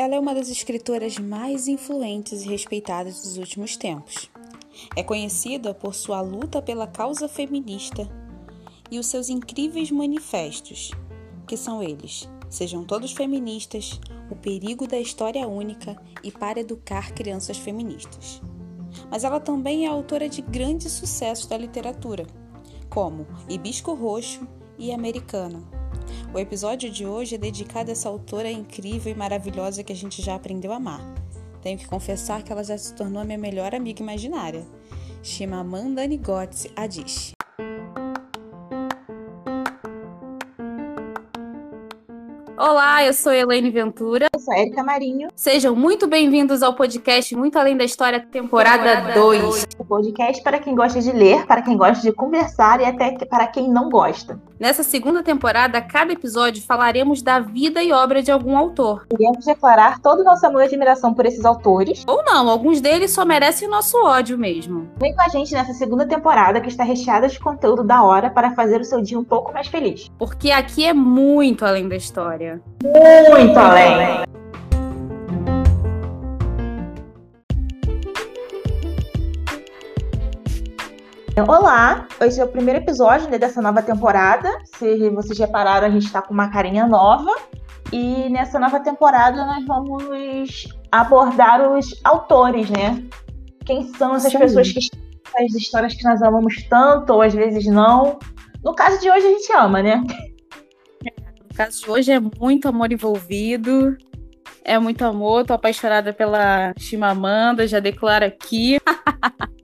Ela 0.00 0.14
é 0.14 0.20
uma 0.20 0.32
das 0.32 0.48
escritoras 0.48 1.18
mais 1.18 1.66
influentes 1.66 2.42
e 2.42 2.48
respeitadas 2.48 3.22
dos 3.22 3.36
últimos 3.36 3.76
tempos. 3.76 4.30
É 4.94 5.02
conhecida 5.02 5.74
por 5.74 5.92
sua 5.92 6.20
luta 6.20 6.62
pela 6.62 6.86
causa 6.86 7.28
feminista 7.28 8.08
e 8.90 8.98
os 8.98 9.06
seus 9.06 9.28
incríveis 9.28 9.90
manifestos, 9.90 10.92
que 11.48 11.56
são 11.56 11.82
eles: 11.82 12.28
Sejam 12.48 12.84
todos 12.84 13.10
feministas, 13.10 13.98
o 14.30 14.36
perigo 14.36 14.86
da 14.86 15.00
história 15.00 15.48
única 15.48 16.00
e 16.22 16.30
para 16.30 16.60
educar 16.60 17.12
crianças 17.12 17.58
feministas. 17.58 18.40
Mas 19.10 19.24
ela 19.24 19.40
também 19.40 19.84
é 19.84 19.88
autora 19.88 20.28
de 20.28 20.42
grandes 20.42 20.92
sucessos 20.92 21.46
da 21.46 21.58
literatura, 21.58 22.24
como 22.98 23.28
Hibisco 23.48 23.94
Roxo 23.94 24.40
e 24.76 24.90
Americana. 24.90 25.62
O 26.34 26.38
episódio 26.40 26.90
de 26.90 27.06
hoje 27.06 27.36
é 27.36 27.38
dedicado 27.38 27.90
a 27.90 27.92
essa 27.92 28.08
autora 28.08 28.50
incrível 28.50 29.12
e 29.12 29.16
maravilhosa 29.16 29.84
que 29.84 29.92
a 29.92 29.94
gente 29.94 30.20
já 30.20 30.34
aprendeu 30.34 30.72
a 30.72 30.78
amar. 30.78 31.00
Tenho 31.62 31.78
que 31.78 31.86
confessar 31.86 32.42
que 32.42 32.50
ela 32.50 32.64
já 32.64 32.76
se 32.76 32.92
tornou 32.96 33.22
a 33.22 33.24
minha 33.24 33.38
melhor 33.38 33.72
amiga 33.72 34.02
imaginária. 34.02 34.66
Chimamanda 35.22 36.02
Ngozi 36.08 36.72
Adichie. 36.74 37.34
Olá, 42.58 43.04
eu 43.04 43.14
sou 43.14 43.32
Elaine 43.32 43.70
Ventura. 43.70 44.26
Eu 44.34 44.40
sou 44.40 44.52
Erika 44.52 44.82
Marinho. 44.82 45.28
Sejam 45.36 45.76
muito 45.76 46.08
bem-vindos 46.08 46.64
ao 46.64 46.74
podcast 46.74 47.36
Muito 47.36 47.56
Além 47.56 47.76
da 47.76 47.84
História, 47.84 48.18
temporada 48.18 49.14
2. 49.14 49.68
Podcast 49.88 50.42
para 50.42 50.58
quem 50.58 50.74
gosta 50.74 51.00
de 51.00 51.10
ler, 51.10 51.46
para 51.46 51.62
quem 51.62 51.76
gosta 51.76 52.02
de 52.02 52.12
conversar 52.12 52.80
e 52.80 52.84
até 52.84 53.16
para 53.24 53.46
quem 53.46 53.68
não 53.68 53.88
gosta. 53.88 54.38
Nessa 54.60 54.82
segunda 54.82 55.22
temporada, 55.22 55.80
cada 55.80 56.12
episódio 56.12 56.62
falaremos 56.62 57.22
da 57.22 57.38
vida 57.40 57.82
e 57.82 57.92
obra 57.92 58.22
de 58.22 58.30
algum 58.30 58.56
autor. 58.56 59.06
Iremos 59.12 59.44
declarar 59.44 60.00
todo 60.00 60.20
o 60.20 60.24
nosso 60.24 60.44
amor 60.46 60.62
e 60.62 60.66
admiração 60.66 61.14
por 61.14 61.24
esses 61.24 61.44
autores. 61.44 62.04
Ou 62.06 62.22
não, 62.24 62.48
alguns 62.48 62.80
deles 62.80 63.10
só 63.12 63.24
merecem 63.24 63.66
o 63.66 63.70
nosso 63.70 63.96
ódio 64.04 64.36
mesmo. 64.36 64.88
Vem 64.98 65.14
com 65.14 65.22
a 65.22 65.28
gente 65.28 65.54
nessa 65.54 65.72
segunda 65.72 66.06
temporada 66.06 66.60
que 66.60 66.68
está 66.68 66.84
recheada 66.84 67.28
de 67.28 67.38
conteúdo 67.40 67.82
da 67.82 68.02
hora 68.02 68.28
para 68.28 68.50
fazer 68.50 68.80
o 68.80 68.84
seu 68.84 69.00
dia 69.00 69.18
um 69.18 69.24
pouco 69.24 69.52
mais 69.52 69.68
feliz. 69.68 70.10
Porque 70.18 70.50
aqui 70.50 70.84
é 70.84 70.92
muito 70.92 71.64
além 71.64 71.88
da 71.88 71.96
história. 71.96 72.60
Muito 72.82 73.58
além. 73.58 74.37
Olá, 81.46 82.08
esse 82.20 82.40
é 82.40 82.44
o 82.44 82.48
primeiro 82.48 82.80
episódio 82.80 83.30
né, 83.30 83.38
dessa 83.38 83.62
nova 83.62 83.80
temporada. 83.80 84.50
Se 84.64 85.08
vocês 85.10 85.38
repararam, 85.38 85.86
a 85.86 85.90
gente 85.90 86.06
está 86.06 86.20
com 86.20 86.34
uma 86.34 86.50
carinha 86.50 86.86
nova. 86.86 87.30
E 87.92 88.28
nessa 88.28 88.58
nova 88.58 88.80
temporada 88.80 89.46
nós 89.46 89.64
vamos 89.64 90.66
abordar 90.90 91.70
os 91.70 91.94
autores, 92.02 92.68
né? 92.70 93.04
Quem 93.64 93.86
são 93.94 94.16
essas 94.16 94.32
Sim. 94.32 94.38
pessoas 94.38 94.72
que 94.72 94.80
as 95.36 95.54
histórias 95.54 95.94
que 95.94 96.02
nós 96.02 96.22
amamos 96.22 96.66
tanto, 96.68 97.12
ou 97.12 97.22
às 97.22 97.32
vezes 97.32 97.66
não. 97.66 98.18
No 98.64 98.74
caso 98.74 99.00
de 99.00 99.08
hoje 99.08 99.26
a 99.26 99.30
gente 99.30 99.52
ama, 99.52 99.82
né? 99.82 100.02
No 101.48 101.56
caso 101.56 101.80
de 101.80 101.90
hoje 101.90 102.10
é 102.10 102.18
muito 102.18 102.68
amor 102.68 102.90
envolvido. 102.90 103.96
É 104.64 104.78
muito 104.78 105.04
amor, 105.04 105.46
tô 105.46 105.54
apaixonada 105.54 106.12
pela 106.12 106.74
Chimamanda, 106.76 107.66
já 107.66 107.80
declaro 107.80 108.24
aqui. 108.24 108.78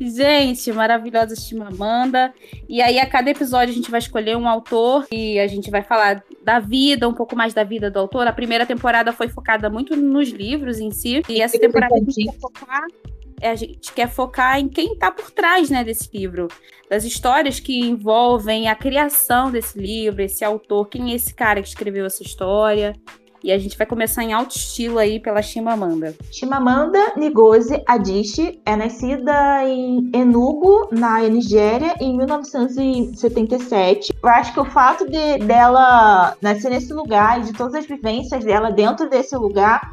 Gente, 0.00 0.72
maravilhosa 0.72 1.36
Chimamanda. 1.36 2.32
E 2.68 2.80
aí, 2.82 2.98
a 2.98 3.06
cada 3.06 3.30
episódio, 3.30 3.72
a 3.72 3.76
gente 3.76 3.90
vai 3.90 3.98
escolher 3.98 4.36
um 4.36 4.48
autor 4.48 5.06
e 5.10 5.38
a 5.38 5.46
gente 5.46 5.70
vai 5.70 5.82
falar 5.82 6.22
da 6.42 6.58
vida, 6.58 7.08
um 7.08 7.14
pouco 7.14 7.36
mais 7.36 7.54
da 7.54 7.64
vida 7.64 7.90
do 7.90 7.98
autor. 7.98 8.26
A 8.26 8.32
primeira 8.32 8.66
temporada 8.66 9.12
foi 9.12 9.28
focada 9.28 9.70
muito 9.70 9.96
nos 9.96 10.28
livros 10.28 10.78
em 10.78 10.90
si. 10.90 11.22
E 11.28 11.40
essa 11.40 11.58
temporada 11.58 11.94
a 11.94 11.98
gente 11.98 12.24
quer 12.24 12.38
focar, 12.38 12.86
é, 13.40 13.50
a 13.50 13.54
gente 13.54 13.92
quer 13.92 14.08
focar 14.08 14.58
em 14.58 14.68
quem 14.68 14.94
está 14.94 15.10
por 15.10 15.30
trás 15.30 15.70
né, 15.70 15.84
desse 15.84 16.08
livro, 16.12 16.48
das 16.88 17.04
histórias 17.04 17.60
que 17.60 17.80
envolvem 17.80 18.68
a 18.68 18.74
criação 18.74 19.50
desse 19.50 19.78
livro, 19.78 20.22
esse 20.22 20.44
autor, 20.44 20.88
quem 20.88 21.12
é 21.12 21.14
esse 21.14 21.34
cara 21.34 21.60
que 21.60 21.68
escreveu 21.68 22.06
essa 22.06 22.22
história. 22.22 22.94
E 23.46 23.52
a 23.52 23.58
gente 23.58 23.78
vai 23.78 23.86
começar 23.86 24.24
em 24.24 24.32
alto 24.32 24.56
estilo 24.56 24.98
aí 24.98 25.20
pela 25.20 25.40
Chimamanda. 25.40 26.16
Chimamanda 26.32 26.98
Ngozi 27.16 27.80
Adichie 27.86 28.60
é 28.66 28.74
nascida 28.74 29.62
em 29.62 30.10
Enugu, 30.12 30.88
na 30.90 31.20
Nigéria, 31.20 31.94
em 32.00 32.16
1977. 32.16 34.12
Eu 34.20 34.28
acho 34.30 34.52
que 34.52 34.58
o 34.58 34.64
fato 34.64 35.08
de 35.08 35.38
dela 35.46 36.36
nascer 36.42 36.70
nesse 36.70 36.92
lugar 36.92 37.38
e 37.38 37.44
de 37.44 37.52
todas 37.52 37.76
as 37.76 37.86
vivências 37.86 38.44
dela 38.44 38.72
dentro 38.72 39.08
desse 39.08 39.36
lugar 39.36 39.92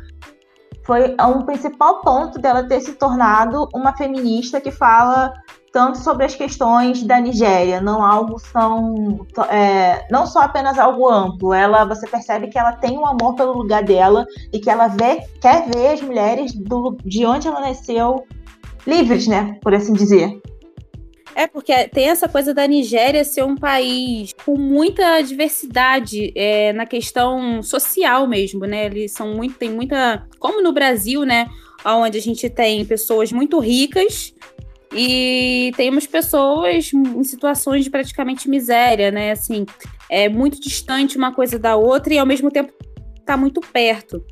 foi 0.84 1.16
um 1.22 1.44
principal 1.44 2.02
ponto 2.02 2.40
dela 2.40 2.64
ter 2.64 2.82
se 2.82 2.94
tornado 2.94 3.70
uma 3.72 3.96
feminista 3.96 4.60
que 4.60 4.72
fala 4.72 5.32
tanto 5.74 5.98
sobre 5.98 6.24
as 6.24 6.36
questões 6.36 7.02
da 7.02 7.20
Nigéria, 7.20 7.82
não 7.82 8.06
algo 8.06 8.38
são 8.38 9.26
é, 9.50 10.06
não 10.10 10.28
só 10.28 10.42
apenas 10.42 10.78
algo 10.78 11.10
amplo. 11.10 11.52
Ela, 11.52 11.84
você 11.84 12.08
percebe 12.08 12.48
que 12.48 12.60
ela 12.60 12.74
tem 12.74 12.96
um 12.96 13.06
amor 13.06 13.34
pelo 13.34 13.54
lugar 13.54 13.84
dela 13.84 14.24
e 14.54 14.60
que 14.60 14.70
ela 14.70 14.88
vê, 14.88 15.28
quer 15.42 15.68
ver 15.68 15.88
as 15.88 16.02
mulheres 16.02 16.54
do, 16.54 16.96
de 17.04 17.26
onde 17.26 17.48
ela 17.48 17.60
nasceu 17.60 18.24
livres, 18.86 19.28
né, 19.28 19.58
por 19.64 19.74
assim 19.74 19.94
dizer. 19.94 20.40
É, 21.36 21.48
porque 21.48 21.88
tem 21.88 22.10
essa 22.10 22.30
coisa 22.30 22.54
da 22.54 22.68
Nigéria 22.68 23.24
ser 23.24 23.44
um 23.44 23.56
país 23.56 24.32
com 24.46 24.56
muita 24.56 25.22
diversidade 25.22 26.32
é, 26.36 26.72
na 26.74 26.86
questão 26.86 27.64
social 27.64 28.28
mesmo, 28.28 28.68
né? 28.68 28.86
Eles 28.86 29.14
são 29.14 29.34
muito, 29.34 29.58
tem 29.58 29.72
muita. 29.72 30.28
Como 30.38 30.62
no 30.62 30.72
Brasil, 30.72 31.24
né? 31.24 31.48
Onde 31.84 32.20
a 32.20 32.22
gente 32.22 32.48
tem 32.52 32.86
pessoas 32.86 33.32
muito 33.32 33.58
ricas 33.58 34.32
e 34.94 35.72
temos 35.76 36.06
pessoas 36.06 36.92
em 36.94 37.24
situações 37.24 37.84
de 37.84 37.90
praticamente 37.90 38.50
miséria, 38.50 39.12
né? 39.12 39.32
Assim, 39.32 39.66
é 40.10 40.30
muito 40.30 40.60
distante 40.60 41.18
uma 41.18 41.34
coisa 41.34 41.58
da 41.58 41.76
outra 41.76 42.14
e 42.14 42.20
ao 42.20 42.26
mesmo 42.26 42.52
tempo 42.52 42.74
está 43.20 43.36
muito 43.36 43.62
perto. 43.62 44.24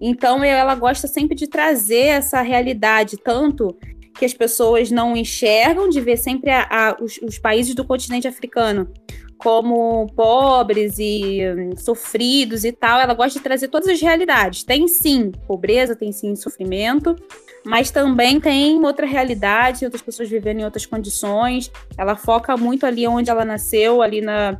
Então 0.00 0.44
ela 0.44 0.74
gosta 0.74 1.06
sempre 1.06 1.34
de 1.34 1.46
trazer 1.46 2.06
essa 2.06 2.42
realidade, 2.42 3.16
tanto 3.16 3.76
que 4.18 4.24
as 4.24 4.34
pessoas 4.34 4.90
não 4.90 5.16
enxergam, 5.16 5.88
de 5.88 6.00
ver 6.00 6.18
sempre 6.18 6.50
a, 6.50 6.66
a, 6.70 6.96
os, 7.02 7.18
os 7.22 7.38
países 7.38 7.74
do 7.74 7.84
continente 7.84 8.28
africano 8.28 8.92
como 9.38 10.06
pobres 10.14 10.98
e 10.98 11.40
hum, 11.42 11.70
sofridos 11.76 12.64
e 12.64 12.72
tal, 12.72 13.00
ela 13.00 13.14
gosta 13.14 13.38
de 13.38 13.42
trazer 13.42 13.68
todas 13.68 13.88
as 13.88 14.00
realidades. 14.00 14.62
Tem 14.62 14.86
sim 14.86 15.32
pobreza, 15.46 15.96
tem 15.96 16.12
sim 16.12 16.36
sofrimento, 16.36 17.16
mas 17.64 17.90
também 17.90 18.40
tem 18.40 18.84
outra 18.84 19.06
realidade, 19.06 19.84
outras 19.84 20.02
pessoas 20.02 20.28
vivendo 20.28 20.60
em 20.60 20.64
outras 20.64 20.86
condições. 20.86 21.70
Ela 21.96 22.16
foca 22.16 22.56
muito 22.56 22.86
ali 22.86 23.06
onde 23.06 23.30
ela 23.30 23.44
nasceu, 23.44 24.02
ali 24.02 24.20
na 24.20 24.58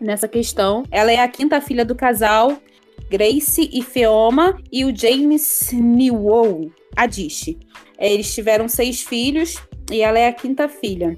nessa 0.00 0.28
questão. 0.28 0.84
Ela 0.90 1.12
é 1.12 1.18
a 1.18 1.28
quinta 1.28 1.60
filha 1.60 1.84
do 1.84 1.94
casal, 1.94 2.58
Grace 3.10 3.68
e 3.72 3.82
Feoma, 3.82 4.56
e 4.70 4.84
o 4.84 4.94
James 4.94 5.70
Newell 5.72 6.70
Adichie. 6.96 7.58
Eles 7.98 8.32
tiveram 8.32 8.68
seis 8.68 9.02
filhos 9.02 9.56
e 9.90 10.00
ela 10.00 10.18
é 10.18 10.28
a 10.28 10.32
quinta 10.32 10.68
filha. 10.68 11.16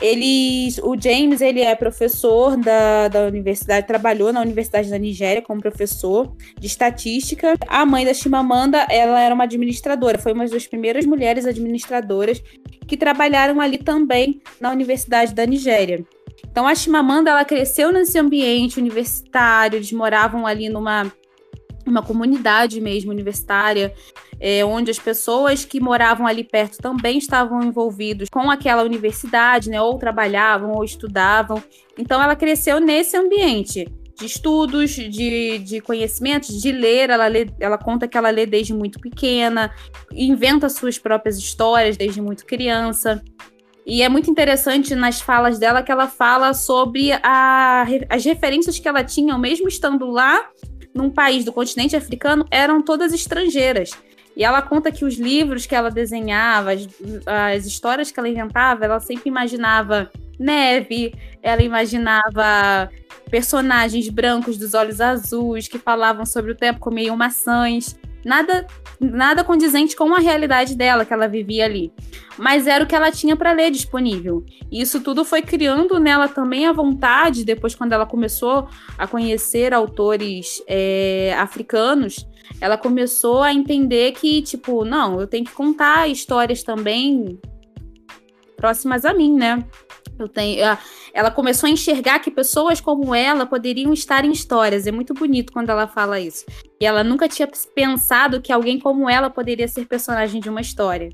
Eles, 0.00 0.78
o 0.78 0.96
James, 1.00 1.40
ele 1.40 1.60
é 1.60 1.74
professor 1.74 2.56
da, 2.56 3.08
da 3.08 3.26
universidade, 3.26 3.86
trabalhou 3.86 4.32
na 4.32 4.40
Universidade 4.40 4.88
da 4.88 4.98
Nigéria 4.98 5.42
como 5.42 5.60
professor 5.60 6.32
de 6.58 6.66
estatística. 6.68 7.54
A 7.66 7.84
mãe 7.84 8.04
da 8.04 8.14
Chimamanda, 8.14 8.86
ela 8.88 9.20
era 9.20 9.34
uma 9.34 9.44
administradora, 9.44 10.18
foi 10.18 10.32
uma 10.32 10.46
das 10.46 10.66
primeiras 10.66 11.04
mulheres 11.04 11.46
administradoras 11.46 12.40
que 12.86 12.96
trabalharam 12.96 13.60
ali 13.60 13.78
também 13.78 14.40
na 14.60 14.70
Universidade 14.70 15.34
da 15.34 15.44
Nigéria. 15.44 16.04
Então 16.48 16.66
a 16.66 16.74
Chimamanda, 16.74 17.30
ela 17.30 17.44
cresceu 17.44 17.92
nesse 17.92 18.18
ambiente 18.18 18.78
universitário, 18.78 19.76
eles 19.76 19.92
moravam 19.92 20.46
ali 20.46 20.68
numa 20.68 21.12
uma 21.90 22.02
comunidade 22.02 22.80
mesmo 22.80 23.10
universitária, 23.10 23.92
é, 24.40 24.64
onde 24.64 24.90
as 24.90 24.98
pessoas 24.98 25.64
que 25.64 25.80
moravam 25.80 26.26
ali 26.26 26.44
perto 26.44 26.78
também 26.78 27.18
estavam 27.18 27.62
envolvidos 27.62 28.28
com 28.30 28.50
aquela 28.50 28.82
universidade, 28.82 29.68
né? 29.70 29.80
Ou 29.80 29.98
trabalhavam 29.98 30.72
ou 30.72 30.84
estudavam. 30.84 31.62
Então 31.96 32.22
ela 32.22 32.36
cresceu 32.36 32.80
nesse 32.80 33.16
ambiente 33.16 33.86
de 34.18 34.26
estudos, 34.26 34.90
de, 34.90 35.58
de 35.58 35.80
conhecimentos, 35.80 36.60
de 36.60 36.72
ler. 36.72 37.10
Ela, 37.10 37.26
lê, 37.28 37.48
ela 37.60 37.78
conta 37.78 38.08
que 38.08 38.18
ela 38.18 38.30
lê 38.30 38.44
desde 38.46 38.74
muito 38.74 38.98
pequena, 38.98 39.72
inventa 40.12 40.68
suas 40.68 40.98
próprias 40.98 41.38
histórias 41.38 41.96
desde 41.96 42.20
muito 42.20 42.44
criança. 42.44 43.22
E 43.86 44.02
é 44.02 44.08
muito 44.08 44.30
interessante 44.30 44.94
nas 44.94 45.20
falas 45.20 45.58
dela 45.58 45.82
que 45.82 45.90
ela 45.90 46.06
fala 46.06 46.52
sobre 46.52 47.10
a, 47.22 47.86
as 48.10 48.24
referências 48.24 48.78
que 48.78 48.86
ela 48.86 49.02
tinha, 49.02 49.38
mesmo 49.38 49.66
estando 49.66 50.06
lá 50.10 50.46
num 50.98 51.08
país 51.08 51.44
do 51.44 51.52
continente 51.52 51.96
africano, 51.96 52.44
eram 52.50 52.82
todas 52.82 53.12
estrangeiras. 53.12 53.90
E 54.36 54.44
ela 54.44 54.60
conta 54.60 54.92
que 54.92 55.04
os 55.04 55.16
livros 55.16 55.66
que 55.66 55.74
ela 55.74 55.90
desenhava, 55.90 56.72
as, 56.72 56.86
as 57.26 57.66
histórias 57.66 58.10
que 58.10 58.20
ela 58.20 58.28
inventava, 58.28 58.84
ela 58.84 59.00
sempre 59.00 59.28
imaginava 59.28 60.10
neve, 60.38 61.14
ela 61.42 61.62
imaginava 61.62 62.90
personagens 63.30 64.08
brancos 64.08 64.56
dos 64.56 64.74
olhos 64.74 65.00
azuis 65.00 65.66
que 65.66 65.78
falavam 65.78 66.24
sobre 66.24 66.52
o 66.52 66.54
tempo, 66.54 66.80
comiam 66.80 67.16
maçãs. 67.16 67.98
Nada, 68.28 68.66
nada 69.00 69.42
condizente 69.42 69.96
com 69.96 70.14
a 70.14 70.18
realidade 70.18 70.76
dela 70.76 71.06
que 71.06 71.14
ela 71.14 71.26
vivia 71.26 71.64
ali. 71.64 71.90
Mas 72.36 72.66
era 72.66 72.84
o 72.84 72.86
que 72.86 72.94
ela 72.94 73.10
tinha 73.10 73.34
para 73.34 73.52
ler 73.52 73.70
disponível. 73.70 74.44
E 74.70 74.82
isso 74.82 75.00
tudo 75.00 75.24
foi 75.24 75.40
criando 75.40 75.98
nela 75.98 76.28
também 76.28 76.66
a 76.66 76.72
vontade, 76.72 77.42
depois, 77.42 77.74
quando 77.74 77.94
ela 77.94 78.04
começou 78.04 78.68
a 78.98 79.06
conhecer 79.06 79.72
autores 79.72 80.62
é, 80.66 81.34
africanos, 81.38 82.28
ela 82.60 82.76
começou 82.76 83.42
a 83.42 83.52
entender 83.52 84.12
que, 84.12 84.42
tipo, 84.42 84.84
não, 84.84 85.18
eu 85.18 85.26
tenho 85.26 85.46
que 85.46 85.52
contar 85.52 86.06
histórias 86.08 86.62
também 86.62 87.40
próximas 88.58 89.06
a 89.06 89.14
mim, 89.14 89.34
né? 89.34 89.64
Eu 90.18 90.28
tenho, 90.28 90.60
ela 91.12 91.30
começou 91.30 91.66
a 91.66 91.70
enxergar 91.70 92.18
que 92.18 92.30
pessoas 92.30 92.80
como 92.80 93.14
ela 93.14 93.46
poderiam 93.46 93.92
estar 93.92 94.24
em 94.24 94.32
histórias. 94.32 94.86
É 94.86 94.92
muito 94.92 95.14
bonito 95.14 95.52
quando 95.52 95.70
ela 95.70 95.86
fala 95.86 96.20
isso. 96.20 96.44
E 96.80 96.86
ela 96.86 97.02
nunca 97.04 97.28
tinha 97.28 97.48
pensado 97.74 98.40
que 98.40 98.52
alguém 98.52 98.78
como 98.78 99.08
ela 99.08 99.30
poderia 99.30 99.68
ser 99.68 99.86
personagem 99.86 100.40
de 100.40 100.48
uma 100.48 100.60
história. 100.60 101.10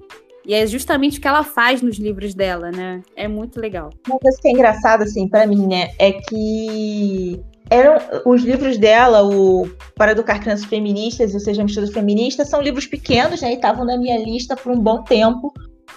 E 0.47 0.53
é 0.53 0.67
justamente 0.67 1.19
o 1.19 1.23
que 1.23 1.29
ela 1.29 1.43
faz 1.43 1.81
nos 1.81 1.97
livros 1.97 2.35
dela, 2.35 2.71
né? 2.71 3.03
É 3.17 3.27
muito 3.27 3.59
legal. 3.59 3.91
Uma 4.07 4.19
coisa 4.19 4.39
que 4.41 4.49
é 4.49 4.51
engraçada, 4.53 5.05
assim, 5.05 5.27
para 5.27 5.47
mim, 5.47 5.67
né, 5.67 5.91
é 5.99 6.13
que 6.13 7.41
eram 7.71 7.97
os 8.27 8.43
livros 8.43 8.77
dela, 8.77 9.25
o 9.25 9.67
Para 9.97 10.13
Educar 10.13 10.39
Crianças 10.41 10.67
Feministas 10.67 11.33
e 11.33 11.37
o 11.37 11.41
Sejamos 11.41 11.75
Todas 11.75 11.91
Feministas, 11.91 12.49
são 12.49 12.61
livros 12.61 12.87
pequenos, 12.87 13.41
né? 13.41 13.53
E 13.53 13.55
estavam 13.55 13.87
na 13.87 13.97
minha 13.97 14.19
lista 14.19 14.55
por 14.55 14.71
um 14.71 14.79
bom 14.79 15.03
tempo, 15.03 15.53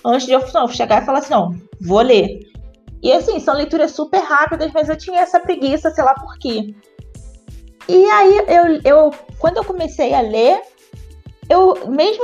antes 0.06 0.26
de 0.26 0.34
eu 0.34 0.42
não, 0.54 0.68
chegar 0.70 1.04
e 1.04 1.06
falar 1.06 1.20
assim, 1.20 1.34
não, 1.34 1.54
vou 1.82 2.02
ler. 2.02 2.40
E 3.02 3.12
assim, 3.12 3.40
são 3.40 3.54
leituras 3.54 3.92
super 3.92 4.20
rápidas, 4.20 4.72
mas 4.74 4.90
eu 4.90 4.98
tinha 4.98 5.22
essa 5.22 5.40
preguiça, 5.40 5.92
sei 5.92 6.04
lá 6.04 6.14
por 6.16 6.38
quê. 6.40 6.76
E 7.88 8.06
aí, 8.10 8.38
eu, 8.48 8.82
eu 8.84 9.12
quando 9.40 9.58
eu 9.58 9.64
comecei 9.64 10.14
a 10.14 10.22
ler, 10.22 10.62
eu 11.50 11.88
mesmo 11.88 12.24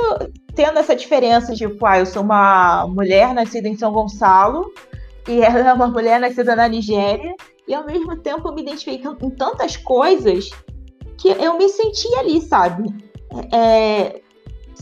tendo 0.54 0.78
essa 0.78 0.94
diferença, 0.94 1.54
tipo, 1.54 1.84
ah, 1.86 1.98
eu 1.98 2.06
sou 2.06 2.22
uma 2.22 2.86
mulher 2.86 3.34
nascida 3.34 3.68
em 3.68 3.76
São 3.76 3.92
Gonçalo 3.92 4.72
e 5.28 5.40
ela 5.40 5.70
é 5.70 5.72
uma 5.72 5.88
mulher 5.88 6.20
nascida 6.20 6.54
na 6.54 6.68
Nigéria, 6.68 7.34
e 7.66 7.74
ao 7.74 7.86
mesmo 7.86 8.16
tempo 8.18 8.48
eu 8.48 8.54
me 8.54 8.62
identifiquei 8.62 9.10
em 9.22 9.30
tantas 9.30 9.76
coisas 9.76 10.50
que 11.18 11.28
eu 11.28 11.56
me 11.56 11.68
senti 11.68 12.14
ali, 12.16 12.40
sabe? 12.42 12.94
É, 13.52 14.20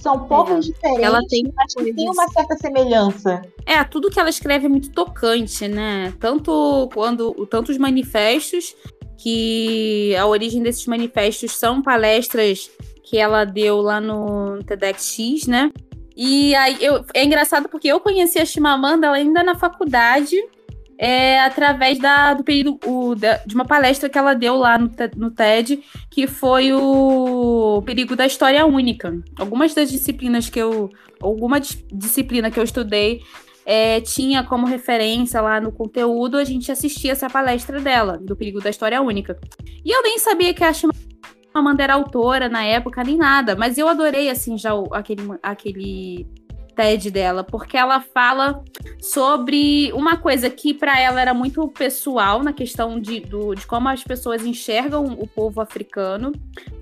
são 0.02 0.26
povos 0.26 0.66
é. 0.66 0.72
diferentes, 0.72 1.04
ela 1.04 1.20
tem 1.28 1.52
mas 1.54 1.74
que 1.74 1.94
tem 1.94 2.10
uma 2.10 2.28
certa 2.28 2.56
semelhança. 2.56 3.42
É, 3.64 3.82
tudo 3.84 4.10
que 4.10 4.18
ela 4.18 4.30
escreve 4.30 4.66
é 4.66 4.68
muito 4.68 4.90
tocante, 4.90 5.68
né? 5.68 6.12
Tanto 6.18 6.88
quando 6.92 7.46
tanto 7.46 7.70
os 7.70 7.78
manifestos, 7.78 8.74
que 9.22 10.16
a 10.16 10.26
origem 10.26 10.62
desses 10.62 10.86
manifestos 10.86 11.52
são 11.52 11.80
palestras 11.80 12.68
que 13.04 13.16
ela 13.16 13.44
deu 13.44 13.80
lá 13.80 14.00
no 14.00 14.62
TEDx, 14.64 15.46
né? 15.46 15.70
E 16.16 16.54
aí 16.56 16.76
eu, 16.80 17.04
é 17.14 17.24
engraçado 17.24 17.68
porque 17.68 17.88
eu 17.88 18.00
conheci 18.00 18.38
a 18.38 18.44
Chimamanda 18.44 19.10
ainda 19.10 19.42
na 19.42 19.54
faculdade 19.54 20.36
é, 21.02 21.40
através 21.40 21.98
da, 21.98 22.32
do 22.32 22.44
período 22.44 22.78
o, 22.86 23.16
da, 23.16 23.38
de 23.38 23.56
uma 23.56 23.64
palestra 23.64 24.08
que 24.08 24.16
ela 24.16 24.34
deu 24.34 24.54
lá 24.54 24.78
no, 24.78 24.88
no 25.16 25.32
TED, 25.32 25.82
que 26.08 26.28
foi 26.28 26.72
o 26.72 27.82
perigo 27.84 28.14
da 28.14 28.24
história 28.24 28.64
única. 28.64 29.12
Algumas 29.36 29.74
das 29.74 29.90
disciplinas 29.90 30.48
que 30.48 30.60
eu. 30.60 30.90
Alguma 31.20 31.58
disciplina 31.60 32.52
que 32.52 32.58
eu 32.58 32.62
estudei 32.62 33.20
é, 33.66 34.00
tinha 34.00 34.44
como 34.44 34.64
referência 34.64 35.40
lá 35.40 35.60
no 35.60 35.72
conteúdo, 35.72 36.36
a 36.36 36.44
gente 36.44 36.70
assistia 36.70 37.12
essa 37.12 37.28
palestra 37.28 37.80
dela, 37.80 38.16
do 38.16 38.36
perigo 38.36 38.60
da 38.60 38.70
história 38.70 39.02
única. 39.02 39.36
E 39.84 39.90
eu 39.90 40.02
nem 40.02 40.20
sabia 40.20 40.54
que 40.54 40.62
a 40.62 40.72
Amanda 41.52 41.82
era 41.82 41.94
autora 41.94 42.48
na 42.48 42.64
época, 42.64 43.02
nem 43.02 43.16
nada, 43.16 43.56
mas 43.56 43.76
eu 43.76 43.88
adorei, 43.88 44.30
assim, 44.30 44.56
já 44.56 44.70
aquele, 44.92 45.22
aquele 45.42 46.26
TED 46.82 47.12
dela, 47.12 47.44
porque 47.44 47.76
ela 47.76 48.00
fala 48.00 48.64
sobre 49.00 49.92
uma 49.92 50.16
coisa 50.16 50.50
que 50.50 50.74
para 50.74 50.98
ela 50.98 51.20
era 51.20 51.32
muito 51.32 51.66
pessoal 51.68 52.42
na 52.42 52.52
questão 52.52 52.98
de, 52.98 53.20
do, 53.20 53.54
de 53.54 53.64
como 53.68 53.88
as 53.88 54.02
pessoas 54.02 54.44
enxergam 54.44 55.04
o 55.04 55.26
povo 55.26 55.60
africano 55.60 56.32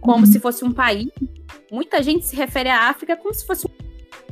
como 0.01 0.21
uhum. 0.21 0.27
se 0.27 0.41
fosse 0.41 0.65
um 0.65 0.73
país. 0.73 1.11
Muita 1.71 2.03
gente 2.03 2.27
se 2.27 2.35
refere 2.35 2.71
à 2.71 2.89
África 2.89 3.15
como 3.15 3.35
se 3.35 3.47
fosse 3.47 3.67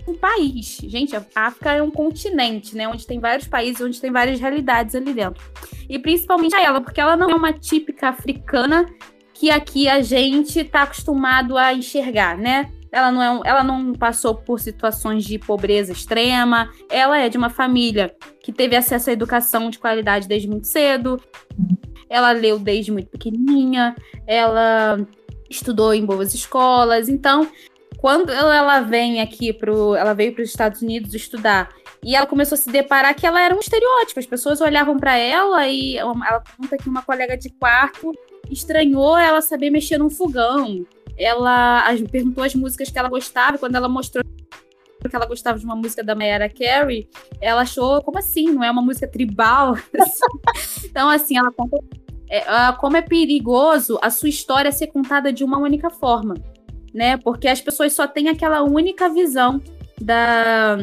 um 0.06 0.15
país. 0.15 0.79
Gente, 0.85 1.15
a 1.15 1.23
África 1.35 1.73
é 1.73 1.82
um 1.82 1.91
continente, 1.91 2.75
né? 2.75 2.88
Onde 2.88 3.06
tem 3.06 3.20
vários 3.20 3.47
países, 3.47 3.82
onde 3.82 4.00
tem 4.00 4.11
várias 4.11 4.41
realidades 4.41 4.94
ali 4.94 5.12
dentro. 5.12 5.44
E 5.87 5.99
principalmente 5.99 6.55
a 6.55 6.62
ela, 6.62 6.81
porque 6.81 7.00
ela 7.00 7.15
não 7.15 7.31
é 7.31 7.35
uma 7.35 7.53
típica 7.53 8.09
africana 8.09 8.87
que 9.35 9.50
aqui 9.50 9.87
a 9.87 10.00
gente 10.00 10.61
está 10.61 10.82
acostumado 10.82 11.59
a 11.59 11.75
enxergar, 11.75 12.38
né? 12.38 12.73
Ela 12.90 13.11
não, 13.11 13.44
é, 13.44 13.49
ela 13.49 13.64
não 13.64 13.93
passou 13.93 14.35
por 14.35 14.61
situações 14.61 15.25
de 15.25 15.38
pobreza 15.38 15.93
extrema, 15.93 16.70
ela 16.90 17.19
é 17.19 17.29
de 17.29 17.37
uma 17.37 17.50
família 17.50 18.14
que 18.43 18.52
teve 18.52 18.76
acesso 18.76 19.11
à 19.11 19.12
educação 19.12 19.70
de 19.70 19.79
qualidade 19.79 20.29
desde 20.29 20.49
muito 20.49 20.67
cedo, 20.67 21.20
ela 22.08 22.32
leu 22.32 22.58
desde 22.58 22.90
muito 22.90 23.08
pequenininha, 23.08 23.94
ela 24.26 25.06
estudou 25.50 25.94
em 25.94 26.05
boas 26.05 26.35
escolas, 26.35 27.08
então 27.08 27.49
quando 27.99 28.31
ela 28.31 28.81
vem 28.81 29.20
aqui 29.20 29.52
pro, 29.52 29.94
ela 29.94 30.14
veio 30.14 30.32
para 30.32 30.43
os 30.43 30.49
Estados 30.49 30.82
Unidos 30.82 31.14
estudar 31.14 31.69
e 32.02 32.14
ela 32.14 32.26
começou 32.26 32.55
a 32.55 32.58
se 32.58 32.70
deparar 32.70 33.14
que 33.14 33.26
ela 33.26 33.41
era 33.41 33.55
um 33.55 33.58
estereótipo, 33.58 34.20
as 34.20 34.26
pessoas 34.26 34.61
olhavam 34.61 34.96
para 34.96 35.17
ela 35.17 35.67
e 35.67 35.96
ela 35.96 36.43
conta 36.56 36.76
que 36.76 36.88
uma 36.88 37.02
colega 37.02 37.37
de 37.37 37.50
quarto 37.50 38.12
estranhou 38.50 39.19
ela 39.19 39.41
saber 39.41 39.70
mexer 39.70 39.99
num 39.99 40.08
fogão 40.08 40.87
ela 41.19 41.85
perguntou 42.11 42.44
as 42.44 42.55
músicas 42.55 42.91
que 42.91 42.99
ela 42.99 43.09
gostava, 43.09 43.56
e 43.56 43.59
quando 43.59 43.75
ela 43.75 43.88
mostrou 43.88 44.23
que 45.09 45.15
ela 45.15 45.26
gostava 45.26 45.59
de 45.59 45.65
uma 45.65 45.76
música 45.76 46.03
da 46.03 46.15
Mariah 46.15 46.49
Carey, 46.49 47.09
ela 47.41 47.62
achou, 47.62 48.03
como 48.03 48.19
assim? 48.19 48.53
Não 48.53 48.65
é 48.65 48.70
uma 48.70 48.82
música 48.82 49.06
tribal? 49.06 49.76
então, 50.85 51.09
assim, 51.09 51.38
ela 51.38 51.53
conta 51.53 51.79
é, 52.29 52.43
como 52.73 52.97
é 52.97 53.03
perigoso 53.03 53.99
a 54.03 54.11
sua 54.11 54.29
história 54.29 54.70
ser 54.73 54.88
contada 54.88 55.32
de 55.32 55.44
uma 55.44 55.59
única 55.59 55.88
forma, 55.88 56.35
né? 56.93 57.17
Porque 57.17 57.49
as 57.49 57.61
pessoas 57.61 57.93
só 57.93 58.06
têm 58.06 58.29
aquela 58.29 58.62
única 58.62 59.09
visão 59.09 59.62
da, 60.00 60.79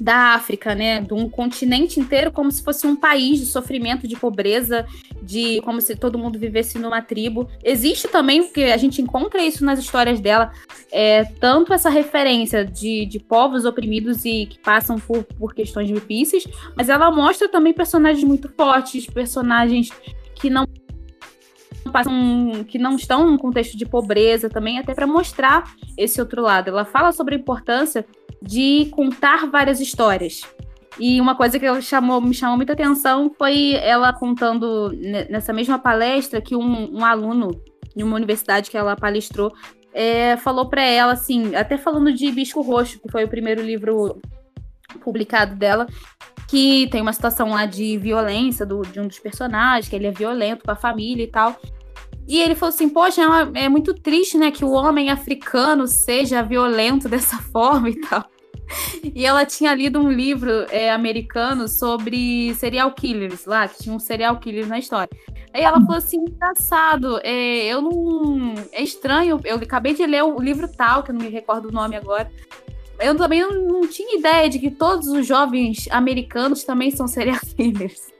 da 0.00 0.34
África, 0.34 0.74
né? 0.74 1.00
De 1.00 1.14
um 1.14 1.28
continente 1.28 1.98
inteiro 1.98 2.30
como 2.30 2.50
se 2.50 2.62
fosse 2.62 2.86
um 2.86 2.96
país 2.96 3.40
de 3.40 3.46
sofrimento, 3.46 4.06
de 4.06 4.16
pobreza, 4.16 4.86
de 5.22 5.60
como 5.62 5.80
se 5.80 5.96
todo 5.96 6.18
mundo 6.18 6.38
vivesse 6.38 6.78
numa 6.78 7.02
tribo. 7.02 7.48
Existe 7.62 8.08
também, 8.08 8.42
porque 8.42 8.64
a 8.64 8.76
gente 8.76 9.00
encontra 9.00 9.42
isso 9.42 9.64
nas 9.64 9.78
histórias 9.78 10.20
dela, 10.20 10.52
é, 10.92 11.24
tanto 11.24 11.72
essa 11.72 11.90
referência 11.90 12.64
de, 12.64 13.06
de 13.06 13.18
povos 13.18 13.64
oprimidos 13.64 14.24
e 14.24 14.46
que 14.46 14.58
passam 14.58 14.98
por, 14.98 15.24
por 15.24 15.54
questões 15.54 15.88
difíceis, 15.88 16.46
mas 16.76 16.88
ela 16.88 17.10
mostra 17.10 17.48
também 17.48 17.72
personagens 17.72 18.24
muito 18.24 18.48
fortes, 18.56 19.06
personagens 19.06 19.90
que 20.34 20.50
não 20.50 20.66
passam, 21.90 22.64
que 22.66 22.78
não 22.78 22.96
estão 22.96 23.26
num 23.26 23.38
contexto 23.38 23.76
de 23.76 23.86
pobreza 23.86 24.48
também, 24.48 24.78
até 24.78 24.94
para 24.94 25.06
mostrar 25.06 25.74
esse 25.96 26.20
outro 26.20 26.42
lado. 26.42 26.68
Ela 26.68 26.84
fala 26.84 27.12
sobre 27.12 27.34
a 27.34 27.38
importância 27.38 28.06
de 28.42 28.86
contar 28.92 29.46
várias 29.46 29.80
histórias. 29.80 30.42
E 30.98 31.20
uma 31.20 31.34
coisa 31.34 31.58
que 31.58 31.82
chamou, 31.82 32.20
me 32.20 32.34
chamou 32.34 32.56
muita 32.56 32.72
atenção 32.72 33.30
foi 33.36 33.74
ela 33.74 34.12
contando 34.12 34.90
nessa 35.28 35.52
mesma 35.52 35.78
palestra 35.78 36.40
que 36.40 36.56
um, 36.56 36.98
um 36.98 37.04
aluno 37.04 37.50
de 37.94 38.02
uma 38.02 38.16
universidade 38.16 38.70
que 38.70 38.76
ela 38.76 38.96
palestrou 38.96 39.52
é, 39.92 40.36
falou 40.36 40.66
para 40.66 40.82
ela, 40.82 41.12
assim, 41.12 41.54
até 41.54 41.78
falando 41.78 42.12
de 42.12 42.30
Bisco 42.30 42.60
Roxo, 42.60 43.00
que 43.00 43.10
foi 43.10 43.24
o 43.24 43.28
primeiro 43.28 43.62
livro 43.62 44.20
publicado 45.02 45.54
dela, 45.54 45.86
que 46.48 46.86
tem 46.88 47.00
uma 47.00 47.12
situação 47.12 47.50
lá 47.50 47.66
de 47.66 47.96
violência 47.98 48.64
do, 48.66 48.82
de 48.82 49.00
um 49.00 49.06
dos 49.06 49.18
personagens, 49.18 49.88
que 49.88 49.96
ele 49.96 50.06
é 50.06 50.12
violento 50.12 50.64
com 50.64 50.70
a 50.70 50.76
família 50.76 51.24
e 51.24 51.28
tal. 51.28 51.58
E 52.26 52.40
ele 52.40 52.54
falou 52.54 52.74
assim: 52.74 52.88
Poxa, 52.88 53.22
é, 53.54 53.64
é 53.64 53.68
muito 53.68 53.94
triste, 53.94 54.36
né, 54.36 54.50
que 54.50 54.64
o 54.64 54.72
homem 54.72 55.10
africano 55.10 55.86
seja 55.86 56.42
violento 56.42 57.08
dessa 57.10 57.38
forma 57.38 57.88
e 57.88 58.00
tal. 58.00 58.24
E 59.14 59.24
ela 59.24 59.46
tinha 59.46 59.72
lido 59.74 60.00
um 60.00 60.10
livro 60.10 60.50
é, 60.70 60.90
americano 60.90 61.68
sobre 61.68 62.52
serial 62.54 62.92
killers 62.92 63.46
lá, 63.46 63.68
que 63.68 63.84
tinha 63.84 63.94
um 63.94 63.98
serial 63.98 64.38
killer 64.40 64.66
na 64.66 64.78
história. 64.78 65.08
Aí 65.52 65.62
ela 65.62 65.80
falou 65.80 65.96
assim: 65.96 66.18
engraçado, 66.18 67.20
é, 67.22 67.64
eu 67.66 67.80
não. 67.80 68.54
É 68.72 68.82
estranho, 68.82 69.40
eu 69.44 69.56
acabei 69.56 69.94
de 69.94 70.04
ler 70.04 70.22
o 70.24 70.40
livro 70.40 70.68
tal, 70.68 71.02
que 71.02 71.10
eu 71.10 71.14
não 71.14 71.22
me 71.22 71.30
recordo 71.30 71.68
o 71.68 71.72
nome 71.72 71.96
agora. 71.96 72.30
Eu 72.98 73.14
também 73.14 73.40
não, 73.40 73.52
não 73.52 73.86
tinha 73.86 74.18
ideia 74.18 74.48
de 74.48 74.58
que 74.58 74.70
todos 74.70 75.06
os 75.08 75.26
jovens 75.26 75.86
americanos 75.90 76.64
também 76.64 76.90
são 76.90 77.06
serial 77.06 77.38
killers. 77.56 78.15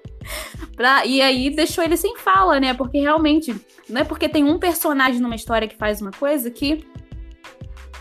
Pra, 0.77 1.05
e 1.07 1.21
aí 1.21 1.51
deixou 1.51 1.83
ele 1.83 1.97
sem 1.97 2.17
fala, 2.19 2.61
né? 2.61 2.75
Porque 2.75 2.99
realmente, 2.99 3.55
não 3.89 4.01
é 4.01 4.05
porque 4.05 4.29
tem 4.29 4.45
um 4.45 4.59
personagem 4.59 5.21
numa 5.21 5.35
história 5.35 5.69
que 5.69 5.77
faz 5.77 6.01
uma 6.01 6.11
coisa 6.11 6.51
que 6.51 6.85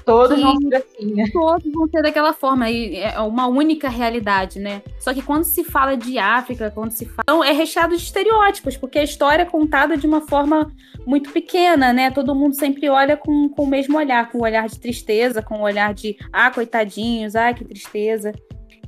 Todos 0.05 0.39
vão 0.39 0.55
ser 0.61 0.75
assim, 0.75 1.15
né? 1.15 1.23
Todos 1.33 1.71
vão 1.73 1.87
ser 1.89 2.03
daquela 2.03 2.31
forma, 2.31 2.69
e 2.69 2.97
é 2.97 3.19
uma 3.19 3.47
única 3.47 3.89
realidade, 3.89 4.59
né? 4.59 4.83
Só 4.99 5.11
que 5.11 5.21
quando 5.21 5.43
se 5.43 5.63
fala 5.63 5.97
de 5.97 6.19
África, 6.19 6.69
quando 6.69 6.91
se 6.91 7.05
fala. 7.05 7.23
Então, 7.23 7.43
é 7.43 7.51
recheado 7.51 7.97
de 7.97 8.03
estereótipos, 8.03 8.77
porque 8.77 8.99
a 8.99 9.03
história 9.03 9.41
é 9.41 9.45
contada 9.45 9.97
de 9.97 10.05
uma 10.05 10.21
forma 10.21 10.71
muito 11.07 11.31
pequena, 11.31 11.91
né? 11.91 12.11
Todo 12.11 12.35
mundo 12.35 12.53
sempre 12.53 12.87
olha 12.87 13.17
com, 13.17 13.49
com 13.49 13.63
o 13.63 13.67
mesmo 13.67 13.97
olhar, 13.97 14.31
com 14.31 14.37
o 14.37 14.43
olhar 14.43 14.67
de 14.67 14.79
tristeza, 14.79 15.41
com 15.41 15.57
o 15.57 15.63
olhar 15.63 15.91
de, 15.91 16.15
ah, 16.31 16.51
coitadinhos, 16.51 17.35
ah, 17.35 17.51
que 17.51 17.65
tristeza. 17.65 18.31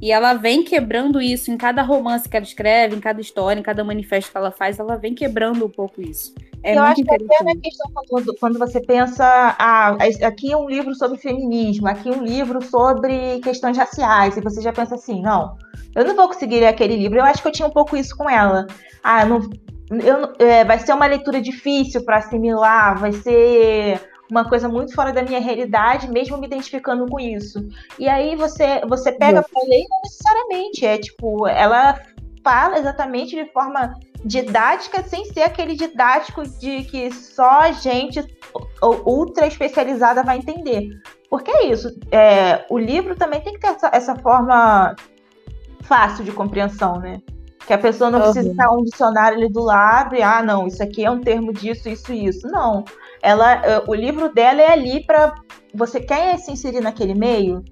E 0.01 0.11
ela 0.11 0.33
vem 0.33 0.63
quebrando 0.63 1.21
isso 1.21 1.51
em 1.51 1.57
cada 1.57 1.81
romance 1.81 2.29
que 2.29 2.37
ela 2.37 2.45
escreve, 2.45 2.95
em 2.95 2.99
cada 2.99 3.19
história, 3.19 3.59
em 3.59 3.63
cada 3.63 3.83
manifesto 3.83 4.31
que 4.31 4.37
ela 4.37 4.51
faz, 4.51 4.79
ela 4.79 4.95
vem 4.95 5.15
quebrando 5.15 5.65
um 5.65 5.69
pouco 5.69 6.01
isso. 6.01 6.33
É 6.63 6.75
eu 6.75 6.81
acho 6.81 7.03
que 7.03 7.13
até 7.13 7.43
na 7.43 7.55
questão 7.55 7.91
quando, 8.09 8.35
quando 8.35 8.59
você 8.59 8.81
pensa, 8.81 9.25
ah, 9.57 9.97
aqui 10.23 10.51
é 10.51 10.57
um 10.57 10.69
livro 10.69 10.93
sobre 10.95 11.17
feminismo, 11.17 11.87
aqui 11.87 12.09
é 12.09 12.11
um 12.11 12.23
livro 12.23 12.63
sobre 12.63 13.39
questões 13.39 13.77
raciais, 13.77 14.37
e 14.37 14.41
você 14.41 14.61
já 14.61 14.73
pensa 14.73 14.95
assim, 14.95 15.21
não, 15.21 15.57
eu 15.95 16.05
não 16.05 16.15
vou 16.15 16.27
conseguir 16.27 16.59
ler 16.59 16.67
aquele 16.67 16.95
livro. 16.95 17.17
Eu 17.17 17.23
acho 17.23 17.41
que 17.41 17.47
eu 17.47 17.51
tinha 17.51 17.67
um 17.67 17.71
pouco 17.71 17.97
isso 17.97 18.15
com 18.15 18.29
ela. 18.29 18.67
Ah, 19.03 19.25
não, 19.25 19.49
eu, 19.89 20.33
é, 20.39 20.63
vai 20.65 20.79
ser 20.79 20.93
uma 20.93 21.05
leitura 21.05 21.41
difícil 21.41 22.03
para 22.03 22.17
assimilar, 22.17 22.99
vai 22.99 23.13
ser 23.13 24.01
uma 24.29 24.47
coisa 24.47 24.67
muito 24.67 24.93
fora 24.93 25.13
da 25.13 25.23
minha 25.23 25.39
realidade, 25.39 26.09
mesmo 26.09 26.37
me 26.37 26.47
identificando 26.47 27.05
com 27.05 27.19
isso. 27.19 27.67
E 27.97 28.07
aí 28.07 28.35
você 28.35 28.81
você 28.87 29.11
pega 29.11 29.41
para 29.41 29.63
ler 29.63 29.85
não 29.89 29.99
necessariamente, 30.03 30.85
é 30.85 30.97
tipo, 30.97 31.47
ela 31.47 31.99
fala 32.43 32.77
exatamente 32.77 33.35
de 33.35 33.51
forma 33.51 33.93
didática 34.23 35.03
sem 35.03 35.25
ser 35.25 35.41
aquele 35.41 35.75
didático 35.75 36.43
de 36.43 36.83
que 36.83 37.11
só 37.11 37.61
a 37.61 37.71
gente 37.71 38.23
ultra 38.81 39.47
especializada 39.47 40.23
vai 40.23 40.37
entender. 40.37 40.89
Porque 41.29 41.51
é 41.51 41.65
isso, 41.65 41.93
é, 42.11 42.65
o 42.69 42.77
livro 42.77 43.15
também 43.15 43.41
tem 43.41 43.53
que 43.53 43.59
ter 43.59 43.67
essa, 43.67 43.89
essa 43.93 44.15
forma 44.15 44.95
fácil 45.81 46.23
de 46.23 46.31
compreensão, 46.31 46.99
né? 46.99 47.21
Que 47.65 47.73
a 47.73 47.77
pessoa 47.77 48.09
não 48.09 48.19
uhum. 48.19 48.31
precisa 48.31 48.49
estar 48.49 48.71
um 48.71 48.83
dicionário 48.83 49.37
ali 49.37 49.49
do 49.49 49.61
lado 49.61 50.15
e, 50.15 50.23
ah, 50.23 50.41
não, 50.41 50.67
isso 50.67 50.81
aqui 50.81 51.03
é 51.03 51.11
um 51.11 51.19
termo 51.19 51.51
disso, 51.51 51.89
isso 51.89 52.13
isso. 52.13 52.47
Não. 52.47 52.85
Ela, 53.21 53.65
eh, 53.65 53.83
o 53.87 53.93
livro 53.93 54.33
dela 54.33 54.61
é 54.61 54.71
ali 54.71 55.05
para 55.05 55.35
você 55.73 55.99
quer 55.99 56.37
se 56.37 56.51
inserir 56.51 56.81
naquele 56.81 57.13
meio? 57.13 57.63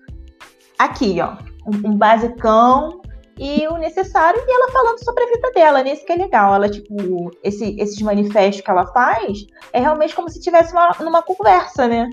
Aqui, 0.77 1.19
ó. 1.21 1.37
Um, 1.65 1.91
um 1.91 1.97
basicão 1.97 3.01
e 3.37 3.67
o 3.67 3.77
necessário, 3.77 4.41
e 4.47 4.51
ela 4.51 4.71
falando 4.71 5.03
sobre 5.03 5.23
a 5.23 5.27
vida 5.27 5.51
dela, 5.51 5.83
nesse 5.83 6.05
que 6.05 6.13
é 6.13 6.15
legal. 6.15 6.55
Ela, 6.55 6.69
tipo, 6.69 7.31
esse, 7.43 7.75
esses 7.79 8.01
manifestos 8.01 8.63
que 8.63 8.71
ela 8.71 8.85
faz 8.87 9.45
é 9.73 9.79
realmente 9.79 10.15
como 10.15 10.29
se 10.29 10.41
tivesse 10.41 10.71
uma, 10.71 10.95
numa 11.01 11.21
conversa, 11.21 11.87
né? 11.87 12.09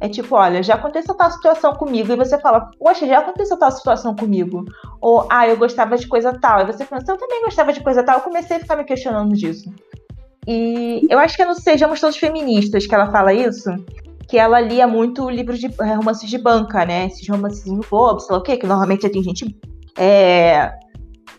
É 0.00 0.08
tipo, 0.08 0.34
olha, 0.34 0.64
já 0.64 0.74
aconteceu 0.74 1.14
tal 1.14 1.30
situação 1.30 1.74
comigo, 1.74 2.12
e 2.12 2.16
você 2.16 2.36
fala, 2.40 2.68
poxa, 2.76 3.06
já 3.06 3.20
aconteceu 3.20 3.56
tal 3.56 3.70
situação 3.70 4.16
comigo. 4.16 4.64
Ou, 5.00 5.28
ah, 5.30 5.46
eu 5.46 5.56
gostava 5.56 5.96
de 5.96 6.08
coisa 6.08 6.36
tal. 6.40 6.62
E 6.62 6.66
você 6.66 6.84
pensa, 6.84 7.12
eu 7.12 7.16
também 7.16 7.42
gostava 7.42 7.72
de 7.72 7.80
coisa 7.80 8.02
tal. 8.02 8.16
Eu 8.16 8.22
comecei 8.22 8.56
a 8.56 8.60
ficar 8.60 8.74
me 8.74 8.82
questionando 8.82 9.32
disso. 9.32 9.72
E 10.46 11.06
eu 11.08 11.18
acho 11.18 11.36
que 11.36 11.42
é 11.42 11.46
no 11.46 11.54
Sejamos 11.54 12.00
Todos 12.00 12.16
Feministas 12.16 12.86
que 12.86 12.94
ela 12.94 13.10
fala 13.10 13.32
isso, 13.32 13.70
que 14.28 14.38
ela 14.38 14.60
lia 14.60 14.86
muito 14.86 15.28
livros 15.30 15.58
de 15.58 15.66
é, 15.66 15.94
romances 15.94 16.28
de 16.28 16.38
banca, 16.38 16.84
né? 16.84 17.06
Esses 17.06 17.28
romances 17.28 17.64
bobos, 17.88 18.26
sei 18.26 18.34
lá 18.34 18.40
o 18.40 18.42
quê, 18.42 18.56
que 18.56 18.66
normalmente 18.66 19.08
tem 19.08 19.22
gente 19.22 19.56
é, 19.96 20.72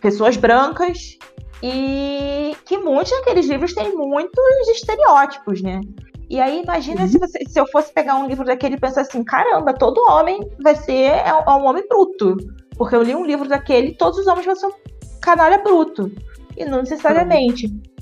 pessoas 0.00 0.36
brancas 0.36 1.18
e 1.62 2.56
que 2.64 2.78
muitos 2.78 3.10
daqueles 3.10 3.46
livros 3.46 3.74
têm 3.74 3.94
muitos 3.94 4.68
estereótipos, 4.68 5.62
né? 5.62 5.80
E 6.28 6.40
aí 6.40 6.62
imagina 6.62 7.02
uhum. 7.02 7.08
se, 7.08 7.18
você, 7.18 7.38
se 7.46 7.60
eu 7.60 7.66
fosse 7.66 7.92
pegar 7.92 8.16
um 8.16 8.26
livro 8.26 8.44
daquele 8.44 8.76
e 8.76 8.80
pensar 8.80 9.02
assim, 9.02 9.22
caramba, 9.22 9.74
todo 9.74 9.98
homem 10.10 10.40
vai 10.62 10.74
ser 10.74 10.92
é, 10.92 11.28
é 11.28 11.50
um 11.50 11.66
homem 11.66 11.86
bruto. 11.86 12.36
Porque 12.76 12.96
eu 12.96 13.02
li 13.02 13.14
um 13.14 13.24
livro 13.24 13.48
daquele 13.48 13.88
e 13.88 13.94
todos 13.94 14.18
os 14.18 14.26
homens 14.26 14.46
vão 14.46 14.56
ser 14.56 14.66
um 14.66 14.72
canalha 15.20 15.58
bruto. 15.58 16.10
E 16.56 16.64
não 16.64 16.78
necessariamente. 16.78 17.66
Uhum. 17.66 17.93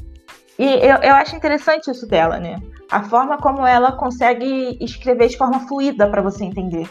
E 0.62 0.87
eu, 0.87 0.97
eu 0.99 1.14
acho 1.14 1.35
interessante 1.35 1.90
isso 1.90 2.07
dela, 2.07 2.38
né? 2.38 2.54
A 2.88 3.02
forma 3.02 3.37
como 3.37 3.66
ela 3.66 3.90
consegue 3.90 4.78
escrever 4.81 5.26
de 5.26 5.37
forma 5.37 5.66
fluida 5.66 6.09
para 6.09 6.23
você 6.23 6.45
entender. 6.45 6.88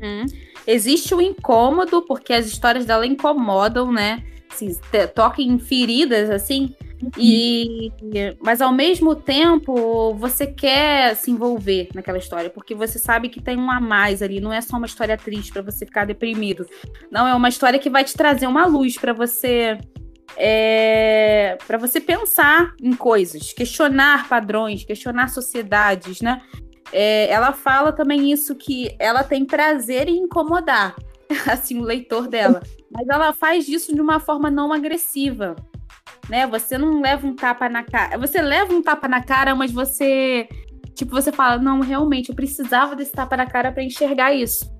Hum. 0.00 0.24
Existe 0.64 1.12
o 1.12 1.20
incômodo, 1.20 2.02
porque 2.02 2.32
as 2.32 2.46
histórias 2.46 2.86
dela 2.86 3.04
incomodam, 3.04 3.90
né? 3.90 4.22
Assim, 4.48 4.78
toca 5.16 5.42
em 5.42 5.58
feridas, 5.58 6.30
assim. 6.30 6.76
E, 7.18 7.90
mas 8.40 8.60
ao 8.60 8.70
mesmo 8.70 9.16
tempo 9.16 10.14
você 10.14 10.46
quer 10.46 11.16
se 11.16 11.32
envolver 11.32 11.88
naquela 11.92 12.18
história, 12.18 12.50
porque 12.50 12.72
você 12.72 13.00
sabe 13.00 13.28
que 13.28 13.42
tem 13.42 13.58
um 13.58 13.68
a 13.68 13.80
mais 13.80 14.22
ali, 14.22 14.40
não 14.40 14.52
é 14.52 14.60
só 14.60 14.76
uma 14.76 14.86
história 14.86 15.16
triste 15.16 15.52
para 15.52 15.62
você 15.62 15.84
ficar 15.84 16.04
deprimido. 16.04 16.64
Não 17.10 17.26
é 17.26 17.34
uma 17.34 17.48
história 17.48 17.80
que 17.80 17.90
vai 17.90 18.04
te 18.04 18.14
trazer 18.14 18.46
uma 18.46 18.64
luz 18.64 18.96
para 18.96 19.12
você 19.12 19.76
é, 20.36 21.58
para 21.66 21.78
você 21.78 22.00
pensar 22.00 22.74
em 22.80 22.94
coisas, 22.94 23.52
questionar 23.52 24.28
padrões, 24.28 24.84
questionar 24.84 25.28
sociedades, 25.28 26.20
né? 26.20 26.42
É, 26.92 27.30
ela 27.30 27.52
fala 27.52 27.92
também 27.92 28.30
isso 28.30 28.54
que 28.54 28.94
ela 28.98 29.24
tem 29.24 29.44
prazer 29.44 30.08
em 30.08 30.18
incomodar, 30.24 30.94
assim, 31.50 31.78
o 31.78 31.82
leitor 31.82 32.28
dela. 32.28 32.62
Mas 32.90 33.08
ela 33.08 33.32
faz 33.32 33.68
isso 33.68 33.94
de 33.94 34.00
uma 34.00 34.20
forma 34.20 34.50
não 34.50 34.72
agressiva, 34.72 35.56
né? 36.28 36.46
Você 36.46 36.76
não 36.76 37.00
leva 37.00 37.26
um 37.26 37.34
tapa 37.34 37.68
na 37.68 37.82
cara. 37.82 38.18
Você 38.18 38.42
leva 38.42 38.74
um 38.74 38.82
tapa 38.82 39.08
na 39.08 39.22
cara, 39.22 39.54
mas 39.54 39.72
você, 39.72 40.46
tipo, 40.94 41.12
você 41.12 41.32
fala, 41.32 41.58
não, 41.58 41.80
realmente, 41.80 42.28
eu 42.28 42.34
precisava 42.34 42.94
desse 42.94 43.12
tapa 43.12 43.36
na 43.36 43.46
cara 43.46 43.72
para 43.72 43.82
enxergar 43.82 44.34
isso. 44.34 44.70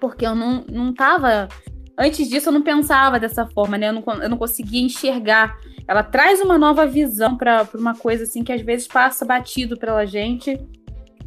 Porque 0.00 0.24
eu 0.26 0.34
não, 0.34 0.64
não 0.70 0.92
tava. 0.92 1.48
Antes 1.96 2.28
disso, 2.28 2.48
eu 2.48 2.52
não 2.52 2.62
pensava 2.62 3.20
dessa 3.20 3.46
forma, 3.46 3.78
né? 3.78 3.88
Eu 3.88 3.92
não, 3.92 4.22
eu 4.22 4.28
não 4.28 4.36
conseguia 4.36 4.82
enxergar. 4.82 5.58
Ela 5.86 6.02
traz 6.02 6.40
uma 6.40 6.58
nova 6.58 6.86
visão 6.86 7.36
para 7.36 7.68
uma 7.74 7.94
coisa 7.94 8.24
assim 8.24 8.42
que 8.42 8.52
às 8.52 8.62
vezes 8.62 8.88
passa 8.88 9.24
batido 9.24 9.76
pela 9.76 10.04
gente 10.04 10.58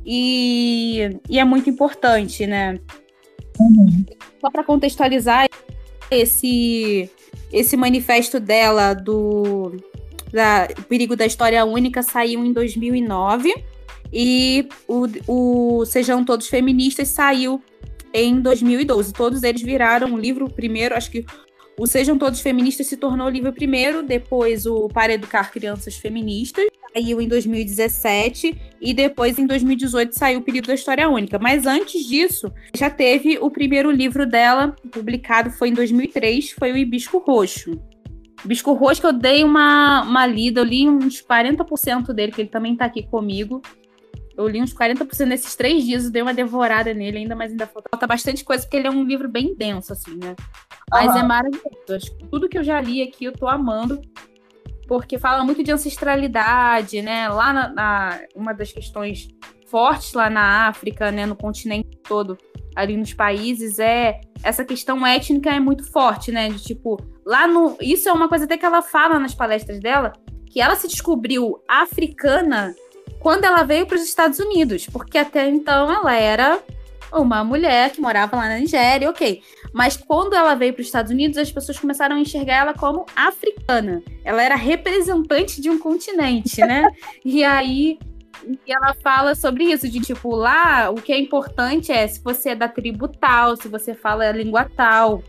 e, 0.06 1.20
e 1.30 1.40
é 1.40 1.44
muito 1.44 1.70
importante, 1.70 2.46
né? 2.46 2.80
Uhum. 3.60 4.06
Só 4.42 4.50
para 4.52 4.64
contextualizar 4.64 5.48
esse 6.12 7.10
esse 7.52 7.78
manifesto 7.78 8.40
dela 8.40 8.94
do 8.94 9.78
da, 10.32 10.68
o 10.78 10.84
perigo 10.84 11.16
da 11.16 11.26
história 11.26 11.64
única 11.66 12.04
saiu 12.04 12.44
em 12.46 12.52
2009 12.52 13.54
e 14.12 14.68
o, 14.88 15.08
o 15.28 15.86
Sejam 15.86 16.24
Todos 16.24 16.48
Feministas 16.48 17.10
saiu 17.10 17.62
em 18.14 18.40
2012. 18.40 19.14
Todos 19.14 19.44
eles 19.44 19.62
viraram 19.62 20.08
um 20.08 20.18
livro 20.18 20.50
primeiro, 20.50 20.96
acho 20.96 21.12
que 21.12 21.26
o 21.80 21.86
Sejam 21.86 22.18
Todos 22.18 22.42
Feministas 22.42 22.88
se 22.88 22.98
tornou 22.98 23.28
o 23.28 23.30
livro 23.30 23.54
primeiro, 23.54 24.02
depois 24.02 24.66
o 24.66 24.88
Para 24.88 25.14
Educar 25.14 25.52
Crianças 25.52 25.96
Feministas 25.96 26.66
saiu 26.98 27.22
em 27.22 27.28
2017 27.28 28.60
e 28.82 28.94
depois 28.94 29.38
em 29.38 29.46
2018 29.46 30.18
saiu 30.18 30.40
o 30.40 30.42
Período 30.42 30.68
da 30.68 30.74
História 30.74 31.08
Única. 31.08 31.38
Mas 31.38 31.68
antes 31.68 32.04
disso, 32.06 32.52
já 32.76 32.90
teve 32.90 33.38
o 33.40 33.52
primeiro 33.52 33.92
livro 33.92 34.26
dela, 34.26 34.76
publicado 34.92 35.52
foi 35.52 35.70
em 35.70 35.74
2003, 35.74 36.52
foi 36.52 36.72
o 36.72 36.78
Hibisco 36.78 37.20
Roxo. 37.20 37.80
Hibisco 38.44 38.74
Roxo 38.74 39.02
que 39.02 39.08
eu 39.08 39.14
dei 39.14 39.44
uma, 39.44 40.02
uma 40.02 40.26
lida, 40.26 40.62
eu 40.62 40.66
li 40.66 40.88
uns 40.88 41.22
40% 41.22 42.14
dele, 42.14 42.32
que 42.32 42.42
ele 42.42 42.50
também 42.50 42.74
está 42.74 42.86
aqui 42.86 43.04
comigo. 43.04 43.62
Eu 44.38 44.48
li 44.48 44.62
uns 44.62 44.74
40% 44.74 45.26
nesses 45.26 45.56
três 45.56 45.84
dias, 45.84 46.06
eu 46.06 46.12
dei 46.12 46.22
uma 46.22 46.34
devorada 46.34 46.94
nele 46.94 47.18
ainda, 47.18 47.36
mas 47.36 47.52
ainda 47.52 47.66
falta 47.66 48.06
bastante 48.06 48.46
coisa, 48.46 48.64
porque 48.64 48.78
ele 48.78 48.88
é 48.88 48.92
um 48.92 49.04
livro 49.04 49.28
bem 49.28 49.56
denso, 49.56 49.92
assim, 49.92 50.16
né? 50.16 50.36
Mas 50.92 51.12
uhum. 51.12 51.18
é 51.18 51.24
maravilhoso. 51.24 52.18
Tudo 52.30 52.48
que 52.48 52.58
eu 52.58 52.64
já 52.64 52.80
li 52.80 53.02
aqui, 53.02 53.26
eu 53.26 53.34
tô 53.34 53.48
amando 53.48 54.00
porque 54.88 55.20
fala 55.20 55.44
muito 55.44 55.62
de 55.64 55.72
ancestralidade, 55.72 57.02
né? 57.02 57.28
Lá 57.28 57.52
na, 57.52 57.70
na, 57.70 58.20
uma 58.34 58.54
das 58.54 58.72
questões 58.72 59.28
fortes 59.68 60.14
lá 60.14 60.30
na 60.30 60.68
África, 60.68 61.12
né, 61.12 61.26
no 61.26 61.36
continente 61.36 61.98
todo, 62.08 62.38
ali 62.74 62.96
nos 62.96 63.14
países, 63.14 63.80
é 63.80 64.22
essa 64.42 64.64
questão 64.64 65.06
étnica 65.06 65.50
é 65.50 65.60
muito 65.60 65.84
forte, 65.92 66.32
né? 66.32 66.50
De 66.50 66.64
tipo, 66.64 66.98
lá 67.26 67.48
no. 67.48 67.76
Isso 67.82 68.08
é 68.08 68.14
uma 68.14 68.30
coisa 68.30 68.46
até 68.46 68.58
que 68.58 68.66
ela 68.66 68.82
fala 68.82 69.20
nas 69.20 69.36
palestras 69.36 69.80
dela, 69.80 70.14
que 70.46 70.62
ela 70.62 70.76
se 70.76 70.88
descobriu 70.88 71.62
africana 71.68 72.74
quando 73.20 73.46
ela 73.46 73.64
veio 73.64 73.86
para 73.86 73.96
os 73.96 74.04
Estados 74.04 74.40
Unidos, 74.40 74.86
porque 74.86 75.18
até 75.18 75.48
então 75.50 75.92
ela 75.92 76.16
era 76.16 76.60
uma 77.12 77.44
mulher 77.44 77.92
que 77.92 78.02
morava 78.02 78.36
lá 78.36 78.50
na 78.50 78.60
Nigéria, 78.60 79.10
ok. 79.10 79.42
Mas 79.74 79.96
quando 79.96 80.34
ela 80.34 80.56
veio 80.56 80.74
para 80.74 80.82
os 80.82 80.88
Estados 80.88 81.12
Unidos, 81.12 81.38
as 81.38 81.52
pessoas 81.52 81.80
começaram 81.80 82.16
a 82.16 82.20
enxergar 82.20 82.56
ela 82.56 82.74
como 82.74 83.06
africana. 83.16 84.02
Ela 84.24 84.44
era 84.44 84.56
representante 84.56 85.62
de 85.62 85.70
um 85.70 85.80
continente, 85.80 86.60
né? 86.62 86.88
e 87.24 87.44
aí 87.44 87.98
e 88.46 88.72
ela 88.72 88.94
fala 89.02 89.34
sobre 89.34 89.66
isso, 89.66 89.90
de 89.90 90.00
tipo, 90.00 90.36
lá 90.36 90.90
o 90.92 90.96
que 90.96 91.12
é 91.12 91.20
importante 91.20 91.92
é 91.92 92.08
se 92.08 92.22
você 92.24 92.50
é 92.50 92.56
da 92.56 92.68
tribo 92.68 93.08
tal, 93.08 93.56
se 93.58 93.68
você 93.68 93.96
fala 93.96 94.26
a 94.26 94.32
língua 94.32 94.70
tal, 94.76 95.24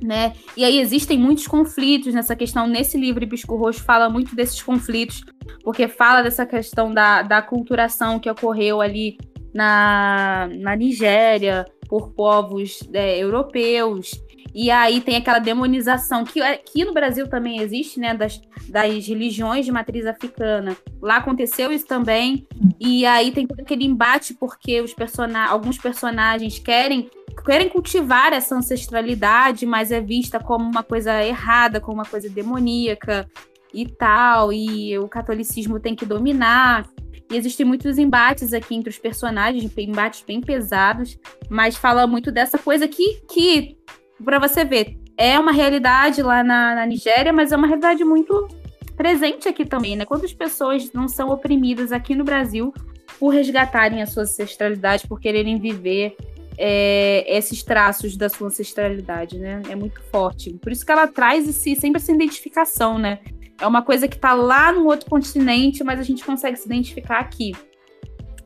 né? 0.00 0.34
E 0.56 0.64
aí 0.64 0.78
existem 0.78 1.18
muitos 1.18 1.46
conflitos 1.46 2.14
nessa 2.14 2.36
questão. 2.36 2.66
Nesse 2.66 2.96
livro, 2.96 3.26
Bisco 3.26 3.56
Roxo 3.56 3.82
fala 3.82 4.08
muito 4.08 4.34
desses 4.34 4.62
conflitos, 4.62 5.24
porque 5.62 5.88
fala 5.88 6.22
dessa 6.22 6.46
questão 6.46 6.92
da, 6.92 7.22
da 7.22 7.42
culturação 7.42 8.18
que 8.18 8.30
ocorreu 8.30 8.80
ali 8.80 9.18
na, 9.52 10.48
na 10.58 10.74
Nigéria 10.74 11.64
por 11.88 12.10
povos 12.10 12.80
é, 12.92 13.18
europeus. 13.18 14.12
E 14.54 14.70
aí 14.70 15.00
tem 15.00 15.16
aquela 15.16 15.38
demonização 15.38 16.24
que 16.24 16.40
aqui 16.42 16.84
no 16.84 16.92
Brasil 16.92 17.26
também 17.28 17.60
existe, 17.60 17.98
né, 17.98 18.14
das, 18.14 18.40
das 18.68 19.06
religiões 19.06 19.64
de 19.64 19.72
matriz 19.72 20.04
africana. 20.04 20.76
Lá 21.00 21.16
aconteceu 21.16 21.72
isso 21.72 21.86
também. 21.86 22.46
E 22.78 23.06
aí 23.06 23.30
tem 23.30 23.46
todo 23.46 23.60
aquele 23.60 23.84
embate 23.84 24.34
porque 24.34 24.80
os 24.80 24.92
person 24.92 25.28
alguns 25.48 25.78
personagens 25.78 26.58
querem 26.58 27.08
querem 27.46 27.68
cultivar 27.68 28.34
essa 28.34 28.54
ancestralidade, 28.54 29.64
mas 29.64 29.90
é 29.90 30.02
vista 30.02 30.38
como 30.38 30.68
uma 30.68 30.82
coisa 30.82 31.24
errada, 31.24 31.80
como 31.80 31.94
uma 31.94 32.04
coisa 32.04 32.28
demoníaca 32.28 33.26
e 33.72 33.86
tal, 33.86 34.52
e 34.52 34.98
o 34.98 35.08
catolicismo 35.08 35.80
tem 35.80 35.94
que 35.94 36.06
dominar. 36.06 36.88
E 37.30 37.36
existem 37.36 37.64
muitos 37.64 37.98
embates 37.98 38.52
aqui 38.52 38.74
entre 38.74 38.90
os 38.90 38.98
personagens, 38.98 39.72
embates 39.78 40.22
bem 40.26 40.40
pesados, 40.40 41.18
mas 41.48 41.76
fala 41.76 42.06
muito 42.06 42.30
dessa 42.30 42.58
coisa 42.58 42.86
que, 42.86 43.22
que 43.28 43.76
para 44.22 44.38
você 44.38 44.64
ver, 44.64 44.98
é 45.16 45.38
uma 45.38 45.52
realidade 45.52 46.22
lá 46.22 46.42
na, 46.42 46.74
na 46.74 46.86
Nigéria, 46.86 47.32
mas 47.32 47.52
é 47.52 47.56
uma 47.56 47.66
realidade 47.66 48.04
muito 48.04 48.48
presente 48.96 49.48
aqui 49.48 49.64
também, 49.64 49.96
né? 49.96 50.04
Quantas 50.04 50.32
pessoas 50.32 50.92
não 50.92 51.08
são 51.08 51.30
oprimidas 51.30 51.92
aqui 51.92 52.14
no 52.14 52.24
Brasil 52.24 52.72
por 53.18 53.30
resgatarem 53.30 54.02
a 54.02 54.06
sua 54.06 54.22
ancestralidade, 54.24 55.06
por 55.06 55.20
quererem 55.20 55.58
viver 55.58 56.16
é, 56.58 57.24
esses 57.36 57.62
traços 57.62 58.16
da 58.16 58.28
sua 58.28 58.48
ancestralidade, 58.48 59.38
né? 59.38 59.62
É 59.68 59.74
muito 59.74 60.00
forte. 60.10 60.52
Por 60.54 60.72
isso 60.72 60.84
que 60.84 60.92
ela 60.92 61.06
traz 61.06 61.48
esse, 61.48 61.74
sempre 61.76 62.00
essa 62.00 62.12
identificação, 62.12 62.98
né? 62.98 63.18
É 63.62 63.66
uma 63.66 63.82
coisa 63.82 64.08
que 64.08 64.16
está 64.16 64.34
lá 64.34 64.72
no 64.72 64.86
outro 64.86 65.08
continente, 65.08 65.84
mas 65.84 66.00
a 66.00 66.02
gente 66.02 66.24
consegue 66.24 66.56
se 66.56 66.66
identificar 66.66 67.20
aqui. 67.20 67.52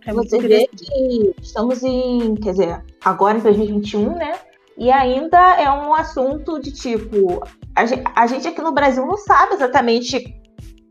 É 0.05 0.13
Você 0.13 0.39
vê 0.39 0.69
que 0.69 1.35
estamos 1.41 1.83
em, 1.83 2.35
quer 2.35 2.51
dizer, 2.51 2.85
agora 3.03 3.39
em 3.39 3.41
2021, 3.41 4.15
né? 4.15 4.39
E 4.77 4.91
ainda 4.91 5.39
é 5.59 5.71
um 5.71 5.95
assunto 5.95 6.61
de 6.61 6.71
tipo, 6.71 7.43
a 7.75 7.87
gente, 7.87 8.05
a 8.15 8.27
gente 8.27 8.47
aqui 8.47 8.61
no 8.61 8.73
Brasil 8.73 9.07
não 9.07 9.17
sabe 9.17 9.55
exatamente 9.55 10.39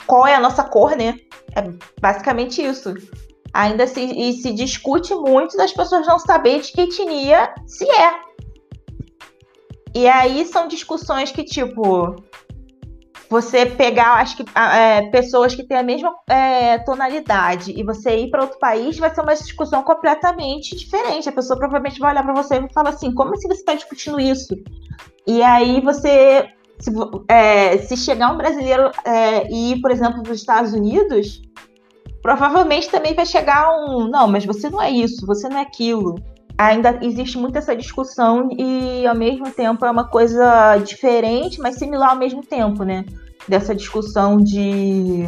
qual 0.07 0.25
é 0.25 0.33
a 0.33 0.39
nossa 0.39 0.63
cor, 0.63 0.95
né? 0.97 1.19
É 1.55 1.61
basicamente 2.01 2.63
isso. 2.63 2.95
Ainda 3.53 3.85
se, 3.85 4.33
se 4.33 4.51
discute 4.53 5.13
muito 5.13 5.55
das 5.55 5.71
pessoas 5.71 6.07
não 6.07 6.17
saberem 6.17 6.61
de 6.61 6.71
que 6.71 6.81
etnia 6.81 7.53
se 7.67 7.87
é. 7.87 8.11
E 9.93 10.07
aí 10.07 10.45
são 10.45 10.67
discussões 10.67 11.31
que, 11.31 11.43
tipo, 11.43 12.15
você 13.29 13.65
pegar, 13.65 14.15
acho 14.15 14.37
que 14.37 14.45
é, 14.57 15.09
pessoas 15.09 15.55
que 15.55 15.63
têm 15.63 15.77
a 15.77 15.83
mesma 15.83 16.13
é, 16.27 16.77
tonalidade 16.79 17.73
e 17.75 17.83
você 17.83 18.15
ir 18.17 18.29
para 18.29 18.43
outro 18.43 18.59
país, 18.59 18.97
vai 18.97 19.13
ser 19.13 19.21
uma 19.21 19.35
discussão 19.35 19.83
completamente 19.83 20.75
diferente. 20.75 21.27
A 21.27 21.31
pessoa 21.31 21.57
provavelmente 21.57 21.99
vai 21.99 22.11
olhar 22.11 22.23
para 22.23 22.33
você 22.33 22.57
e 22.57 22.73
falar 22.73 22.89
assim: 22.89 23.13
como 23.13 23.33
assim 23.33 23.47
você 23.47 23.59
está 23.59 23.73
discutindo 23.73 24.19
isso? 24.19 24.55
E 25.25 25.41
aí 25.41 25.81
você, 25.81 26.49
se, 26.79 26.91
é, 27.27 27.77
se 27.79 27.97
chegar 27.97 28.31
um 28.31 28.37
brasileiro 28.37 28.91
é, 29.03 29.51
e 29.51 29.73
ir, 29.73 29.81
por 29.81 29.91
exemplo, 29.91 30.21
para 30.21 30.31
os 30.31 30.39
Estados 30.39 30.73
Unidos, 30.73 31.41
provavelmente 32.21 32.89
também 32.89 33.13
vai 33.13 33.25
chegar 33.25 33.71
um: 33.71 34.07
não, 34.07 34.27
mas 34.27 34.45
você 34.45 34.69
não 34.69 34.81
é 34.81 34.91
isso, 34.91 35.25
você 35.25 35.49
não 35.49 35.57
é 35.57 35.61
aquilo 35.61 36.15
ainda 36.57 36.99
existe 37.01 37.37
muito 37.37 37.57
essa 37.57 37.75
discussão 37.75 38.49
e 38.57 39.05
ao 39.05 39.15
mesmo 39.15 39.51
tempo 39.51 39.85
é 39.85 39.91
uma 39.91 40.07
coisa 40.07 40.77
diferente, 40.77 41.59
mas 41.59 41.75
similar 41.75 42.11
ao 42.11 42.17
mesmo 42.17 42.43
tempo, 42.43 42.83
né? 42.83 43.05
Dessa 43.47 43.75
discussão 43.75 44.37
de 44.37 45.27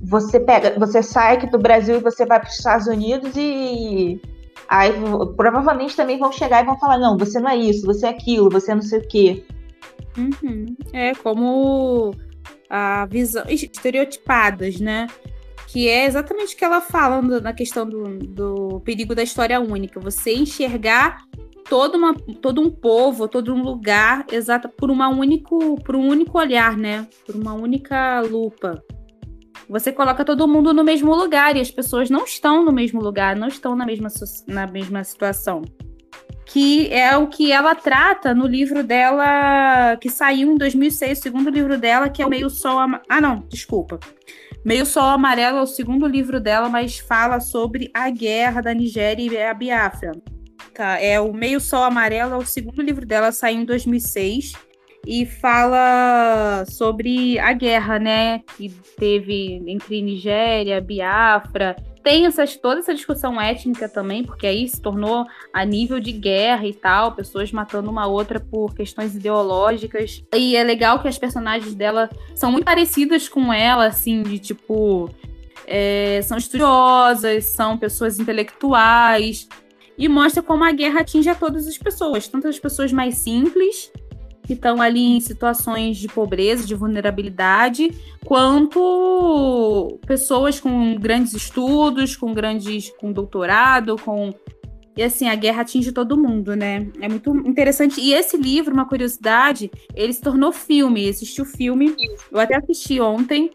você 0.00 0.38
pega, 0.38 0.78
você 0.78 1.02
sai 1.02 1.34
aqui 1.34 1.46
do 1.46 1.58
Brasil 1.58 1.96
e 1.96 2.02
você 2.02 2.26
vai 2.26 2.40
para 2.40 2.48
os 2.48 2.56
Estados 2.56 2.86
Unidos 2.86 3.32
e 3.36 4.20
aí 4.68 4.92
provavelmente 5.36 5.96
também 5.96 6.18
vão 6.18 6.32
chegar 6.32 6.62
e 6.62 6.66
vão 6.66 6.78
falar 6.78 6.98
não, 6.98 7.16
você 7.16 7.40
não 7.40 7.50
é 7.50 7.56
isso, 7.56 7.86
você 7.86 8.06
é 8.06 8.10
aquilo, 8.10 8.50
você 8.50 8.72
é 8.72 8.74
não 8.74 8.82
sei 8.82 8.98
o 8.98 9.08
quê. 9.08 9.44
Uhum. 10.16 10.76
É 10.92 11.14
como 11.14 12.14
a 12.68 13.06
visão 13.06 13.44
estereotipadas, 13.48 14.80
né? 14.80 15.06
Que 15.74 15.88
é 15.88 16.06
exatamente 16.06 16.54
o 16.54 16.56
que 16.56 16.64
ela 16.64 16.80
fala 16.80 17.20
na 17.40 17.52
questão 17.52 17.84
do, 17.84 18.16
do 18.20 18.80
perigo 18.84 19.12
da 19.12 19.24
história 19.24 19.58
única. 19.60 19.98
Você 19.98 20.32
enxergar 20.32 21.24
todo, 21.68 21.96
uma, 21.96 22.14
todo 22.40 22.60
um 22.60 22.70
povo, 22.70 23.26
todo 23.26 23.52
um 23.52 23.60
lugar, 23.60 24.24
exato, 24.30 24.68
por, 24.68 24.88
uma 24.88 25.08
único, 25.08 25.74
por 25.82 25.96
um 25.96 26.06
único 26.06 26.38
olhar, 26.38 26.76
né? 26.76 27.08
Por 27.26 27.34
uma 27.34 27.54
única 27.54 28.20
lupa. 28.20 28.80
Você 29.68 29.90
coloca 29.90 30.24
todo 30.24 30.46
mundo 30.46 30.72
no 30.72 30.84
mesmo 30.84 31.12
lugar 31.12 31.56
e 31.56 31.60
as 31.60 31.72
pessoas 31.72 32.08
não 32.08 32.22
estão 32.22 32.64
no 32.64 32.70
mesmo 32.70 33.02
lugar, 33.02 33.34
não 33.34 33.48
estão 33.48 33.74
na 33.74 33.84
mesma, 33.84 34.06
na 34.46 34.68
mesma 34.68 35.02
situação. 35.02 35.62
Que 36.46 36.92
é 36.92 37.16
o 37.16 37.26
que 37.26 37.50
ela 37.50 37.74
trata 37.74 38.34
no 38.34 38.46
livro 38.46 38.84
dela, 38.84 39.96
que 40.00 40.10
saiu 40.10 40.52
em 40.52 40.56
2006, 40.56 41.18
o 41.18 41.22
segundo 41.22 41.50
livro 41.50 41.78
dela, 41.78 42.08
que 42.08 42.22
é 42.22 42.26
o 42.26 42.30
Meio 42.30 42.50
Sol. 42.50 42.78
Ah, 43.08 43.20
não, 43.20 43.44
desculpa. 43.48 43.98
Meio 44.64 44.86
Sol 44.86 45.04
Amarelo 45.04 45.58
é 45.58 45.62
o 45.62 45.66
segundo 45.66 46.06
livro 46.06 46.40
dela, 46.40 46.68
mas 46.68 46.98
fala 46.98 47.40
sobre 47.40 47.90
a 47.92 48.08
guerra 48.08 48.62
da 48.62 48.72
Nigéria 48.72 49.30
e 49.30 49.42
a 49.42 49.52
Biafra. 49.52 50.12
Tá, 50.72 51.00
é 51.00 51.20
o 51.20 51.32
Meio 51.32 51.60
Sol 51.60 51.82
Amarelo 51.82 52.34
é 52.34 52.36
o 52.36 52.46
segundo 52.46 52.82
livro 52.82 53.06
dela, 53.06 53.30
saiu 53.30 53.60
em 53.60 53.64
2006 53.64 54.52
e 55.06 55.26
fala 55.26 56.64
sobre 56.66 57.38
a 57.38 57.52
guerra, 57.52 57.98
né, 57.98 58.40
que 58.56 58.70
teve 58.98 59.62
entre 59.66 60.00
Nigéria, 60.00 60.80
Biafra 60.80 61.76
tem 62.04 62.26
essas, 62.26 62.54
toda 62.54 62.80
essa 62.80 62.94
discussão 62.94 63.40
étnica 63.40 63.88
também, 63.88 64.22
porque 64.22 64.46
aí 64.46 64.68
se 64.68 64.80
tornou 64.80 65.26
a 65.52 65.64
nível 65.64 65.98
de 65.98 66.12
guerra 66.12 66.66
e 66.66 66.74
tal, 66.74 67.12
pessoas 67.12 67.50
matando 67.50 67.90
uma 67.90 68.06
outra 68.06 68.38
por 68.38 68.74
questões 68.74 69.16
ideológicas. 69.16 70.22
E 70.36 70.54
é 70.54 70.62
legal 70.62 71.00
que 71.00 71.08
as 71.08 71.18
personagens 71.18 71.74
dela 71.74 72.10
são 72.34 72.52
muito 72.52 72.66
parecidas 72.66 73.26
com 73.26 73.50
ela, 73.50 73.86
assim, 73.86 74.22
de 74.22 74.38
tipo. 74.38 75.10
É, 75.66 76.20
são 76.22 76.36
estudiosas, 76.36 77.46
são 77.46 77.78
pessoas 77.78 78.20
intelectuais, 78.20 79.48
e 79.96 80.06
mostra 80.08 80.42
como 80.42 80.62
a 80.62 80.72
guerra 80.72 81.00
atinge 81.00 81.30
a 81.30 81.34
todas 81.34 81.66
as 81.66 81.78
pessoas, 81.78 82.28
tanto 82.28 82.46
as 82.46 82.58
pessoas 82.58 82.92
mais 82.92 83.16
simples 83.16 83.90
que 84.44 84.52
estão 84.52 84.80
ali 84.80 85.16
em 85.16 85.20
situações 85.20 85.96
de 85.96 86.06
pobreza, 86.06 86.66
de 86.66 86.74
vulnerabilidade, 86.74 87.90
quanto 88.24 89.98
pessoas 90.06 90.60
com 90.60 90.94
grandes 90.96 91.32
estudos, 91.32 92.16
com 92.16 92.32
grandes 92.34 92.90
com 92.98 93.10
doutorado, 93.10 93.96
com 93.96 94.34
e 94.96 95.02
assim, 95.02 95.28
a 95.28 95.34
guerra 95.34 95.62
atinge 95.62 95.90
todo 95.90 96.16
mundo, 96.16 96.54
né? 96.54 96.86
É 97.00 97.08
muito 97.08 97.34
interessante. 97.38 98.00
E 98.00 98.12
esse 98.12 98.36
livro, 98.36 98.72
uma 98.72 98.88
curiosidade, 98.88 99.68
ele 99.92 100.12
se 100.12 100.20
tornou 100.20 100.52
filme. 100.52 101.04
Existiu 101.04 101.42
o 101.42 101.48
filme. 101.48 101.96
Eu 102.30 102.38
até 102.38 102.54
assisti 102.56 103.00
ontem. 103.00 103.50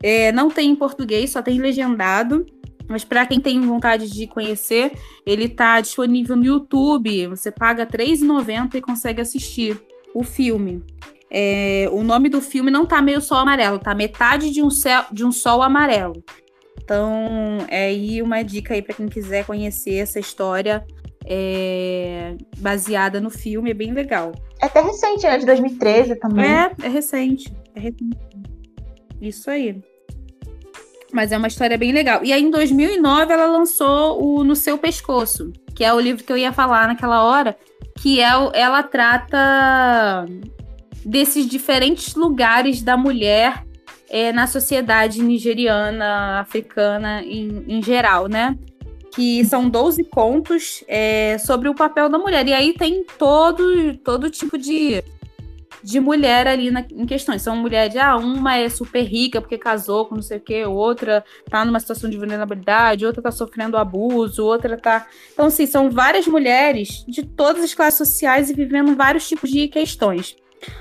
É, 0.00 0.30
não 0.30 0.48
tem 0.48 0.70
em 0.70 0.76
português, 0.76 1.30
só 1.30 1.42
tem 1.42 1.58
legendado. 1.58 2.46
Mas 2.86 3.02
para 3.02 3.26
quem 3.26 3.40
tem 3.40 3.60
vontade 3.60 4.08
de 4.08 4.28
conhecer, 4.28 4.92
ele 5.26 5.46
está 5.46 5.80
disponível 5.80 6.36
no 6.36 6.44
YouTube. 6.44 7.26
Você 7.26 7.50
paga 7.50 7.82
R$3,90 7.82 8.76
e 8.76 8.80
consegue 8.80 9.20
assistir 9.20 9.76
o 10.14 10.22
filme. 10.22 10.82
É, 11.30 11.88
o 11.90 12.04
nome 12.04 12.28
do 12.28 12.40
filme 12.40 12.70
não 12.70 12.86
tá 12.86 13.02
meio 13.02 13.20
sol 13.20 13.38
amarelo, 13.38 13.78
tá 13.78 13.94
metade 13.94 14.50
de 14.50 14.62
um, 14.62 14.70
céu, 14.70 15.04
de 15.10 15.24
um 15.24 15.32
sol 15.32 15.62
amarelo. 15.62 16.22
Então, 16.82 17.58
é 17.68 17.86
aí 17.86 18.22
uma 18.22 18.42
dica 18.42 18.74
aí 18.74 18.82
para 18.82 18.94
quem 18.94 19.08
quiser 19.08 19.44
conhecer 19.44 19.96
essa 19.96 20.20
história 20.20 20.86
é, 21.26 22.36
baseada 22.58 23.20
no 23.20 23.30
filme, 23.30 23.70
é 23.70 23.74
bem 23.74 23.92
legal. 23.92 24.32
É 24.60 24.66
até 24.66 24.80
recente, 24.80 25.24
né? 25.24 25.38
De 25.38 25.46
2013 25.46 26.16
também. 26.16 26.44
É, 26.44 26.70
é 26.82 26.88
recente. 26.88 27.52
É 27.74 27.80
recente. 27.80 28.18
Isso 29.20 29.50
aí. 29.50 29.82
Mas 31.12 31.32
é 31.32 31.38
uma 31.38 31.48
história 31.48 31.78
bem 31.78 31.92
legal. 31.92 32.22
E 32.24 32.32
aí, 32.32 32.42
em 32.42 32.50
2009, 32.50 33.32
ela 33.32 33.46
lançou 33.46 34.22
o 34.22 34.44
No 34.44 34.54
Seu 34.54 34.76
Pescoço, 34.76 35.52
que 35.74 35.84
é 35.84 35.92
o 35.92 36.00
livro 36.00 36.24
que 36.24 36.32
eu 36.32 36.36
ia 36.36 36.52
falar 36.52 36.88
naquela 36.88 37.24
hora, 37.24 37.56
que 38.00 38.20
é, 38.20 38.30
ela 38.54 38.82
trata 38.82 40.26
desses 41.04 41.46
diferentes 41.46 42.14
lugares 42.14 42.82
da 42.82 42.96
mulher 42.96 43.64
é, 44.08 44.32
na 44.32 44.46
sociedade 44.46 45.22
nigeriana, 45.22 46.40
africana 46.40 47.22
em, 47.22 47.64
em 47.68 47.82
geral, 47.82 48.28
né? 48.28 48.56
Que 49.14 49.44
são 49.44 49.68
12 49.68 50.04
contos 50.04 50.82
é, 50.88 51.36
sobre 51.38 51.68
o 51.68 51.74
papel 51.74 52.08
da 52.08 52.18
mulher. 52.18 52.46
E 52.46 52.52
aí 52.52 52.74
tem 52.74 53.04
todo, 53.18 53.96
todo 53.98 54.30
tipo 54.30 54.58
de 54.58 55.02
de 55.84 56.00
mulher 56.00 56.48
ali 56.48 56.70
na, 56.70 56.80
em 56.80 57.04
questões. 57.04 57.42
São 57.42 57.54
mulheres, 57.56 57.94
ah, 57.96 58.16
uma 58.16 58.56
é 58.56 58.68
super 58.70 59.02
rica 59.02 59.40
porque 59.40 59.58
casou 59.58 60.06
com 60.06 60.14
não 60.14 60.22
sei 60.22 60.38
o 60.38 60.40
quê, 60.40 60.64
outra 60.64 61.22
tá 61.50 61.62
numa 61.64 61.78
situação 61.78 62.08
de 62.08 62.16
vulnerabilidade, 62.16 63.04
outra 63.04 63.22
tá 63.22 63.30
sofrendo 63.30 63.76
abuso, 63.76 64.44
outra 64.44 64.78
tá. 64.78 65.06
Então, 65.32 65.46
assim, 65.46 65.66
são 65.66 65.90
várias 65.90 66.26
mulheres 66.26 67.04
de 67.06 67.24
todas 67.24 67.62
as 67.62 67.74
classes 67.74 67.98
sociais 67.98 68.48
e 68.48 68.54
vivendo 68.54 68.96
vários 68.96 69.28
tipos 69.28 69.50
de 69.50 69.68
questões. 69.68 70.34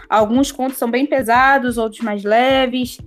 Alguns 0.10 0.52
contos 0.52 0.78
são 0.78 0.90
bem 0.90 1.06
pesados, 1.06 1.78
outros 1.78 2.02
mais 2.02 2.24
leves, 2.24 2.98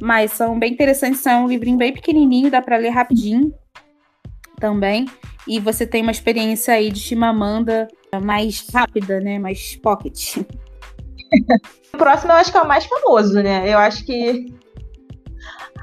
mas 0.00 0.32
são 0.32 0.58
bem 0.58 0.72
interessantes. 0.72 1.20
São 1.20 1.44
um 1.44 1.48
livrinho 1.48 1.76
bem 1.76 1.92
pequenininho, 1.92 2.50
dá 2.50 2.62
para 2.62 2.78
ler 2.78 2.90
rapidinho. 2.90 3.52
também. 4.58 5.06
E 5.46 5.58
você 5.58 5.84
tem 5.84 6.02
uma 6.02 6.12
experiência 6.12 6.72
aí 6.72 6.90
de 6.90 7.00
Chimamanda 7.00 7.88
mais 8.22 8.64
rápida, 8.72 9.20
né? 9.20 9.38
Mais 9.38 9.74
pocket. 9.76 10.36
O 11.94 11.98
próximo 11.98 12.32
eu 12.32 12.36
acho 12.36 12.50
que 12.50 12.58
é 12.58 12.62
o 12.62 12.68
mais 12.68 12.84
famoso, 12.84 13.42
né? 13.42 13.72
Eu 13.72 13.78
acho 13.78 14.04
que 14.04 14.52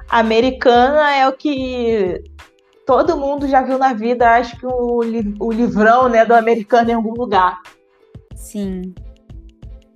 Americana 0.09 1.15
é 1.15 1.27
o 1.27 1.33
que 1.33 2.23
todo 2.85 3.17
mundo 3.17 3.47
já 3.47 3.62
viu 3.62 3.77
na 3.77 3.93
vida, 3.93 4.31
acho 4.31 4.57
que 4.57 4.65
o, 4.65 5.01
o 5.39 5.51
livrão 5.51 6.09
né, 6.09 6.25
do 6.25 6.33
americano 6.33 6.89
em 6.89 6.93
algum 6.93 7.13
lugar. 7.13 7.62
Sim. 8.35 8.93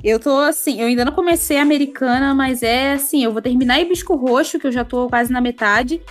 Eu 0.03 0.19
tô 0.19 0.37
assim, 0.37 0.81
eu 0.81 0.87
ainda 0.87 1.05
não 1.05 1.13
comecei 1.13 1.57
a 1.57 1.61
americana, 1.61 2.35
mas 2.35 2.61
é 2.61 2.93
assim, 2.93 3.23
eu 3.23 3.31
vou 3.31 3.41
terminar 3.41 3.79
Hibisco 3.79 4.15
Roxo, 4.15 4.59
que 4.59 4.67
eu 4.67 4.71
já 4.71 4.83
tô 4.83 5.07
quase 5.07 5.31
na 5.31 5.39
metade, 5.39 6.01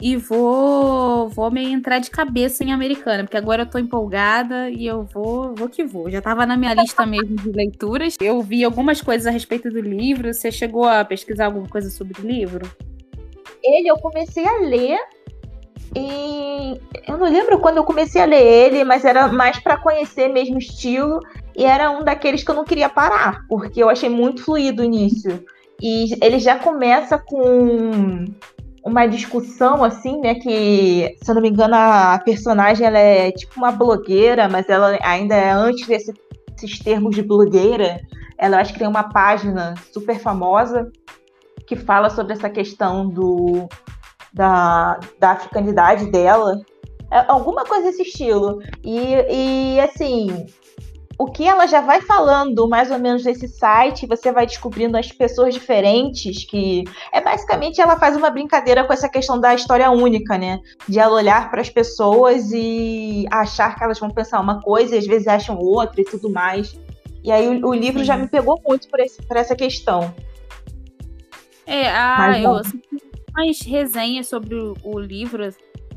e 0.00 0.16
vou 0.16 1.28
vou 1.28 1.50
me 1.50 1.72
entrar 1.72 1.98
de 1.98 2.10
cabeça 2.10 2.62
em 2.62 2.72
americana, 2.72 3.24
porque 3.24 3.36
agora 3.36 3.62
eu 3.62 3.66
tô 3.66 3.78
empolgada 3.78 4.70
e 4.70 4.86
eu 4.86 5.04
vou, 5.04 5.54
vou 5.54 5.68
que 5.68 5.84
vou. 5.84 6.10
Já 6.10 6.20
tava 6.20 6.44
na 6.44 6.56
minha 6.56 6.74
lista 6.74 7.06
mesmo 7.06 7.36
de 7.36 7.50
leituras. 7.50 8.16
Eu 8.20 8.40
vi 8.42 8.64
algumas 8.64 9.00
coisas 9.00 9.26
a 9.26 9.30
respeito 9.30 9.70
do 9.70 9.80
livro. 9.80 10.32
Você 10.32 10.52
chegou 10.52 10.84
a 10.84 11.04
pesquisar 11.04 11.46
alguma 11.46 11.68
coisa 11.68 11.90
sobre 11.90 12.20
o 12.20 12.26
livro? 12.26 12.70
Ele 13.62 13.88
eu 13.88 13.96
comecei 13.96 14.46
a 14.46 14.58
ler 14.60 14.98
e 15.94 16.80
eu 17.08 17.16
não 17.16 17.30
lembro 17.30 17.58
quando 17.58 17.78
eu 17.78 17.84
comecei 17.84 18.20
a 18.20 18.26
ler 18.26 18.42
ele, 18.42 18.84
mas 18.84 19.04
era 19.04 19.28
mais 19.28 19.58
para 19.58 19.78
conhecer 19.78 20.28
mesmo 20.28 20.56
o 20.56 20.58
estilo 20.58 21.20
e 21.56 21.64
era 21.64 21.90
um 21.90 22.04
daqueles 22.04 22.44
que 22.44 22.50
eu 22.50 22.54
não 22.54 22.64
queria 22.64 22.88
parar, 22.88 23.46
porque 23.48 23.82
eu 23.82 23.88
achei 23.88 24.10
muito 24.10 24.44
fluido 24.44 24.82
o 24.82 24.84
início. 24.84 25.42
E 25.80 26.14
ele 26.22 26.38
já 26.38 26.58
começa 26.58 27.18
com 27.18 28.24
uma 28.86 29.04
discussão 29.04 29.82
assim, 29.82 30.20
né, 30.20 30.36
que, 30.36 31.16
se 31.20 31.28
eu 31.28 31.34
não 31.34 31.42
me 31.42 31.48
engano, 31.48 31.74
a 31.74 32.20
personagem 32.24 32.86
ela 32.86 32.98
é 32.98 33.32
tipo 33.32 33.54
uma 33.56 33.72
blogueira, 33.72 34.48
mas 34.48 34.68
ela 34.68 34.96
ainda 35.02 35.34
é 35.34 35.50
antes 35.50 35.88
desse, 35.88 36.14
desses 36.52 36.78
termos 36.78 37.16
de 37.16 37.22
blogueira, 37.22 38.00
ela 38.38 38.60
acho 38.60 38.72
que 38.72 38.78
tem 38.78 38.86
uma 38.86 39.10
página 39.10 39.74
super 39.92 40.20
famosa 40.20 40.88
que 41.66 41.74
fala 41.74 42.08
sobre 42.08 42.34
essa 42.34 42.48
questão 42.48 43.08
do 43.08 43.68
da, 44.32 45.00
da 45.18 45.32
africanidade 45.32 46.08
dela. 46.12 46.60
É, 47.10 47.24
alguma 47.26 47.64
coisa 47.64 47.86
desse 47.86 48.02
estilo. 48.02 48.62
E, 48.84 49.16
e 49.30 49.80
assim, 49.80 50.46
o 51.18 51.26
que 51.26 51.46
ela 51.46 51.66
já 51.66 51.80
vai 51.80 52.00
falando 52.02 52.68
mais 52.68 52.90
ou 52.90 52.98
menos 52.98 53.24
nesse 53.24 53.48
site, 53.48 54.06
você 54.06 54.30
vai 54.30 54.46
descobrindo 54.46 54.98
as 54.98 55.10
pessoas 55.10 55.54
diferentes, 55.54 56.44
que 56.44 56.84
é 57.12 57.20
basicamente 57.20 57.80
ela 57.80 57.98
faz 57.98 58.16
uma 58.16 58.30
brincadeira 58.30 58.84
com 58.84 58.92
essa 58.92 59.08
questão 59.08 59.40
da 59.40 59.54
história 59.54 59.90
única, 59.90 60.36
né? 60.36 60.60
De 60.86 60.98
ela 60.98 61.14
olhar 61.14 61.50
para 61.50 61.60
as 61.60 61.70
pessoas 61.70 62.50
e 62.52 63.26
achar 63.30 63.76
que 63.76 63.82
elas 63.82 63.98
vão 63.98 64.10
pensar 64.10 64.40
uma 64.40 64.60
coisa 64.60 64.94
e 64.94 64.98
às 64.98 65.06
vezes 65.06 65.26
acham 65.26 65.58
outra 65.58 66.00
e 66.00 66.04
tudo 66.04 66.28
mais. 66.28 66.78
E 67.24 67.32
aí 67.32 67.48
o, 67.48 67.68
o 67.68 67.74
livro 67.74 68.04
já 68.04 68.16
me 68.16 68.28
pegou 68.28 68.60
muito 68.66 68.88
por, 68.88 69.00
esse, 69.00 69.22
por 69.22 69.36
essa 69.36 69.56
questão. 69.56 70.14
É, 71.66 71.88
ah, 71.88 72.16
Mas, 72.18 72.44
eu 72.44 72.54
assisti 72.56 73.02
mais 73.34 73.60
resenhas 73.62 74.28
sobre 74.28 74.54
o, 74.54 74.76
o 74.84 74.98
livro, 74.98 75.42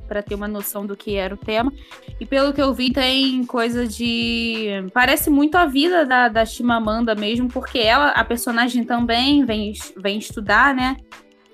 para 0.09 0.23
ter 0.23 0.33
uma 0.33 0.47
noção 0.47 0.85
do 0.85 0.97
que 0.97 1.15
era 1.15 1.33
o 1.33 1.37
tema. 1.37 1.71
E 2.19 2.25
pelo 2.25 2.51
que 2.51 2.61
eu 2.61 2.73
vi, 2.73 2.91
tem 2.91 3.45
coisa 3.45 3.87
de. 3.87 4.67
Parece 4.91 5.29
muito 5.29 5.55
a 5.55 5.65
vida 5.65 6.05
da, 6.05 6.27
da 6.27 6.45
Chimamanda 6.45 7.13
mesmo, 7.13 7.47
porque 7.47 7.77
ela, 7.77 8.09
a 8.09 8.25
personagem 8.25 8.83
também 8.83 9.45
vem, 9.45 9.71
vem 9.95 10.17
estudar, 10.17 10.73
né? 10.73 10.97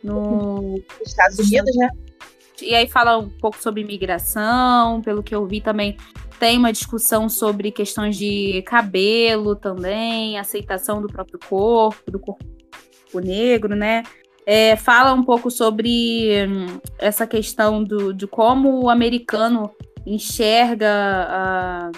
No. 0.02 0.82
Estados 1.06 1.38
Unidos, 1.38 1.76
né? 1.76 1.90
E 2.62 2.74
aí 2.74 2.88
fala 2.88 3.18
um 3.18 3.30
pouco 3.30 3.62
sobre 3.62 3.82
imigração, 3.82 5.02
pelo 5.02 5.22
que 5.22 5.36
eu 5.36 5.46
vi 5.46 5.60
também. 5.60 5.98
Tem 6.40 6.58
uma 6.58 6.72
discussão 6.72 7.28
sobre 7.28 7.72
questões 7.72 8.18
de 8.18 8.62
cabelo 8.66 9.56
também, 9.56 10.40
aceitação 10.40 11.02
do 11.02 11.08
próprio 11.08 11.40
corpo, 11.48 12.10
do 12.10 12.20
corpo 12.20 12.46
negro, 13.22 13.76
né? 13.76 14.04
É, 14.46 14.76
fala 14.76 15.14
um 15.14 15.24
pouco 15.24 15.50
sobre 15.50 16.46
hum, 16.48 16.80
essa 17.00 17.26
questão 17.26 17.84
do, 17.84 18.14
de 18.14 18.28
como 18.28 18.84
o 18.84 18.90
americano 18.90 19.72
enxerga 20.06 21.92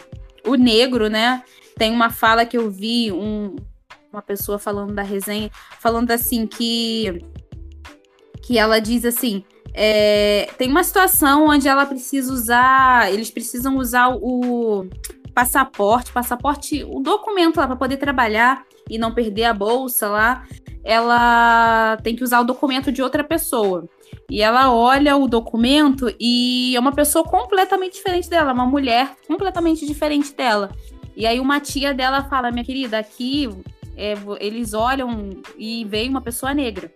o 0.46 0.56
negro, 0.56 1.10
né? 1.10 1.44
Tem 1.78 1.92
uma 1.92 2.10
fala 2.10 2.46
que 2.46 2.58
eu 2.58 2.72
vi, 2.72 3.12
um, 3.12 3.56
uma 4.12 4.22
pessoa 4.22 4.58
falando 4.58 4.94
da 4.94 5.04
resenha, 5.04 5.52
falando 5.80 6.12
assim 6.12 6.48
que 6.48 7.22
que 8.42 8.58
ela 8.58 8.80
diz 8.80 9.04
assim, 9.04 9.44
é, 9.74 10.50
tem 10.58 10.72
uma 10.72 10.82
situação 10.82 11.50
onde 11.50 11.68
ela 11.68 11.86
precisa 11.86 12.32
usar, 12.32 13.12
eles 13.12 13.30
precisam 13.30 13.76
usar 13.76 14.16
o 14.16 14.88
passaporte, 15.34 16.14
passaporte, 16.14 16.82
o 16.86 17.02
documento 17.02 17.58
lá 17.58 17.68
para 17.68 17.76
poder 17.76 17.98
trabalhar 17.98 18.66
e 18.90 18.98
não 18.98 19.14
perder 19.14 19.44
a 19.44 19.54
bolsa 19.54 20.08
lá 20.08 20.48
ela 20.88 21.98
tem 22.02 22.16
que 22.16 22.24
usar 22.24 22.40
o 22.40 22.46
documento 22.46 22.94
de 22.94 23.02
outra 23.02 23.22
pessoa. 23.22 23.90
E 24.32 24.42
ela 24.42 24.72
olha 24.74 25.18
o 25.18 25.28
documento 25.28 26.10
e 26.18 26.74
é 26.78 26.80
uma 26.80 26.94
pessoa 26.94 27.26
completamente 27.26 27.96
diferente 27.96 28.30
dela, 28.30 28.54
uma 28.54 28.66
mulher 28.66 29.14
completamente 29.28 29.86
diferente 29.86 30.34
dela. 30.34 30.72
E 31.14 31.28
aí 31.28 31.42
uma 31.42 31.60
tia 31.60 31.94
dela 31.94 32.24
fala, 32.30 32.52
minha 32.52 32.64
querida, 32.64 32.98
aqui 32.98 33.50
é, 33.98 34.14
eles 34.40 34.74
olham 34.74 35.30
e 35.58 35.84
veem 35.84 36.10
uma 36.10 36.22
pessoa 36.22 36.54
negra. 36.54 36.90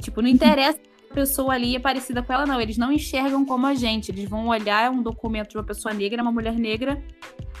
Tipo, 0.00 0.22
não 0.22 0.28
interessa 0.28 0.78
se 0.78 1.10
a 1.10 1.14
pessoa 1.14 1.52
ali 1.52 1.76
é 1.76 1.78
parecida 1.78 2.22
com 2.22 2.32
ela, 2.32 2.46
não. 2.46 2.58
Eles 2.58 2.78
não 2.78 2.90
enxergam 2.90 3.44
como 3.44 3.66
a 3.66 3.74
gente. 3.74 4.10
Eles 4.10 4.26
vão 4.26 4.48
olhar 4.48 4.90
um 4.90 5.02
documento 5.02 5.50
de 5.50 5.58
uma 5.58 5.64
pessoa 5.64 5.92
negra, 5.92 6.22
uma 6.22 6.32
mulher 6.32 6.54
negra, 6.54 7.02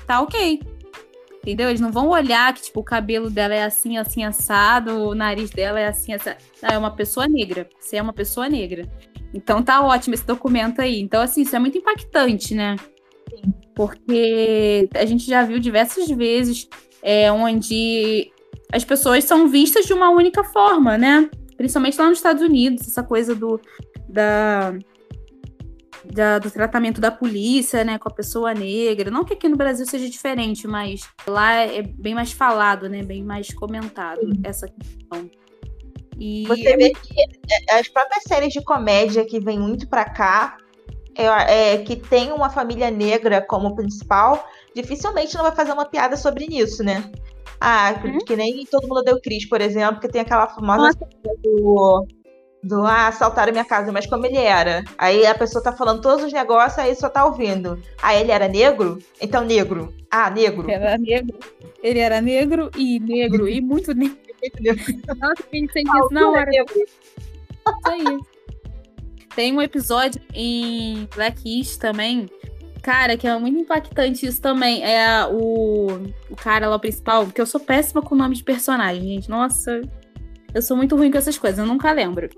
tá 0.06 0.22
ok. 0.22 0.62
Entendeu? 1.44 1.68
Eles 1.68 1.80
não 1.80 1.92
vão 1.92 2.08
olhar 2.08 2.54
que, 2.54 2.62
tipo, 2.62 2.80
o 2.80 2.84
cabelo 2.84 3.28
dela 3.28 3.54
é 3.54 3.64
assim, 3.64 3.98
assim, 3.98 4.24
assado, 4.24 5.08
o 5.10 5.14
nariz 5.14 5.50
dela 5.50 5.78
é 5.78 5.88
assim, 5.88 6.14
assado. 6.14 6.38
Não, 6.62 6.70
é 6.70 6.78
uma 6.78 6.90
pessoa 6.90 7.28
negra. 7.28 7.68
Você 7.78 7.98
é 7.98 8.02
uma 8.02 8.14
pessoa 8.14 8.48
negra. 8.48 8.88
Então 9.34 9.62
tá 9.62 9.84
ótimo 9.84 10.14
esse 10.14 10.26
documento 10.26 10.80
aí. 10.80 10.98
Então, 10.98 11.20
assim, 11.20 11.42
isso 11.42 11.54
é 11.54 11.58
muito 11.58 11.76
impactante, 11.76 12.54
né? 12.54 12.76
Sim. 13.28 13.52
Porque 13.74 14.88
a 14.94 15.04
gente 15.04 15.26
já 15.26 15.42
viu 15.42 15.58
diversas 15.58 16.08
vezes 16.08 16.66
é, 17.02 17.30
onde 17.30 18.32
as 18.72 18.82
pessoas 18.82 19.24
são 19.24 19.46
vistas 19.46 19.84
de 19.84 19.92
uma 19.92 20.08
única 20.08 20.42
forma, 20.44 20.96
né? 20.96 21.28
Principalmente 21.58 21.98
lá 21.98 22.08
nos 22.08 22.18
Estados 22.18 22.42
Unidos, 22.42 22.88
essa 22.88 23.02
coisa 23.02 23.34
do, 23.34 23.60
da, 24.08 24.74
da, 26.12 26.38
do 26.38 26.50
tratamento 26.50 27.00
da 27.00 27.10
polícia, 27.10 27.84
né, 27.84 27.98
com 27.98 28.08
a 28.08 28.12
pessoa 28.12 28.54
negra. 28.54 29.10
Não 29.10 29.24
que 29.24 29.34
aqui 29.34 29.48
no 29.48 29.56
Brasil 29.56 29.86
seja 29.86 30.08
diferente, 30.08 30.66
mas 30.66 31.08
lá 31.26 31.52
é 31.54 31.82
bem 31.82 32.14
mais 32.14 32.32
falado, 32.32 32.88
né, 32.88 33.02
bem 33.02 33.22
mais 33.22 33.52
comentado 33.52 34.20
Sim. 34.20 34.40
essa 34.44 34.66
questão. 34.68 35.30
E 36.18 36.46
Você 36.46 36.76
vê 36.76 36.90
que 36.90 37.14
é, 37.70 37.78
as 37.78 37.88
próprias 37.88 38.22
séries 38.24 38.52
de 38.52 38.62
comédia 38.62 39.24
que 39.24 39.40
vêm 39.40 39.58
muito 39.58 39.88
para 39.88 40.04
cá, 40.04 40.56
é, 41.16 41.74
é, 41.74 41.78
que 41.78 41.96
tem 41.96 42.32
uma 42.32 42.50
família 42.50 42.90
negra 42.90 43.40
como 43.40 43.74
principal, 43.74 44.48
dificilmente 44.74 45.34
não 45.34 45.42
vai 45.42 45.54
fazer 45.54 45.72
uma 45.72 45.84
piada 45.84 46.16
sobre 46.16 46.44
isso, 46.44 46.82
né? 46.82 47.10
Ah, 47.60 47.94
hum? 48.04 48.18
que 48.18 48.36
nem 48.36 48.64
Todo 48.66 48.86
Mundo 48.86 49.02
Deu 49.02 49.20
Cris, 49.20 49.48
por 49.48 49.60
exemplo, 49.60 50.00
que 50.00 50.08
tem 50.08 50.20
aquela 50.20 50.46
famosa 50.48 50.98
do 51.42 52.06
do 52.64 52.84
ah, 52.86 53.08
assaltaram 53.08 53.52
minha 53.52 53.64
casa, 53.64 53.92
mas 53.92 54.06
como 54.06 54.24
ele 54.24 54.38
era? 54.38 54.82
Aí 54.96 55.26
a 55.26 55.34
pessoa 55.34 55.62
tá 55.62 55.70
falando 55.70 56.00
todos 56.00 56.24
os 56.24 56.32
negócios, 56.32 56.78
aí 56.78 56.94
só 56.94 57.10
tá 57.10 57.26
ouvindo. 57.26 57.78
Ah, 58.02 58.14
ele 58.14 58.32
era 58.32 58.48
negro? 58.48 58.98
Então 59.20 59.44
negro. 59.44 59.92
Ah, 60.10 60.30
negro. 60.30 60.70
Era 60.70 60.96
negro. 60.96 61.38
Ele 61.82 61.98
era 61.98 62.22
negro 62.22 62.70
e 62.76 62.98
negro, 62.98 63.46
e 63.46 63.60
muito 63.60 63.92
negro. 63.94 64.16
Nossa, 65.18 65.42
pensei 65.50 65.84
nisso 65.84 66.08
na 66.10 66.30
hora. 66.30 66.50
Negro. 66.50 66.74
Isso 66.74 67.84
aí. 67.84 68.18
Tem 69.36 69.52
um 69.52 69.60
episódio 69.60 70.22
em 70.32 71.06
Black 71.14 71.58
East 71.58 71.78
também, 71.80 72.30
cara, 72.80 73.16
que 73.16 73.26
é 73.26 73.36
muito 73.38 73.58
impactante 73.58 74.24
isso 74.24 74.40
também. 74.40 74.82
É 74.82 75.26
o, 75.26 75.88
o 76.30 76.36
cara 76.36 76.68
lá, 76.68 76.76
o 76.76 76.80
principal, 76.80 77.26
porque 77.26 77.40
eu 77.40 77.46
sou 77.46 77.60
péssima 77.60 78.00
com 78.00 78.14
o 78.14 78.18
nome 78.18 78.36
de 78.36 78.44
personagem, 78.44 79.02
gente. 79.02 79.28
Nossa, 79.28 79.82
eu 80.54 80.62
sou 80.62 80.76
muito 80.76 80.96
ruim 80.96 81.10
com 81.10 81.18
essas 81.18 81.36
coisas, 81.36 81.58
eu 81.58 81.66
nunca 81.66 81.90
lembro. 81.92 82.28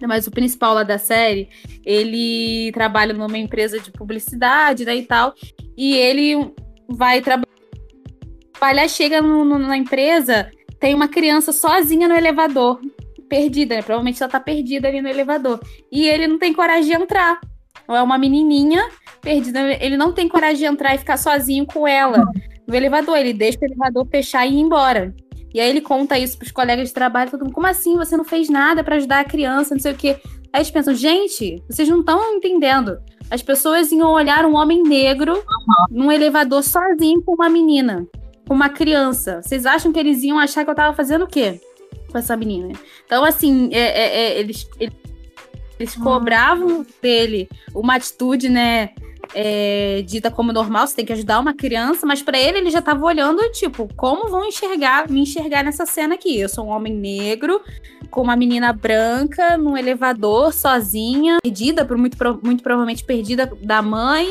Mas 0.00 0.26
o 0.26 0.30
principal 0.30 0.74
lá 0.74 0.82
da 0.82 0.98
série, 0.98 1.48
ele 1.84 2.70
trabalha 2.72 3.12
numa 3.12 3.38
empresa 3.38 3.78
de 3.78 3.90
publicidade, 3.90 4.84
né, 4.84 4.96
e 4.96 5.02
tal. 5.02 5.34
E 5.76 5.94
ele 5.96 6.52
vai 6.88 7.20
trabalhar, 7.20 8.88
chega 8.88 9.20
no, 9.20 9.44
no, 9.44 9.58
na 9.58 9.76
empresa, 9.76 10.50
tem 10.78 10.94
uma 10.94 11.08
criança 11.08 11.52
sozinha 11.52 12.08
no 12.08 12.14
elevador, 12.14 12.80
perdida, 13.28 13.76
né? 13.76 13.82
Provavelmente 13.82 14.22
ela 14.22 14.30
tá 14.30 14.40
perdida 14.40 14.88
ali 14.88 15.00
no 15.00 15.08
elevador. 15.08 15.60
E 15.90 16.08
ele 16.08 16.26
não 16.26 16.38
tem 16.38 16.52
coragem 16.52 16.96
de 16.96 17.02
entrar. 17.02 17.40
Ou 17.88 17.96
é 17.96 18.02
uma 18.02 18.18
menininha 18.18 18.88
perdida, 19.20 19.60
ele 19.80 19.96
não 19.96 20.12
tem 20.12 20.28
coragem 20.28 20.58
de 20.58 20.64
entrar 20.64 20.94
e 20.94 20.98
ficar 20.98 21.16
sozinho 21.16 21.64
com 21.64 21.86
ela 21.86 22.24
no 22.66 22.74
elevador. 22.74 23.16
Ele 23.16 23.32
deixa 23.32 23.58
o 23.62 23.64
elevador 23.64 24.06
fechar 24.08 24.46
e 24.46 24.50
ir 24.50 24.60
embora. 24.60 25.14
E 25.54 25.60
aí 25.60 25.68
ele 25.68 25.80
conta 25.80 26.18
isso 26.18 26.38
pros 26.38 26.50
colegas 26.50 26.88
de 26.88 26.94
trabalho, 26.94 27.30
todo 27.30 27.44
mundo, 27.44 27.54
como 27.54 27.66
assim? 27.66 27.96
Você 27.96 28.16
não 28.16 28.24
fez 28.24 28.48
nada 28.48 28.82
para 28.82 28.96
ajudar 28.96 29.20
a 29.20 29.24
criança, 29.24 29.74
não 29.74 29.80
sei 29.80 29.92
o 29.92 29.96
quê. 29.96 30.16
Aí 30.52 30.60
eles 30.60 30.70
pensam, 30.70 30.94
gente, 30.94 31.62
vocês 31.68 31.88
não 31.88 32.00
estão 32.00 32.34
entendendo. 32.34 32.98
as 33.30 33.42
pessoas 33.42 33.90
iam 33.90 34.10
olhar 34.10 34.44
um 34.44 34.54
homem 34.54 34.82
negro 34.82 35.34
uhum. 35.34 35.86
num 35.90 36.12
elevador 36.12 36.62
sozinho 36.62 37.22
com 37.22 37.34
uma 37.34 37.48
menina, 37.48 38.06
com 38.46 38.54
uma 38.54 38.68
criança. 38.68 39.40
Vocês 39.42 39.64
acham 39.64 39.92
que 39.92 39.98
eles 39.98 40.22
iam 40.22 40.38
achar 40.38 40.64
que 40.64 40.70
eu 40.70 40.74
tava 40.74 40.94
fazendo 40.94 41.24
o 41.24 41.28
quê 41.28 41.60
com 42.10 42.18
essa 42.18 42.36
menina? 42.36 42.72
Então, 43.06 43.24
assim, 43.24 43.70
é, 43.72 43.80
é, 43.80 44.20
é, 44.20 44.38
eles, 44.40 44.68
eles 45.78 45.94
cobravam 45.96 46.86
dele 47.00 47.48
uma 47.74 47.94
atitude, 47.94 48.50
né? 48.50 48.90
É, 49.34 50.02
dita 50.06 50.30
como 50.30 50.52
normal, 50.52 50.86
você 50.86 50.96
tem 50.96 51.04
que 51.04 51.12
ajudar 51.12 51.40
uma 51.40 51.54
criança, 51.54 52.04
mas 52.04 52.22
para 52.22 52.38
ele 52.38 52.58
ele 52.58 52.70
já 52.70 52.82
tava 52.82 53.04
olhando, 53.04 53.40
tipo, 53.52 53.88
como 53.96 54.28
vão 54.28 54.44
enxergar, 54.44 55.08
me 55.08 55.20
enxergar 55.20 55.64
nessa 55.64 55.86
cena 55.86 56.14
aqui? 56.14 56.38
Eu 56.38 56.48
sou 56.48 56.66
um 56.66 56.70
homem 56.70 56.92
negro, 56.92 57.60
com 58.10 58.20
uma 58.20 58.36
menina 58.36 58.72
branca 58.72 59.56
num 59.56 59.76
elevador 59.76 60.52
sozinha, 60.52 61.38
perdida, 61.42 61.84
muito, 61.96 62.16
muito 62.42 62.62
provavelmente 62.62 63.04
perdida 63.04 63.50
da 63.62 63.80
mãe. 63.80 64.28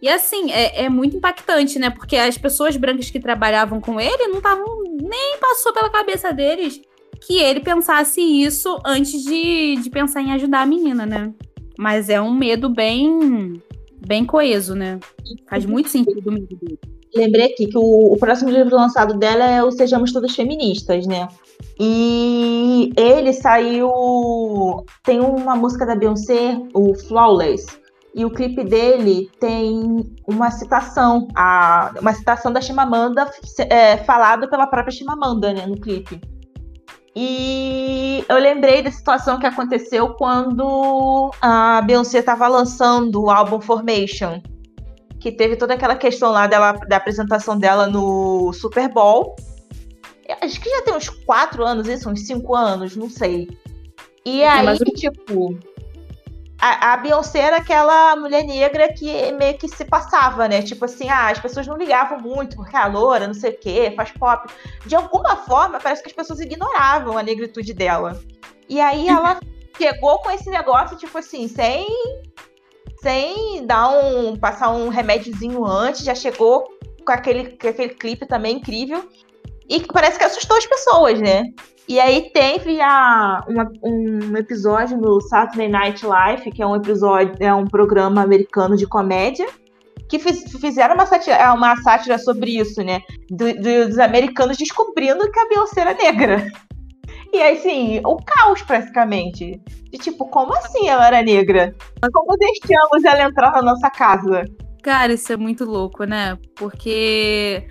E 0.00 0.08
assim, 0.08 0.50
é, 0.50 0.84
é 0.84 0.88
muito 0.88 1.16
impactante, 1.16 1.78
né? 1.78 1.90
Porque 1.90 2.16
as 2.16 2.38
pessoas 2.38 2.76
brancas 2.76 3.10
que 3.10 3.20
trabalhavam 3.20 3.80
com 3.80 4.00
ele 4.00 4.28
não 4.28 4.38
estavam. 4.38 4.64
nem 5.02 5.38
passou 5.38 5.72
pela 5.72 5.90
cabeça 5.90 6.32
deles 6.32 6.80
que 7.20 7.38
ele 7.38 7.60
pensasse 7.60 8.20
isso 8.20 8.78
antes 8.84 9.22
de, 9.22 9.76
de 9.76 9.90
pensar 9.90 10.22
em 10.22 10.32
ajudar 10.32 10.62
a 10.62 10.66
menina, 10.66 11.04
né? 11.04 11.32
Mas 11.78 12.08
é 12.08 12.20
um 12.20 12.32
medo 12.32 12.68
bem 12.68 13.62
bem 14.10 14.26
coeso, 14.26 14.74
né? 14.74 14.98
Faz 15.48 15.64
muito 15.64 15.88
sentido 15.88 16.28
o 16.28 16.32
medo 16.32 16.56
dele. 16.56 16.80
Lembrei 17.14 17.46
aqui 17.46 17.66
que 17.68 17.78
o, 17.78 18.12
o 18.12 18.18
próximo 18.18 18.50
livro 18.50 18.74
lançado 18.74 19.16
dela 19.16 19.44
é 19.44 19.62
o 19.62 19.70
Sejamos 19.70 20.12
Todas 20.12 20.34
Feministas, 20.34 21.06
né? 21.06 21.28
E 21.78 22.92
ele 22.96 23.32
saiu. 23.32 23.88
Tem 25.04 25.20
uma 25.20 25.54
música 25.54 25.86
da 25.86 25.94
Beyoncé, 25.94 26.60
o 26.74 26.92
Flawless. 26.92 27.78
E 28.12 28.24
o 28.24 28.30
clipe 28.30 28.64
dele 28.64 29.30
tem 29.38 30.04
uma 30.26 30.50
citação, 30.50 31.28
a, 31.36 31.94
uma 32.00 32.12
citação 32.12 32.52
da 32.52 32.60
Chimamanda 32.60 33.30
é, 33.58 33.98
falada 33.98 34.50
pela 34.50 34.66
própria 34.66 34.90
Chimamanda, 34.90 35.52
né, 35.52 35.66
no 35.66 35.78
clipe. 35.78 36.20
E 37.14 38.24
eu 38.28 38.38
lembrei 38.38 38.82
da 38.82 38.90
situação 38.90 39.38
que 39.38 39.46
aconteceu 39.46 40.10
quando 40.14 41.32
a 41.40 41.82
Beyoncé 41.82 42.20
estava 42.20 42.46
lançando 42.46 43.24
o 43.24 43.30
álbum 43.30 43.60
Formation, 43.60 44.40
que 45.18 45.32
teve 45.32 45.56
toda 45.56 45.74
aquela 45.74 45.96
questão 45.96 46.30
lá 46.30 46.46
dela, 46.46 46.72
da 46.72 46.96
apresentação 46.96 47.58
dela 47.58 47.86
no 47.86 48.52
Super 48.52 48.88
Bowl 48.88 49.34
acho 50.40 50.60
que 50.60 50.70
já 50.70 50.82
tem 50.82 50.94
uns 50.94 51.08
quatro 51.08 51.64
anos 51.64 51.88
isso, 51.88 52.08
uns 52.08 52.26
cinco 52.26 52.54
anos, 52.54 52.96
não 52.96 53.10
sei. 53.10 53.48
E 54.24 54.42
aí, 54.42 54.64
mas... 54.64 54.78
tipo, 54.78 55.58
a, 56.60 56.92
a 56.92 56.96
Beyoncé 56.98 57.40
era 57.40 57.56
aquela 57.56 58.14
mulher 58.16 58.44
negra 58.44 58.92
que 58.92 59.32
meio 59.32 59.56
que 59.56 59.66
se 59.66 59.84
passava, 59.84 60.46
né? 60.46 60.60
Tipo 60.60 60.84
assim, 60.84 61.08
ah, 61.08 61.30
as 61.30 61.38
pessoas 61.38 61.66
não 61.66 61.76
ligavam 61.76 62.20
muito 62.20 62.56
porque 62.56 62.76
é 62.76 62.84
loura, 62.84 63.26
não 63.26 63.34
sei 63.34 63.52
o 63.52 63.58
quê, 63.58 63.92
faz 63.96 64.10
pop. 64.12 64.52
De 64.84 64.94
alguma 64.94 65.36
forma, 65.36 65.80
parece 65.80 66.02
que 66.02 66.08
as 66.08 66.14
pessoas 66.14 66.40
ignoravam 66.40 67.16
a 67.16 67.22
negritude 67.22 67.72
dela. 67.72 68.20
E 68.68 68.78
aí 68.78 69.08
ela 69.08 69.40
chegou 69.76 70.18
com 70.18 70.30
esse 70.30 70.50
negócio, 70.50 70.96
tipo 70.96 71.16
assim, 71.16 71.48
sem 71.48 71.86
sem 73.00 73.66
dar 73.66 73.88
um 73.88 74.36
passar 74.36 74.68
um 74.70 74.88
remédiozinho 74.88 75.64
antes, 75.64 76.04
já 76.04 76.14
chegou 76.14 76.68
com 77.04 77.12
aquele, 77.12 77.56
com 77.56 77.68
aquele 77.68 77.94
clipe 77.94 78.26
também 78.26 78.56
incrível. 78.56 79.08
E 79.70 79.80
parece 79.86 80.18
que 80.18 80.24
assustou 80.24 80.56
as 80.56 80.66
pessoas, 80.66 81.20
né? 81.20 81.44
E 81.88 82.00
aí 82.00 82.30
teve 82.32 82.80
a, 82.80 83.44
uma, 83.48 83.70
um 83.82 84.36
episódio 84.36 84.98
no 84.98 85.20
Saturday 85.20 85.68
Night 85.68 86.04
Live, 86.04 86.50
que 86.50 86.60
é 86.60 86.66
um 86.66 86.74
episódio, 86.74 87.34
é 87.38 87.54
um 87.54 87.66
programa 87.66 88.20
americano 88.20 88.76
de 88.76 88.86
comédia, 88.86 89.46
que 90.08 90.18
fiz, 90.18 90.42
fizeram 90.60 90.94
uma 90.94 91.06
sátira, 91.06 91.36
é 91.36 91.50
uma 91.50 91.76
sátira 91.76 92.18
sobre 92.18 92.58
isso, 92.58 92.82
né? 92.82 93.00
Do, 93.30 93.52
do, 93.54 93.88
dos 93.88 93.98
americanos 94.00 94.56
descobrindo 94.56 95.30
que 95.30 95.38
a 95.38 95.48
Beyoncé 95.48 95.80
era 95.82 95.94
negra. 95.94 96.46
E 97.32 97.40
aí, 97.40 97.56
assim, 97.56 98.00
o 98.04 98.16
caos 98.16 98.62
praticamente. 98.62 99.60
De 99.90 99.98
tipo, 99.98 100.26
como 100.28 100.52
assim 100.54 100.88
ela 100.88 101.06
era 101.06 101.22
negra? 101.22 101.74
Como 102.12 102.36
deixamos 102.36 103.04
ela 103.04 103.22
entrar 103.22 103.52
na 103.52 103.62
nossa 103.62 103.88
casa? 103.88 104.44
Cara, 104.82 105.12
isso 105.12 105.32
é 105.32 105.36
muito 105.36 105.64
louco, 105.64 106.04
né? 106.04 106.38
Porque 106.56 107.66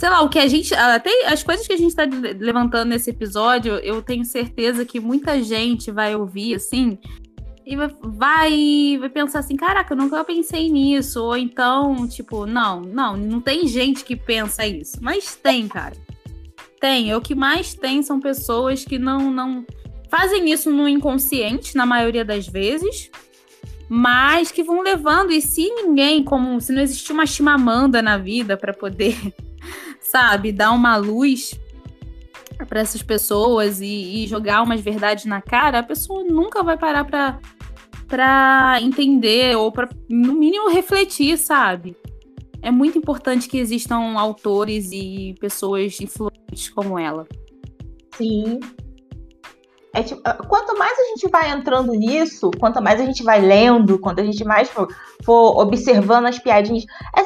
sei 0.00 0.08
lá, 0.08 0.22
o 0.22 0.30
que 0.30 0.38
a 0.38 0.48
gente. 0.48 0.74
Até 0.74 1.26
as 1.26 1.42
coisas 1.42 1.66
que 1.66 1.74
a 1.74 1.76
gente 1.76 1.90
está 1.90 2.04
levantando 2.38 2.88
nesse 2.88 3.10
episódio, 3.10 3.74
eu 3.74 4.00
tenho 4.00 4.24
certeza 4.24 4.82
que 4.82 4.98
muita 4.98 5.42
gente 5.42 5.90
vai 5.90 6.16
ouvir, 6.16 6.54
assim, 6.54 6.98
e 7.66 7.76
vai, 7.76 8.96
vai 8.98 9.10
pensar 9.10 9.40
assim: 9.40 9.56
caraca, 9.56 9.92
eu 9.92 9.98
nunca 9.98 10.24
pensei 10.24 10.70
nisso. 10.70 11.22
Ou 11.22 11.36
então, 11.36 12.08
tipo, 12.08 12.46
não, 12.46 12.80
não, 12.80 13.14
não 13.14 13.42
tem 13.42 13.66
gente 13.66 14.02
que 14.02 14.16
pensa 14.16 14.66
isso. 14.66 14.96
Mas 15.02 15.36
tem, 15.36 15.68
cara. 15.68 15.94
Tem. 16.80 17.14
O 17.14 17.20
que 17.20 17.34
mais 17.34 17.74
tem 17.74 18.02
são 18.02 18.18
pessoas 18.18 18.86
que 18.86 18.98
não, 18.98 19.30
não 19.30 19.66
fazem 20.08 20.50
isso 20.50 20.70
no 20.70 20.88
inconsciente, 20.88 21.76
na 21.76 21.84
maioria 21.84 22.24
das 22.24 22.48
vezes 22.48 23.10
mas 23.92 24.52
que 24.52 24.62
vão 24.62 24.82
levando. 24.82 25.32
E 25.32 25.40
se 25.42 25.68
ninguém, 25.68 26.22
como 26.22 26.60
se 26.60 26.72
não 26.72 26.80
existir 26.80 27.10
uma 27.10 27.26
chimamanda 27.26 28.00
na 28.00 28.16
vida 28.16 28.56
para 28.56 28.72
poder 28.72 29.16
sabe, 30.10 30.52
dar 30.52 30.72
uma 30.72 30.96
luz 30.96 31.58
para 32.68 32.80
essas 32.80 33.02
pessoas 33.02 33.80
e, 33.80 34.24
e, 34.24 34.26
jogar 34.26 34.62
umas 34.62 34.80
verdades 34.80 35.24
na 35.24 35.40
cara, 35.40 35.78
a 35.78 35.82
pessoa 35.82 36.24
nunca 36.24 36.62
vai 36.62 36.76
parar 36.76 37.04
para 37.04 37.38
para 38.06 38.82
entender 38.82 39.56
ou 39.56 39.70
para 39.70 39.88
no 40.08 40.32
mínimo 40.32 40.68
refletir, 40.68 41.38
sabe? 41.38 41.96
É 42.60 42.68
muito 42.68 42.98
importante 42.98 43.48
que 43.48 43.56
existam 43.56 44.18
autores 44.18 44.90
e 44.92 45.36
pessoas 45.38 46.00
influentes 46.00 46.68
como 46.70 46.98
ela. 46.98 47.24
Sim. 48.16 48.58
É 49.92 50.02
tipo, 50.02 50.20
ah, 50.24 50.34
quanto 50.34 50.78
mais 50.78 50.96
a 50.98 51.04
gente 51.04 51.28
vai 51.28 51.50
entrando 51.50 51.92
nisso, 51.92 52.50
quanto 52.60 52.80
mais 52.80 53.00
a 53.00 53.04
gente 53.04 53.24
vai 53.24 53.40
lendo, 53.40 53.98
quanto 53.98 54.20
a 54.20 54.24
gente 54.24 54.44
mais 54.44 54.68
for, 54.68 54.88
for 55.24 55.58
observando 55.58 56.26
as 56.26 56.38
piadinhas, 56.38 56.84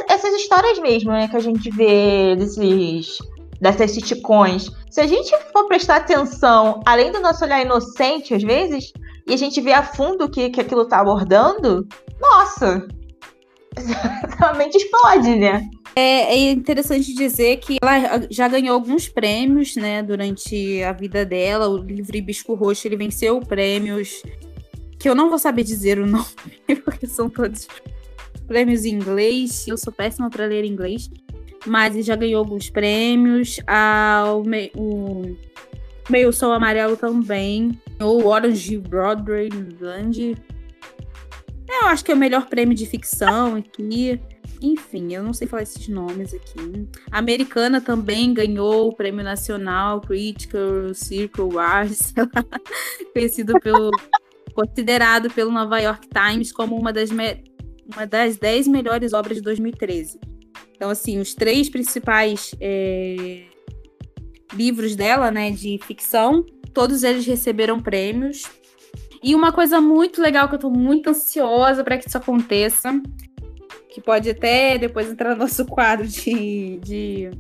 essas 0.09 0.35
histórias 0.35 0.79
mesmo, 0.79 1.13
né, 1.13 1.29
que 1.29 1.37
a 1.37 1.41
gente 1.41 1.71
vê 1.71 2.35
desses 2.37 3.19
dessas 3.61 3.93
sitcoms, 3.93 4.71
se 4.91 5.01
a 5.01 5.07
gente 5.07 5.35
for 5.53 5.67
prestar 5.67 5.97
atenção, 5.97 6.81
além 6.85 7.11
do 7.13 7.21
nosso 7.21 7.45
olhar 7.45 7.63
inocente 7.63 8.35
às 8.35 8.43
vezes, 8.43 8.93
e 9.27 9.33
a 9.33 9.37
gente 9.37 9.61
vê 9.61 9.73
a 9.73 9.83
fundo 9.83 10.25
o 10.25 10.29
que, 10.29 10.51
que 10.51 10.61
aquilo 10.61 10.87
tá 10.87 11.01
abordando, 11.01 11.87
nossa, 12.21 12.87
realmente 14.39 14.77
explode, 14.77 15.37
né? 15.37 15.69
É, 15.97 16.35
é, 16.35 16.51
interessante 16.51 17.15
dizer 17.15 17.59
que 17.59 17.77
ela 17.81 18.27
já 18.31 18.49
ganhou 18.49 18.75
alguns 18.75 19.09
prêmios, 19.09 19.77
né, 19.77 20.03
durante 20.03 20.83
a 20.83 20.93
vida 20.93 21.25
dela. 21.25 21.69
O 21.69 21.77
livro 21.77 22.17
Hibisco 22.17 22.55
Roxo, 22.55 22.89
ele 22.89 22.97
venceu 22.97 23.39
prêmios 23.41 24.23
que 24.99 25.09
eu 25.09 25.15
não 25.15 25.29
vou 25.29 25.39
saber 25.39 25.63
dizer 25.63 25.99
o 25.99 26.07
nome, 26.07 26.25
porque 26.85 27.07
são 27.07 27.29
todos 27.29 27.69
prêmios 28.47 28.85
em 28.85 28.95
inglês. 28.95 29.67
Eu 29.69 29.77
sou 29.77 29.93
péssima 29.93 30.31
para 30.31 30.47
ler 30.47 30.65
inglês, 30.65 31.11
mas 31.67 31.95
ele 31.95 32.03
já 32.03 32.17
ganhou 32.17 32.41
alguns 32.41 32.71
prêmios. 32.71 33.61
Ah, 33.67 34.25
o, 34.35 34.43
me, 34.43 34.73
o 34.75 35.37
Meio 36.11 36.33
Sol 36.33 36.53
Amarelo 36.53 36.97
também. 36.97 37.79
O 38.01 38.27
Orange 38.27 38.79
Broadway 38.79 39.49
Land. 39.81 40.37
Eu 41.83 41.87
acho 41.89 42.05
que 42.05 42.13
é 42.13 42.15
o 42.15 42.19
melhor 42.19 42.47
prêmio 42.47 42.75
de 42.75 42.87
ficção 42.87 43.57
aqui. 43.57 44.21
Enfim, 44.63 45.13
eu 45.13 45.23
não 45.23 45.33
sei 45.33 45.47
falar 45.47 45.63
esses 45.63 45.89
nomes 45.89 46.33
aqui. 46.33 46.89
A 47.11 47.19
americana 47.19 47.81
também 47.81 48.33
ganhou 48.33 48.89
o 48.89 48.95
Prêmio 48.95 49.23
Nacional 49.23 50.01
Critical 50.01 50.95
Circle 50.95 51.43
Awards, 51.43 52.15
conhecido 53.13 53.59
pelo 53.61 53.91
considerado 54.55 55.29
pelo 55.31 55.51
Nova 55.51 55.81
York 55.81 56.09
Times 56.09 56.53
como 56.53 56.77
uma 56.77 56.93
das 56.93 57.11
uma 57.11 58.07
das 58.07 58.37
10 58.37 58.69
melhores 58.69 59.13
obras 59.13 59.37
de 59.37 59.43
2013. 59.43 60.19
Então, 60.75 60.91
assim, 60.91 61.19
os 61.19 61.35
três 61.35 61.69
principais 61.69 62.55
é, 62.61 63.45
livros 64.55 64.97
dela, 64.97 65.31
né, 65.31 65.51
de 65.51 65.79
ficção, 65.83 66.45
todos 66.73 67.03
eles 67.03 67.27
receberam 67.27 67.81
prêmios. 67.81 68.45
E 69.25 69.35
uma 69.35 69.51
coisa 69.51 69.81
muito 69.81 70.21
legal 70.21 70.49
que 70.49 70.55
eu 70.55 70.59
tô 70.59 70.71
muito 70.71 71.09
ansiosa 71.09 71.83
para 71.83 71.97
que 71.97 72.07
isso 72.07 72.19
aconteça 72.19 72.93
que 73.95 74.01
pode 74.01 74.29
até 74.29 74.77
depois 74.77 75.09
entrar 75.09 75.31
no 75.31 75.37
nosso 75.37 75.65
quadro 75.65 76.05
de, 76.05 76.81
de 76.81 77.31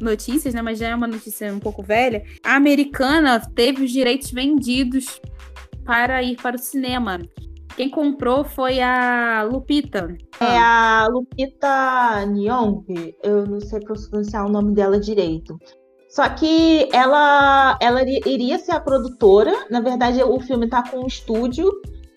notícias, 0.00 0.52
né? 0.52 0.60
Mas 0.60 0.80
já 0.80 0.88
é 0.88 0.94
uma 0.94 1.06
notícia 1.06 1.54
um 1.54 1.60
pouco 1.60 1.84
velha. 1.84 2.24
A 2.44 2.56
americana 2.56 3.40
teve 3.54 3.84
os 3.84 3.92
direitos 3.92 4.32
vendidos 4.32 5.20
para 5.84 6.20
ir 6.20 6.34
para 6.34 6.56
o 6.56 6.58
cinema. 6.58 7.20
Quem 7.76 7.88
comprou 7.88 8.42
foi 8.42 8.80
a 8.80 9.44
Lupita. 9.44 10.18
É 10.40 10.58
a 10.58 11.06
Lupita 11.08 12.26
Nyong'o. 12.26 12.84
Eu 13.22 13.46
não 13.46 13.60
sei 13.60 13.78
pronunciar 13.78 14.46
o 14.46 14.50
nome 14.50 14.74
dela 14.74 14.98
direito. 14.98 15.56
Só 16.10 16.28
que 16.28 16.88
ela, 16.92 17.78
ela 17.80 18.02
iria 18.02 18.58
ser 18.58 18.72
a 18.72 18.80
produtora. 18.80 19.66
Na 19.70 19.80
verdade, 19.80 20.20
o 20.22 20.40
filme 20.40 20.64
está 20.64 20.82
com 20.82 21.04
um 21.04 21.06
estúdio 21.06 21.70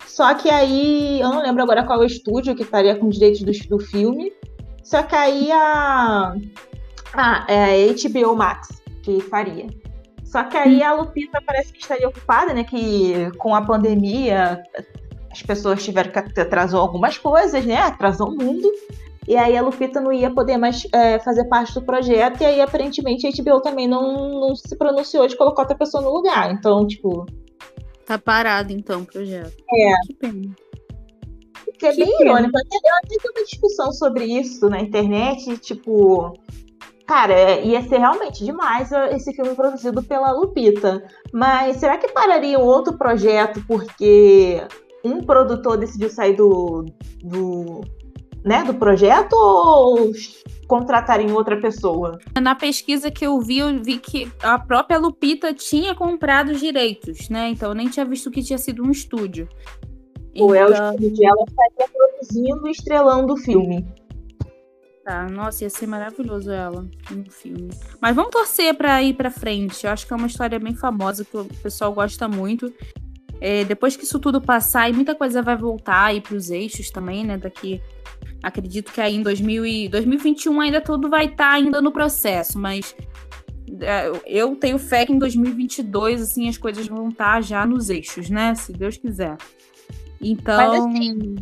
Só 0.06 0.34
que 0.34 0.50
aí, 0.50 1.20
eu 1.20 1.28
não 1.28 1.42
lembro 1.42 1.62
agora 1.62 1.84
qual 1.84 2.00
é 2.00 2.02
o 2.02 2.06
estúdio 2.06 2.56
que 2.56 2.64
estaria 2.64 2.96
com 2.96 3.08
direitos 3.08 3.40
do, 3.40 3.76
do 3.76 3.78
filme. 3.78 4.32
Só 4.82 5.02
que 5.02 5.14
aí 5.14 5.50
a, 5.52 6.34
a, 7.14 7.46
é 7.48 7.88
a 7.88 7.94
HBO 7.94 8.36
Max 8.36 8.82
que 9.02 9.20
faria. 9.20 9.66
Só 10.24 10.42
que 10.42 10.56
aí 10.56 10.82
a 10.82 10.92
Lupita 10.92 11.40
parece 11.40 11.72
que 11.72 11.78
estaria 11.80 12.08
ocupada, 12.08 12.52
né? 12.52 12.64
Que 12.64 13.30
com 13.38 13.54
a 13.54 13.62
pandemia 13.62 14.60
as 15.30 15.42
pessoas 15.42 15.84
tiveram 15.84 16.10
que 16.10 16.40
atrasou 16.40 16.80
algumas 16.80 17.16
coisas, 17.16 17.64
né? 17.64 17.76
Atrasou 17.76 18.28
o 18.30 18.36
mundo. 18.36 18.68
E 19.26 19.36
aí 19.36 19.56
a 19.56 19.62
Lupita 19.62 20.00
não 20.00 20.12
ia 20.12 20.30
poder 20.30 20.56
mais 20.58 20.86
é, 20.92 21.18
fazer 21.18 21.44
parte 21.44 21.74
do 21.74 21.82
projeto. 21.82 22.42
E 22.42 22.44
aí, 22.44 22.60
aparentemente, 22.60 23.26
a 23.26 23.30
HBO 23.30 23.60
também 23.60 23.88
não, 23.88 24.40
não 24.40 24.56
se 24.56 24.76
pronunciou 24.76 25.26
de 25.26 25.36
colocar 25.36 25.62
outra 25.62 25.76
pessoa 25.76 26.02
no 26.02 26.12
lugar. 26.12 26.52
Então, 26.52 26.86
tipo. 26.86 27.26
Tá 28.04 28.18
parado, 28.18 28.72
então, 28.72 29.02
o 29.02 29.06
projeto. 29.06 29.54
É. 29.72 29.94
Que 30.06 30.14
pena. 30.14 30.54
Que 31.78 31.86
é 31.86 31.92
que 31.92 32.04
bem 32.04 32.18
pena. 32.18 32.30
irônico. 32.30 32.58
Até, 32.58 32.76
eu 32.76 32.96
até 32.96 33.08
tive 33.08 33.28
uma 33.28 33.44
discussão 33.44 33.92
sobre 33.92 34.24
isso 34.24 34.68
na 34.68 34.80
internet, 34.80 35.56
tipo. 35.58 36.38
Cara, 37.06 37.34
é, 37.34 37.64
ia 37.64 37.82
ser 37.82 37.98
realmente 37.98 38.44
demais 38.44 38.90
esse 39.10 39.34
filme 39.34 39.54
produzido 39.54 40.02
pela 40.02 40.32
Lupita. 40.32 41.04
Mas 41.32 41.76
será 41.76 41.98
que 41.98 42.08
pararia 42.08 42.58
um 42.58 42.64
outro 42.64 42.96
projeto 42.96 43.62
porque 43.66 44.62
um 45.04 45.22
produtor 45.22 45.76
decidiu 45.76 46.08
sair 46.08 46.34
do, 46.34 46.86
do 47.22 47.82
né, 48.44 48.62
do 48.62 48.74
projeto 48.74 49.32
ou 49.32 50.12
contratarem 50.68 51.32
outra 51.32 51.58
pessoa? 51.60 52.18
Na 52.40 52.54
pesquisa 52.54 53.10
que 53.10 53.26
eu 53.26 53.40
vi, 53.40 53.58
eu 53.58 53.82
vi 53.82 53.98
que 53.98 54.30
a 54.42 54.58
própria 54.58 54.98
Lupita 54.98 55.54
tinha 55.54 55.94
comprado 55.94 56.52
os 56.52 56.60
direitos, 56.60 57.28
né? 57.28 57.48
Então 57.48 57.70
eu 57.70 57.74
nem 57.74 57.88
tinha 57.88 58.04
visto 58.04 58.30
que 58.30 58.42
tinha 58.42 58.58
sido 58.58 58.84
um 58.84 58.90
estúdio. 58.90 59.48
Ou 60.38 60.54
então... 60.54 60.56
é 60.56 60.64
o 60.64 60.72
então 60.72 60.94
estúdio, 60.94 61.26
ela 61.26 61.44
estaria 61.48 61.88
produzindo 61.92 62.68
e 62.68 62.70
estrelando 62.70 63.32
o 63.32 63.36
filme. 63.36 63.86
Tá, 65.04 65.28
nossa, 65.28 65.64
ia 65.64 65.70
ser 65.70 65.86
maravilhoso 65.86 66.50
ela 66.50 66.88
no 67.10 67.30
filme. 67.30 67.68
Mas 68.00 68.16
vamos 68.16 68.30
torcer 68.30 68.74
para 68.74 69.02
ir 69.02 69.14
para 69.14 69.30
frente. 69.30 69.84
Eu 69.84 69.92
acho 69.92 70.06
que 70.06 70.12
é 70.14 70.16
uma 70.16 70.26
história 70.26 70.58
bem 70.58 70.74
famosa 70.74 71.26
que 71.26 71.36
o 71.36 71.44
pessoal 71.62 71.92
gosta 71.92 72.26
muito. 72.26 72.72
É, 73.46 73.62
depois 73.62 73.94
que 73.94 74.04
isso 74.04 74.18
tudo 74.18 74.40
passar 74.40 74.88
e 74.88 74.94
muita 74.94 75.14
coisa 75.14 75.42
vai 75.42 75.54
voltar 75.54 76.04
aí 76.04 76.18
para 76.18 76.34
os 76.34 76.48
eixos 76.48 76.90
também, 76.90 77.26
né? 77.26 77.36
Daqui 77.36 77.78
Acredito 78.42 78.90
que 78.90 79.02
aí 79.02 79.16
em 79.16 79.22
2000 79.22 79.66
e 79.66 79.88
2021 79.88 80.60
ainda 80.62 80.80
tudo 80.80 81.10
vai 81.10 81.26
estar 81.26 81.50
tá 81.50 81.52
ainda 81.52 81.82
no 81.82 81.92
processo, 81.92 82.58
mas 82.58 82.96
é, 83.80 84.10
eu 84.26 84.56
tenho 84.56 84.78
fé 84.78 85.04
que 85.04 85.12
em 85.12 85.18
2022 85.18 86.22
assim 86.22 86.48
as 86.48 86.56
coisas 86.56 86.86
vão 86.86 87.10
estar 87.10 87.34
tá 87.34 87.40
já 87.42 87.66
nos 87.66 87.90
eixos, 87.90 88.30
né? 88.30 88.54
Se 88.54 88.72
Deus 88.72 88.96
quiser. 88.96 89.36
Então, 90.20 90.56
mas, 90.56 90.84
assim, 90.86 91.36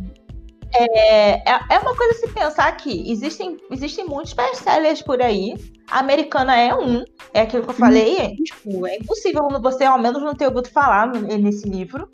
é, 0.75 1.51
é, 1.51 1.59
é 1.69 1.79
uma 1.79 1.95
coisa 1.95 2.13
se 2.19 2.27
pensar 2.29 2.71
que 2.77 3.11
existem, 3.11 3.57
existem 3.71 4.05
muitos 4.05 4.33
best-sellers 4.33 5.01
por 5.01 5.21
aí. 5.21 5.55
A 5.89 5.99
americana 5.99 6.57
é 6.57 6.73
um, 6.73 7.03
é 7.33 7.41
aquilo 7.41 7.63
que 7.63 7.69
eu 7.69 7.75
falei. 7.75 8.17
É, 8.17 8.29
tipo, 8.35 8.87
é 8.87 8.97
impossível 8.97 9.47
você, 9.61 9.83
ao 9.83 9.99
menos, 9.99 10.21
não 10.21 10.33
ter 10.33 10.47
ouvido 10.47 10.69
falar 10.69 11.07
nesse 11.07 11.69
livro. 11.69 12.09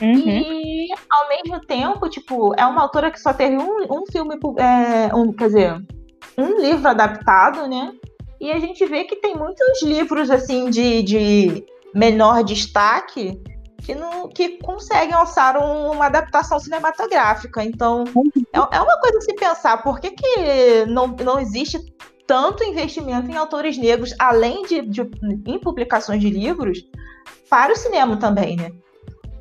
Uhum. 0.00 0.28
E, 0.28 0.88
ao 1.10 1.28
mesmo 1.28 1.60
tempo, 1.66 2.08
tipo, 2.08 2.54
é 2.58 2.64
uma 2.64 2.82
autora 2.82 3.10
que 3.10 3.20
só 3.20 3.32
teve 3.32 3.56
um, 3.56 3.84
um 3.90 4.04
filme, 4.10 4.38
é, 4.58 5.14
um, 5.14 5.32
quer 5.32 5.46
dizer, 5.46 5.84
um 6.38 6.60
livro 6.60 6.88
adaptado, 6.88 7.68
né? 7.68 7.92
E 8.40 8.50
a 8.50 8.58
gente 8.58 8.84
vê 8.86 9.04
que 9.04 9.16
tem 9.16 9.36
muitos 9.36 9.82
livros, 9.82 10.30
assim, 10.30 10.70
de, 10.70 11.02
de 11.02 11.64
menor 11.94 12.42
destaque 12.42 13.40
que, 13.82 13.94
não, 13.94 14.28
que 14.28 14.58
conseguem 14.58 15.12
alçar 15.12 15.56
um, 15.56 15.90
uma 15.90 16.06
adaptação 16.06 16.58
cinematográfica. 16.58 17.64
Então, 17.64 18.04
é, 18.52 18.76
é 18.76 18.80
uma 18.80 19.00
coisa 19.00 19.18
a 19.18 19.20
se 19.20 19.34
pensar. 19.34 19.82
Por 19.82 20.00
que, 20.00 20.10
que 20.10 20.86
não, 20.86 21.08
não 21.08 21.38
existe 21.38 21.78
tanto 22.26 22.64
investimento 22.64 23.30
em 23.30 23.36
autores 23.36 23.76
negros, 23.76 24.14
além 24.18 24.62
de, 24.62 24.82
de 24.82 25.02
em 25.46 25.58
publicações 25.58 26.20
de 26.20 26.30
livros, 26.30 26.86
para 27.50 27.72
o 27.72 27.76
cinema 27.76 28.16
também, 28.16 28.56
né? 28.56 28.72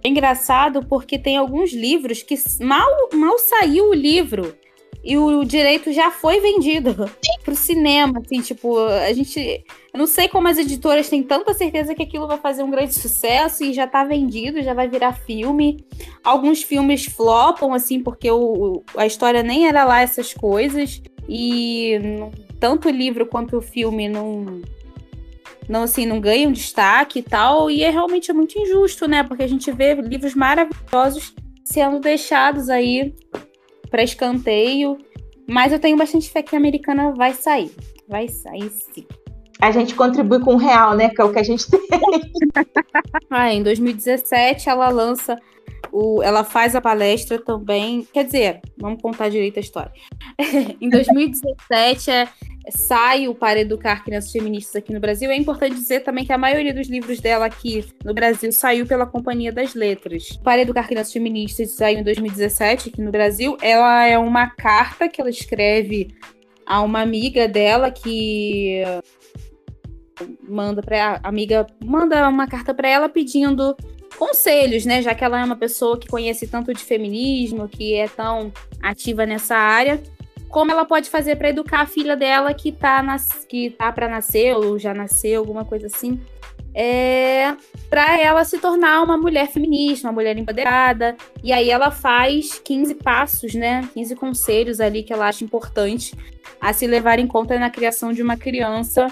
É 0.03 0.09
engraçado 0.09 0.83
porque 0.87 1.19
tem 1.19 1.37
alguns 1.37 1.71
livros 1.71 2.23
que 2.23 2.35
mal, 2.59 2.89
mal 3.13 3.37
saiu 3.37 3.89
o 3.89 3.93
livro 3.93 4.57
e 5.03 5.17
o 5.17 5.43
direito 5.43 5.91
já 5.91 6.11
foi 6.11 6.39
vendido 6.39 6.93
para 7.43 7.53
o 7.53 7.57
cinema, 7.57 8.21
assim, 8.23 8.41
tipo, 8.41 8.77
a 8.77 9.11
gente, 9.13 9.63
eu 9.93 9.97
não 9.97 10.05
sei 10.05 10.27
como 10.27 10.47
as 10.47 10.57
editoras 10.57 11.09
têm 11.09 11.23
tanta 11.23 11.53
certeza 11.53 11.95
que 11.95 12.03
aquilo 12.03 12.27
vai 12.27 12.37
fazer 12.37 12.61
um 12.61 12.69
grande 12.69 12.93
sucesso 12.93 13.63
e 13.63 13.73
já 13.73 13.85
está 13.85 14.03
vendido, 14.03 14.61
já 14.61 14.73
vai 14.73 14.87
virar 14.87 15.13
filme. 15.13 15.83
Alguns 16.23 16.61
filmes 16.61 17.05
flopam, 17.05 17.73
assim, 17.73 18.01
porque 18.01 18.29
o, 18.29 18.83
a 18.95 19.05
história 19.05 19.41
nem 19.41 19.67
era 19.67 19.83
lá 19.83 20.01
essas 20.01 20.33
coisas 20.33 21.01
e 21.27 21.97
tanto 22.59 22.87
o 22.87 22.91
livro 22.91 23.25
quanto 23.25 23.57
o 23.57 23.61
filme 23.61 24.07
não 24.07 24.61
não 25.69 25.83
assim 25.83 26.05
não 26.05 26.19
ganham 26.19 26.51
destaque 26.51 27.19
e 27.19 27.23
tal, 27.23 27.71
e 27.71 27.83
é 27.83 27.89
realmente 27.89 28.33
muito 28.33 28.59
injusto, 28.59 29.07
né? 29.07 29.23
Porque 29.23 29.43
a 29.43 29.47
gente 29.47 29.71
vê 29.71 29.95
livros 29.95 30.35
maravilhosos 30.35 31.33
sendo 31.63 31.99
deixados 31.99 32.69
aí 32.69 33.13
para 33.91 34.01
escanteio, 34.01 34.97
mas 35.47 35.73
eu 35.73 35.79
tenho 35.79 35.97
bastante 35.97 36.31
fé 36.31 36.41
que 36.41 36.55
a 36.55 36.57
americana 36.57 37.11
vai 37.11 37.33
sair. 37.33 37.69
Vai 38.07 38.27
sair 38.29 38.69
sim. 38.69 39.05
A 39.59 39.69
gente 39.69 39.93
contribui 39.93 40.39
com 40.39 40.55
o 40.55 40.57
real, 40.57 40.95
né? 40.95 41.09
Que 41.09 41.21
é 41.21 41.23
o 41.23 41.31
que 41.31 41.37
a 41.37 41.43
gente 41.43 41.69
tem. 41.69 41.79
ah, 43.29 43.53
em 43.53 43.61
2017 43.61 44.69
ela 44.69 44.89
lança 44.89 45.37
o, 45.91 46.21
ela 46.23 46.43
faz 46.43 46.75
a 46.75 46.81
palestra 46.81 47.39
também. 47.39 48.07
Quer 48.13 48.25
dizer, 48.25 48.61
vamos 48.77 49.01
contar 49.01 49.29
direito 49.29 49.57
a 49.57 49.59
história. 49.59 49.91
em 50.79 50.89
2017 50.89 52.11
é, 52.11 52.27
sai 52.69 53.27
o 53.27 53.35
Para 53.35 53.59
Educar 53.59 54.03
Crianças 54.03 54.31
Feministas 54.31 54.75
aqui 54.77 54.93
no 54.93 54.99
Brasil. 54.99 55.29
É 55.29 55.35
importante 55.35 55.75
dizer 55.75 56.01
também 56.01 56.25
que 56.25 56.33
a 56.33 56.37
maioria 56.37 56.73
dos 56.73 56.87
livros 56.87 57.19
dela 57.19 57.45
aqui 57.45 57.85
no 58.03 58.13
Brasil 58.13 58.51
saiu 58.51 58.85
pela 58.85 59.05
Companhia 59.05 59.51
das 59.51 59.73
Letras. 59.73 60.37
Para 60.43 60.61
Educar 60.61 60.87
Crianças 60.87 61.13
Feministas 61.13 61.71
saiu 61.71 61.99
em 61.99 62.03
2017 62.03 62.89
aqui 62.89 63.01
no 63.01 63.11
Brasil. 63.11 63.57
Ela 63.61 64.07
é 64.07 64.17
uma 64.17 64.47
carta 64.47 65.09
que 65.09 65.19
ela 65.19 65.29
escreve 65.29 66.15
a 66.65 66.81
uma 66.81 67.01
amiga 67.01 67.47
dela 67.47 67.91
que 67.91 68.81
manda 70.47 70.81
para 70.81 71.19
amiga 71.23 71.65
manda 71.83 72.27
uma 72.29 72.47
carta 72.47 72.73
para 72.73 72.87
ela 72.87 73.09
pedindo 73.09 73.75
conselhos, 74.17 74.85
né? 74.85 75.01
Já 75.01 75.13
que 75.15 75.23
ela 75.23 75.39
é 75.39 75.43
uma 75.43 75.55
pessoa 75.55 75.99
que 75.99 76.07
conhece 76.07 76.47
tanto 76.47 76.73
de 76.73 76.83
feminismo, 76.83 77.67
que 77.67 77.95
é 77.95 78.07
tão 78.07 78.51
ativa 78.81 79.25
nessa 79.25 79.55
área, 79.55 80.01
como 80.49 80.71
ela 80.71 80.85
pode 80.85 81.09
fazer 81.09 81.37
para 81.37 81.49
educar 81.49 81.81
a 81.81 81.85
filha 81.85 82.15
dela 82.15 82.53
que 82.53 82.71
tá, 82.71 83.01
nas, 83.01 83.45
que 83.45 83.69
tá 83.71 83.91
para 83.91 84.09
nascer 84.09 84.55
ou 84.55 84.77
já 84.77 84.93
nasceu, 84.93 85.39
alguma 85.39 85.63
coisa 85.63 85.87
assim, 85.87 86.19
é, 86.73 87.55
para 87.89 88.19
ela 88.19 88.43
se 88.43 88.57
tornar 88.57 89.01
uma 89.03 89.17
mulher 89.17 89.47
feminista, 89.47 90.07
uma 90.07 90.13
mulher 90.13 90.37
empoderada. 90.37 91.15
E 91.43 91.51
aí 91.51 91.69
ela 91.69 91.91
faz 91.91 92.59
15 92.59 92.95
passos, 92.95 93.53
né? 93.53 93.87
15 93.93 94.15
conselhos 94.15 94.79
ali 94.79 95.03
que 95.03 95.11
ela 95.11 95.27
acha 95.27 95.43
importante 95.43 96.15
a 96.59 96.73
se 96.73 96.87
levar 96.87 97.19
em 97.19 97.27
conta 97.27 97.57
na 97.59 97.69
criação 97.69 98.13
de 98.13 98.21
uma 98.21 98.37
criança, 98.37 99.07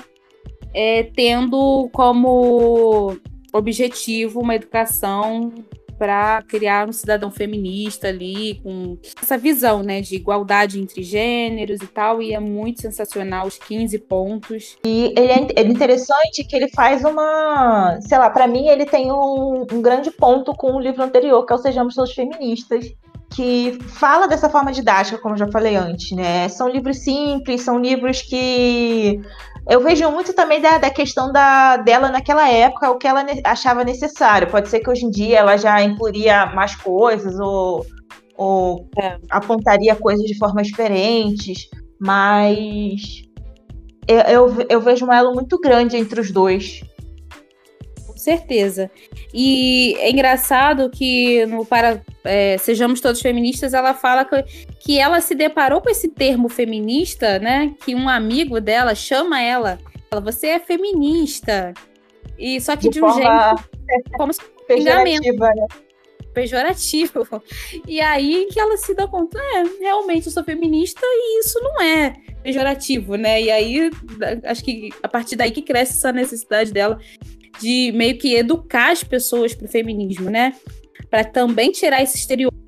é, 0.74 1.04
tendo 1.16 1.90
como 1.92 3.18
objetivo 3.54 4.40
uma 4.40 4.56
educação 4.56 5.54
para 6.00 6.42
criar 6.44 6.88
um 6.88 6.94
cidadão 6.94 7.30
feminista 7.30 8.08
ali, 8.08 8.62
com 8.64 8.98
essa 9.22 9.38
visão, 9.38 9.84
né, 9.84 10.00
de 10.00 10.16
igualdade 10.16 10.80
entre 10.80 11.04
gêneros 11.04 11.82
e 11.82 11.88
tal, 11.88 12.22
e 12.22 12.34
é 12.34 12.40
muito 12.40 12.82
sensacional 12.82 13.46
os 13.46 13.58
15 13.58 14.00
pontos. 14.00 14.78
E 14.86 15.14
ele 15.18 15.32
é, 15.32 15.48
é 15.58 15.64
interessante 15.64 16.46
que 16.48 16.56
ele 16.56 16.70
faz 16.70 17.04
uma, 17.04 18.00
sei 18.02 18.18
lá, 18.18 18.30
para 18.30 18.48
mim 18.48 18.70
ele 18.70 18.86
tem 18.86 19.12
um, 19.12 19.68
um 19.70 19.82
grande 19.82 20.10
ponto 20.10 20.54
com 20.56 20.72
o 20.72 20.80
livro 20.80 21.04
anterior, 21.04 21.46
que 21.46 21.52
é 21.52 21.56
o 21.58 21.60
Sejamos 21.60 21.96
Todos 21.96 22.14
Feministas, 22.14 22.96
que 23.36 23.78
fala 23.82 24.26
dessa 24.26 24.50
forma 24.50 24.72
didática, 24.72 25.18
como 25.18 25.36
eu 25.36 25.40
já 25.40 25.52
falei 25.52 25.76
antes, 25.76 26.12
né? 26.12 26.48
São 26.50 26.68
livros 26.68 26.98
simples, 27.00 27.62
são 27.62 27.78
livros 27.78 28.22
que 28.22 29.22
eu 29.70 29.80
vejo 29.82 30.10
muito 30.12 30.34
também 30.34 30.60
da, 30.60 30.80
da 30.80 30.90
questão 30.90 31.32
da, 31.32 31.78
dela 31.78 32.10
naquela 32.10 32.50
época, 32.50 32.90
o 32.90 32.98
que 32.98 33.08
ela 33.08 33.24
achava 33.44 33.84
necessário. 33.84 34.50
Pode 34.50 34.68
ser 34.68 34.80
que 34.80 34.90
hoje 34.90 35.06
em 35.06 35.12
dia 35.12 35.40
ela 35.40 35.58
já 35.58 35.82
incluiria 35.84 36.48
mais 36.48 36.76
coisas 36.76 37.40
ou, 37.40 37.86
ou 38.36 38.90
é. 39.00 39.18
apontaria 39.30 39.96
coisas 39.96 40.26
de 40.26 40.38
formas 40.40 40.68
diferentes, 40.68 41.70
mas 42.00 43.22
eu, 44.08 44.20
eu, 44.22 44.66
eu 44.68 44.82
vejo 44.82 45.06
um 45.06 45.14
elo 45.14 45.34
muito 45.34 45.60
grande 45.60 45.98
entre 45.98 46.20
os 46.20 46.32
dois 46.32 46.82
certeza. 48.30 48.92
E 49.34 49.96
é 50.00 50.12
engraçado 50.12 50.90
que 50.90 51.46
no 51.48 51.66
para 51.66 52.02
é, 52.24 52.58
Sejamos 52.58 53.02
Todos 53.02 53.22
Feministas, 53.22 53.74
ela 53.74 53.94
fala 53.94 54.24
que, 54.24 54.44
que 54.80 55.00
ela 55.00 55.20
se 55.20 55.34
deparou 55.34 55.82
com 55.82 55.90
esse 55.90 56.10
termo 56.10 56.48
feminista, 56.48 57.40
né? 57.40 57.74
Que 57.84 57.96
um 57.96 58.08
amigo 58.08 58.62
dela 58.62 58.94
chama 58.94 59.42
ela. 59.42 59.80
Fala, 60.10 60.22
você 60.22 60.48
é 60.48 60.60
feminista. 60.60 61.74
E 62.38 62.62
só 62.62 62.76
que 62.76 62.90
de, 62.90 63.00
de 63.00 63.04
um 63.04 63.14
jeito. 63.14 63.30
Como 64.18 64.32
se 64.32 64.42
pejorativa, 64.68 65.48
né? 65.48 65.68
pejorativo. 66.34 67.44
E 67.88 68.00
aí 68.00 68.48
que 68.52 68.60
ela 68.60 68.78
se 68.78 68.94
dá 68.94 69.08
conta, 69.08 69.40
é, 69.40 69.64
realmente 69.82 70.28
eu 70.28 70.32
sou 70.32 70.44
feminista 70.44 71.02
e 71.04 71.40
isso 71.40 71.60
não 71.62 71.82
é 71.82 72.14
pejorativo, 72.44 73.16
né? 73.16 73.42
E 73.42 73.52
aí 73.52 73.90
acho 74.46 74.64
que 74.64 74.90
a 75.02 75.08
partir 75.08 75.36
daí 75.36 75.52
que 75.52 75.64
cresce 75.64 75.94
essa 75.94 76.12
necessidade 76.12 76.72
dela 76.72 77.00
de 77.60 77.92
meio 77.94 78.18
que 78.18 78.36
educar 78.36 78.92
as 78.92 79.04
pessoas 79.04 79.54
pro 79.54 79.68
feminismo, 79.68 80.30
né? 80.30 80.54
Para 81.10 81.24
também 81.24 81.72
tirar 81.72 82.02
esse 82.02 82.18
estereótipo 82.18 82.60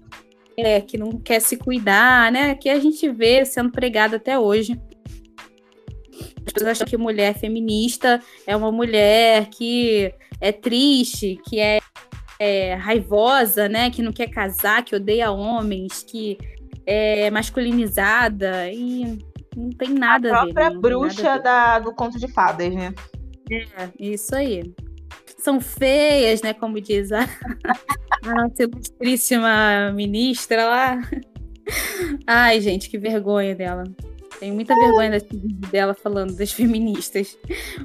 é, 0.57 0.81
que 0.81 0.97
não 0.97 1.11
quer 1.11 1.39
se 1.39 1.57
cuidar, 1.57 2.31
né? 2.31 2.55
Que 2.55 2.69
a 2.69 2.79
gente 2.79 3.09
vê 3.09 3.45
sendo 3.45 3.71
pregado 3.71 4.15
até 4.15 4.37
hoje. 4.37 4.79
As 6.45 6.53
pessoas 6.53 6.71
acham 6.71 6.87
que 6.87 6.97
mulher 6.97 7.35
feminista 7.35 8.21
é 8.45 8.55
uma 8.55 8.71
mulher 8.71 9.47
que 9.49 10.13
é 10.39 10.51
triste, 10.51 11.39
que 11.47 11.59
é, 11.59 11.79
é 12.39 12.73
raivosa, 12.73 13.69
né? 13.69 13.89
Que 13.89 14.01
não 14.01 14.11
quer 14.11 14.29
casar, 14.29 14.83
que 14.83 14.95
odeia 14.95 15.31
homens, 15.31 16.03
que 16.03 16.37
é 16.85 17.29
masculinizada 17.29 18.69
e 18.71 19.19
não 19.55 19.69
tem 19.69 19.89
nada 19.89 20.33
a, 20.33 20.41
a 20.41 20.45
ver. 20.45 20.51
A 20.51 20.53
própria 20.53 20.79
bruxa 20.79 21.39
da, 21.39 21.79
do 21.79 21.93
conto 21.93 22.19
de 22.19 22.27
fadas, 22.27 22.73
né? 22.73 22.93
É, 23.51 23.89
isso 23.99 24.33
aí. 24.35 24.73
São 25.37 25.59
feias, 25.59 26.41
né? 26.41 26.53
Como 26.53 26.79
diz 26.79 27.11
a, 27.11 27.23
a 28.23 28.33
nossa 28.33 28.63
ilustríssima 28.63 29.91
ministra 29.93 30.65
lá. 30.65 31.01
Ai, 32.25 32.61
gente, 32.61 32.89
que 32.89 32.97
vergonha 32.97 33.55
dela. 33.55 33.83
Tenho 34.41 34.55
muita 34.55 34.73
vergonha 34.73 35.21
dela 35.71 35.93
falando 35.93 36.35
das 36.35 36.51
feministas. 36.51 37.37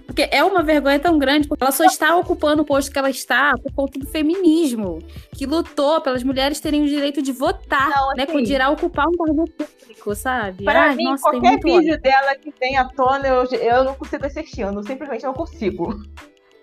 Porque 0.07 0.27
é 0.33 0.43
uma 0.43 0.63
vergonha 0.63 0.99
tão 0.99 1.19
grande, 1.19 1.47
porque 1.47 1.63
ela 1.63 1.71
só 1.71 1.85
está 1.85 2.17
ocupando 2.17 2.63
o 2.63 2.65
posto 2.65 2.91
que 2.91 2.99
ela 2.99 3.11
está 3.11 3.53
por 3.59 3.71
conta 3.75 3.99
do 3.99 4.07
feminismo, 4.07 5.01
que 5.33 5.45
lutou 5.45 6.01
pelas 6.01 6.23
mulheres 6.23 6.59
terem 6.59 6.83
o 6.83 6.89
direito 6.89 7.21
de 7.21 7.31
votar, 7.31 7.91
não, 7.91 8.09
assim, 8.09 8.17
né? 8.17 8.27
Com 8.27 8.43
dirá 8.43 8.71
ocupar 8.71 9.07
um 9.07 9.13
cargo 9.13 9.45
público, 9.51 10.15
sabe? 10.15 10.65
Para 10.65 10.95
mim, 10.95 11.05
nossa, 11.05 11.31
qualquer 11.31 11.57
vídeo 11.57 11.77
ódio. 11.77 12.01
dela 12.01 12.35
que 12.37 12.51
tenha 12.51 12.87
tona, 12.87 13.29
eu, 13.29 13.45
eu 13.45 13.85
não 13.85 13.95
consigo 13.95 14.25
assistir, 14.25 14.63
eu 14.63 14.83
simplesmente 14.83 15.25
não 15.25 15.35
consigo. 15.35 15.95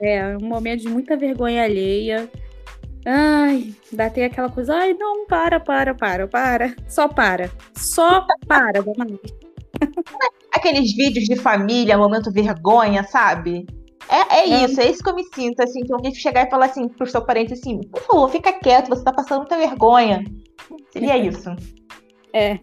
É, 0.02 0.36
um 0.38 0.48
momento 0.48 0.82
de 0.82 0.90
muita 0.90 1.16
vergonha 1.16 1.66
alheia. 1.66 2.28
Ai, 3.06 3.76
dá 3.92 4.08
até 4.08 4.26
aquela 4.26 4.50
coisa, 4.50 4.74
ai, 4.74 4.96
não, 4.96 5.28
para, 5.28 5.60
para, 5.60 5.94
para, 5.94 6.28
para. 6.28 6.76
Só 6.88 7.08
para. 7.08 7.52
Só 7.76 8.26
para, 8.48 8.82
Damaris. 8.82 9.53
Aqueles 10.54 10.96
vídeos 10.96 11.26
de 11.26 11.36
família, 11.36 11.98
momento 11.98 12.32
vergonha, 12.32 13.04
sabe? 13.04 13.66
É, 14.10 14.36
é, 14.36 14.50
é, 14.50 14.66
isso, 14.66 14.82
é 14.82 14.90
isso 14.90 15.04
que 15.04 15.10
eu 15.10 15.16
me 15.16 15.24
sinto, 15.34 15.62
assim, 15.62 15.82
que 15.82 15.94
alguém 15.94 16.14
chegar 16.14 16.46
e 16.46 16.50
falar 16.50 16.66
assim 16.66 16.88
pro 16.88 17.10
seu 17.10 17.24
parente 17.24 17.54
assim, 17.54 17.80
por 17.82 18.02
favor, 18.02 18.30
fica 18.30 18.52
quieto, 18.52 18.90
você 18.90 19.04
tá 19.04 19.14
passando 19.14 19.40
muita 19.40 19.58
vergonha. 19.58 20.24
Seria 20.92 21.18
isso. 21.18 21.50
É. 22.34 22.60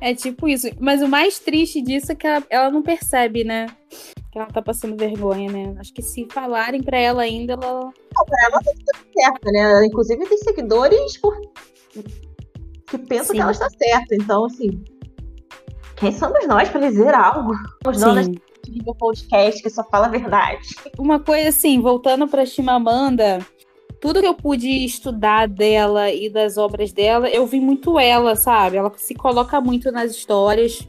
É 0.00 0.14
tipo 0.14 0.46
isso. 0.46 0.68
Mas 0.78 1.02
o 1.02 1.08
mais 1.08 1.38
triste 1.38 1.80
disso 1.80 2.12
é 2.12 2.14
que 2.14 2.26
ela, 2.26 2.44
ela 2.50 2.70
não 2.70 2.82
percebe, 2.82 3.42
né? 3.42 3.66
Que 4.30 4.38
ela 4.38 4.46
tá 4.48 4.60
passando 4.60 4.96
vergonha, 4.96 5.50
né? 5.50 5.74
Acho 5.78 5.92
que 5.94 6.02
se 6.02 6.26
falarem 6.30 6.82
pra 6.82 6.98
ela 6.98 7.22
ainda, 7.22 7.54
ela. 7.54 7.80
Não, 7.80 8.24
pra 8.26 8.44
ela 8.44 8.62
tá 8.62 8.70
tudo 8.72 9.12
certo, 9.16 9.50
né? 9.50 9.60
Ela, 9.60 9.86
inclusive 9.86 10.26
tem 10.26 10.38
seguidores 10.38 11.16
por... 11.18 11.40
que 12.86 12.98
pensam 12.98 13.26
Sim. 13.26 13.32
que 13.34 13.40
ela 13.40 13.52
está 13.52 13.68
certa. 13.70 14.14
Então, 14.14 14.44
assim, 14.44 14.84
quem 15.96 16.12
somos 16.12 16.46
nós 16.46 16.68
para 16.68 16.88
dizer 16.88 17.14
algo? 17.14 17.52
Os 17.86 18.00
donos 18.00 18.28
do 18.28 18.94
podcast 18.94 19.62
que 19.62 19.70
só 19.70 19.84
fala 19.84 20.06
a 20.06 20.10
verdade. 20.10 20.74
Uma 20.98 21.20
coisa 21.20 21.50
assim, 21.50 21.80
voltando 21.80 22.26
para 22.26 22.46
Chimamanda, 22.46 23.44
tudo 24.00 24.20
que 24.20 24.26
eu 24.26 24.34
pude 24.34 24.68
estudar 24.68 25.48
dela 25.48 26.10
e 26.10 26.28
das 26.28 26.56
obras 26.56 26.92
dela, 26.92 27.28
eu 27.28 27.46
vi 27.46 27.60
muito 27.60 27.98
ela, 27.98 28.36
sabe? 28.36 28.76
Ela 28.76 28.92
se 28.96 29.14
coloca 29.14 29.60
muito 29.60 29.90
nas 29.90 30.10
histórias. 30.10 30.86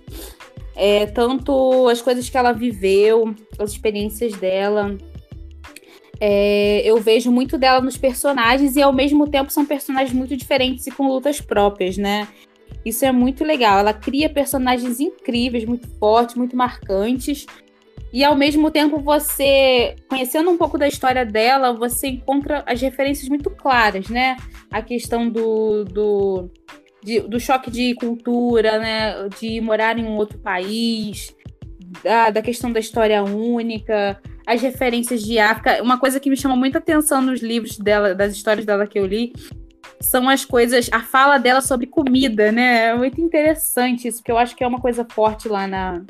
É, 0.76 1.06
tanto 1.06 1.88
as 1.88 2.02
coisas 2.02 2.30
que 2.30 2.38
ela 2.38 2.52
viveu, 2.52 3.34
as 3.58 3.72
experiências 3.72 4.34
dela. 4.34 4.98
É, 6.20 6.82
eu 6.84 6.98
vejo 6.98 7.32
muito 7.32 7.58
dela 7.58 7.82
nos 7.82 7.98
personagens 7.98 8.76
e 8.76 8.82
ao 8.82 8.92
mesmo 8.92 9.28
tempo 9.30 9.52
são 9.52 9.66
personagens 9.66 10.14
muito 10.14 10.36
diferentes 10.36 10.88
e 10.88 10.92
com 10.92 11.08
lutas 11.08 11.40
próprias, 11.40 11.98
né? 11.98 12.28
Isso 12.84 13.06
é 13.06 13.12
muito 13.12 13.44
legal. 13.44 13.80
Ela 13.80 13.94
cria 13.94 14.30
personagens 14.30 15.00
incríveis, 15.00 15.66
muito 15.66 15.88
fortes, 16.00 16.36
muito 16.36 16.56
marcantes. 16.56 17.46
E 18.14 18.24
ao 18.24 18.36
mesmo 18.36 18.72
tempo, 18.72 19.00
você, 19.00 19.96
conhecendo 20.08 20.50
um 20.50 20.58
pouco 20.58 20.78
da 20.78 20.88
história 20.88 21.26
dela, 21.26 21.74
você 21.74 22.08
encontra 22.08 22.64
as 22.66 22.82
referências 22.82 23.28
muito 23.28 23.50
claras, 23.50 24.08
né? 24.08 24.38
A 24.72 24.82
questão 24.82 25.30
do, 25.30 25.84
do, 25.84 26.50
de, 27.04 27.20
do 27.22 27.40
choque 27.40 27.70
de 27.70 27.94
cultura, 27.96 28.80
né? 28.80 29.28
De 29.40 29.60
morar 29.60 30.00
em 30.00 30.06
um 30.06 30.16
outro 30.16 30.40
país, 30.40 31.36
da, 32.04 32.30
da 32.30 32.42
questão 32.42 32.72
da 32.72 32.80
história 32.80 33.24
única, 33.24 34.22
as 34.46 34.62
referências 34.62 35.22
de 35.22 35.40
África. 35.40 35.82
Uma 35.82 36.00
coisa 36.00 36.20
que 36.20 36.30
me 36.30 36.38
chama 36.38 36.56
muita 36.56 36.78
atenção 36.78 37.22
nos 37.22 37.42
livros 37.42 37.78
dela, 37.78 38.14
das 38.14 38.34
histórias 38.34 38.66
dela 38.66 38.88
que 38.88 39.00
eu 39.00 39.06
li, 39.06 39.34
são 40.00 40.30
as 40.30 40.44
coisas, 40.46 40.90
a 40.92 41.02
fala 41.02 41.38
dela 41.38 41.62
sobre 41.62 41.88
comida, 41.88 42.52
né? 42.52 42.88
É 42.88 42.96
muito 42.96 43.20
interessante 43.22 44.08
isso, 44.08 44.18
porque 44.20 44.32
eu 44.32 44.38
acho 44.38 44.56
que 44.56 44.64
é 44.64 44.68
uma 44.68 44.80
coisa 44.80 45.06
forte 45.10 45.48
lá 45.48 45.68
na, 45.68 46.04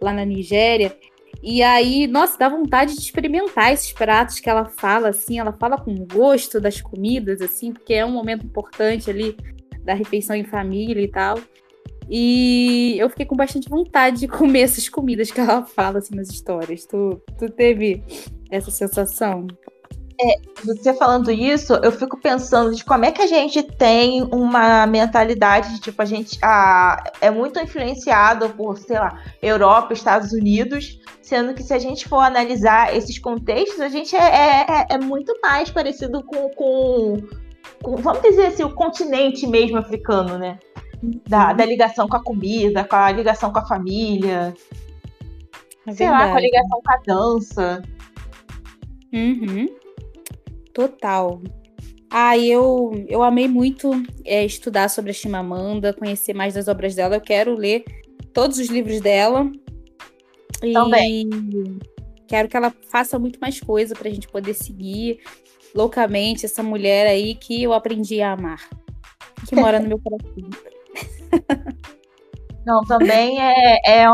lá 0.00 0.12
na 0.12 0.24
Nigéria. 0.24 0.96
E 1.42 1.62
aí, 1.62 2.06
nossa, 2.06 2.38
dá 2.38 2.48
vontade 2.48 2.94
de 2.94 3.00
experimentar 3.00 3.72
esses 3.72 3.92
pratos 3.92 4.40
que 4.40 4.50
ela 4.50 4.64
fala, 4.64 5.10
assim, 5.10 5.38
ela 5.38 5.52
fala 5.52 5.78
com 5.78 5.94
gosto 6.06 6.60
das 6.60 6.80
comidas, 6.80 7.40
assim, 7.40 7.72
porque 7.72 7.94
é 7.94 8.04
um 8.04 8.10
momento 8.10 8.44
importante 8.44 9.10
ali 9.10 9.36
da 9.84 9.94
refeição 9.94 10.34
em 10.34 10.44
família 10.44 11.02
e 11.02 11.08
tal. 11.08 11.38
E 12.08 12.96
eu 12.98 13.08
fiquei 13.10 13.26
com 13.26 13.36
bastante 13.36 13.68
vontade 13.68 14.20
de 14.20 14.28
comer 14.28 14.60
essas 14.60 14.88
comidas 14.88 15.30
que 15.30 15.40
ela 15.40 15.64
fala, 15.64 15.98
assim, 15.98 16.14
nas 16.14 16.28
histórias. 16.28 16.84
Tu, 16.84 17.20
tu 17.38 17.50
teve 17.50 18.02
essa 18.50 18.70
sensação? 18.70 19.46
É, 20.18 20.40
você 20.64 20.94
falando 20.94 21.30
isso, 21.30 21.74
eu 21.74 21.92
fico 21.92 22.16
pensando 22.18 22.74
de 22.74 22.82
como 22.82 23.04
é 23.04 23.12
que 23.12 23.20
a 23.20 23.26
gente 23.26 23.62
tem 23.62 24.22
uma 24.32 24.86
mentalidade 24.86 25.74
de 25.74 25.80
tipo, 25.80 26.00
a 26.00 26.06
gente 26.06 26.38
a, 26.42 27.12
é 27.20 27.30
muito 27.30 27.60
influenciado 27.60 28.48
por, 28.50 28.78
sei 28.78 28.98
lá, 28.98 29.22
Europa, 29.42 29.92
Estados 29.92 30.32
Unidos, 30.32 30.98
sendo 31.20 31.52
que 31.52 31.62
se 31.62 31.74
a 31.74 31.78
gente 31.78 32.08
for 32.08 32.20
analisar 32.20 32.96
esses 32.96 33.18
contextos, 33.18 33.80
a 33.80 33.90
gente 33.90 34.16
é, 34.16 34.20
é, 34.20 34.60
é, 34.60 34.86
é 34.90 34.98
muito 34.98 35.38
mais 35.42 35.70
parecido 35.70 36.22
com, 36.22 36.48
com, 36.50 37.16
com, 37.82 37.96
vamos 37.96 38.22
dizer 38.22 38.46
assim, 38.46 38.64
o 38.64 38.74
continente 38.74 39.46
mesmo 39.46 39.76
africano, 39.76 40.38
né? 40.38 40.58
Da, 41.28 41.52
da 41.52 41.64
ligação 41.66 42.08
com 42.08 42.16
a 42.16 42.22
comida, 42.22 42.84
com 42.84 42.96
a 42.96 43.12
ligação 43.12 43.52
com 43.52 43.58
a 43.58 43.66
família, 43.66 44.54
é 45.86 45.92
sei 45.92 46.10
lá, 46.10 46.30
com 46.30 46.36
a 46.36 46.40
ligação 46.40 46.80
com 46.82 46.92
a 46.92 46.98
dança. 47.06 47.82
Uhum. 49.12 49.66
Total. 50.76 51.40
Ah, 52.10 52.36
eu, 52.36 52.92
eu 53.08 53.22
amei 53.22 53.48
muito 53.48 53.90
é, 54.26 54.44
estudar 54.44 54.90
sobre 54.90 55.10
a 55.10 55.14
Chimamanda, 55.14 55.94
conhecer 55.94 56.34
mais 56.34 56.52
das 56.52 56.68
obras 56.68 56.94
dela. 56.94 57.16
Eu 57.16 57.20
quero 57.22 57.54
ler 57.54 57.82
todos 58.34 58.58
os 58.58 58.68
livros 58.68 59.00
dela. 59.00 59.50
E 60.62 60.74
Também. 60.74 61.30
quero 62.28 62.46
que 62.46 62.58
ela 62.58 62.74
faça 62.90 63.18
muito 63.18 63.40
mais 63.40 63.58
coisa 63.58 63.94
para 63.94 64.10
a 64.10 64.12
gente 64.12 64.28
poder 64.28 64.52
seguir 64.52 65.20
loucamente 65.74 66.44
essa 66.44 66.62
mulher 66.62 67.06
aí 67.06 67.34
que 67.34 67.62
eu 67.62 67.72
aprendi 67.72 68.20
a 68.20 68.32
amar. 68.32 68.68
Que 69.48 69.56
mora 69.56 69.80
no 69.80 69.88
meu 69.88 69.98
coração. 70.04 70.50
Não, 72.66 72.82
também 72.82 73.40
é, 73.40 73.78
é, 73.86 74.02
é, 74.02 74.06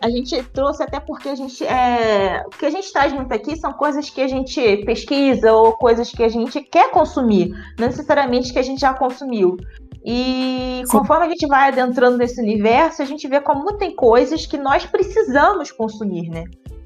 a 0.00 0.08
gente 0.08 0.42
trouxe 0.44 0.82
até 0.82 0.98
porque 0.98 1.28
a 1.28 1.34
gente 1.34 1.62
é, 1.62 2.42
o 2.46 2.48
que 2.48 2.64
a 2.64 2.70
gente 2.70 2.90
traz 2.90 3.12
muito 3.12 3.30
aqui 3.34 3.54
são 3.54 3.70
coisas 3.70 4.08
que 4.08 4.22
a 4.22 4.26
gente 4.26 4.78
pesquisa 4.78 5.52
ou 5.52 5.74
coisas 5.74 6.10
que 6.10 6.22
a 6.22 6.28
gente 6.28 6.58
quer 6.62 6.90
consumir, 6.90 7.50
não 7.78 7.86
necessariamente 7.86 8.50
que 8.50 8.58
a 8.58 8.62
gente 8.62 8.80
já 8.80 8.94
consumiu. 8.94 9.58
E 10.02 10.82
Sim. 10.86 10.98
conforme 10.98 11.26
a 11.26 11.28
gente 11.28 11.46
vai 11.46 11.68
adentrando 11.68 12.16
nesse 12.16 12.40
universo, 12.40 13.02
a 13.02 13.04
gente 13.04 13.28
vê 13.28 13.42
como 13.42 13.76
tem 13.76 13.94
coisas 13.94 14.46
que 14.46 14.56
nós 14.56 14.86
precisamos 14.86 15.70
consumir, 15.70 16.30
né? 16.30 16.44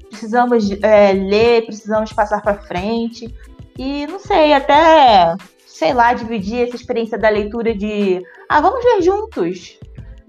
Precisamos 0.09 0.69
é, 0.83 1.13
ler, 1.13 1.65
precisamos 1.65 2.11
passar 2.11 2.41
para 2.41 2.61
frente. 2.63 3.33
E 3.79 4.05
não 4.07 4.19
sei, 4.19 4.53
até 4.53 5.37
sei 5.65 5.93
lá, 5.93 6.13
dividir 6.13 6.67
essa 6.67 6.75
experiência 6.75 7.17
da 7.17 7.29
leitura 7.29 7.73
de 7.73 8.21
ah, 8.49 8.59
vamos 8.59 8.83
ver 8.83 9.01
juntos. 9.01 9.79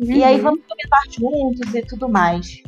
Uhum. 0.08 0.16
E 0.16 0.24
aí 0.24 0.36
uhum. 0.36 0.42
vamos 0.42 0.60
comentar 0.66 1.02
juntos 1.10 1.74
e 1.74 1.82
tudo 1.82 2.08
mais. 2.08 2.62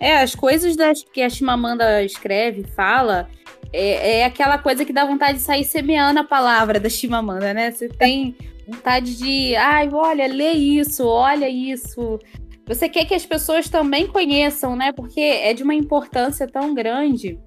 É, 0.00 0.18
as 0.18 0.34
coisas 0.34 0.76
das, 0.76 1.02
que 1.02 1.22
a 1.22 1.30
Chimamanda 1.30 2.02
escreve, 2.04 2.64
fala, 2.64 3.28
é, 3.72 4.20
é, 4.20 4.24
aquela 4.24 4.58
coisa 4.58 4.84
que 4.84 4.92
dá 4.92 5.04
vontade 5.04 5.38
de 5.38 5.44
sair 5.44 5.64
semeando 5.64 6.20
a 6.20 6.24
palavra 6.24 6.78
da 6.78 6.88
Chimamanda, 6.88 7.52
né? 7.52 7.70
Você 7.70 7.88
tem 7.88 8.36
vontade 8.66 9.16
de, 9.16 9.56
ai, 9.56 9.88
olha, 9.92 10.26
lê 10.26 10.52
isso, 10.52 11.04
olha 11.06 11.48
isso. 11.48 12.18
Você 12.66 12.88
quer 12.88 13.06
que 13.06 13.14
as 13.14 13.26
pessoas 13.26 13.68
também 13.68 14.06
conheçam, 14.06 14.76
né? 14.76 14.92
Porque 14.92 15.20
é 15.20 15.52
de 15.52 15.62
uma 15.62 15.74
importância 15.74 16.46
tão 16.46 16.74
grande 16.74 17.38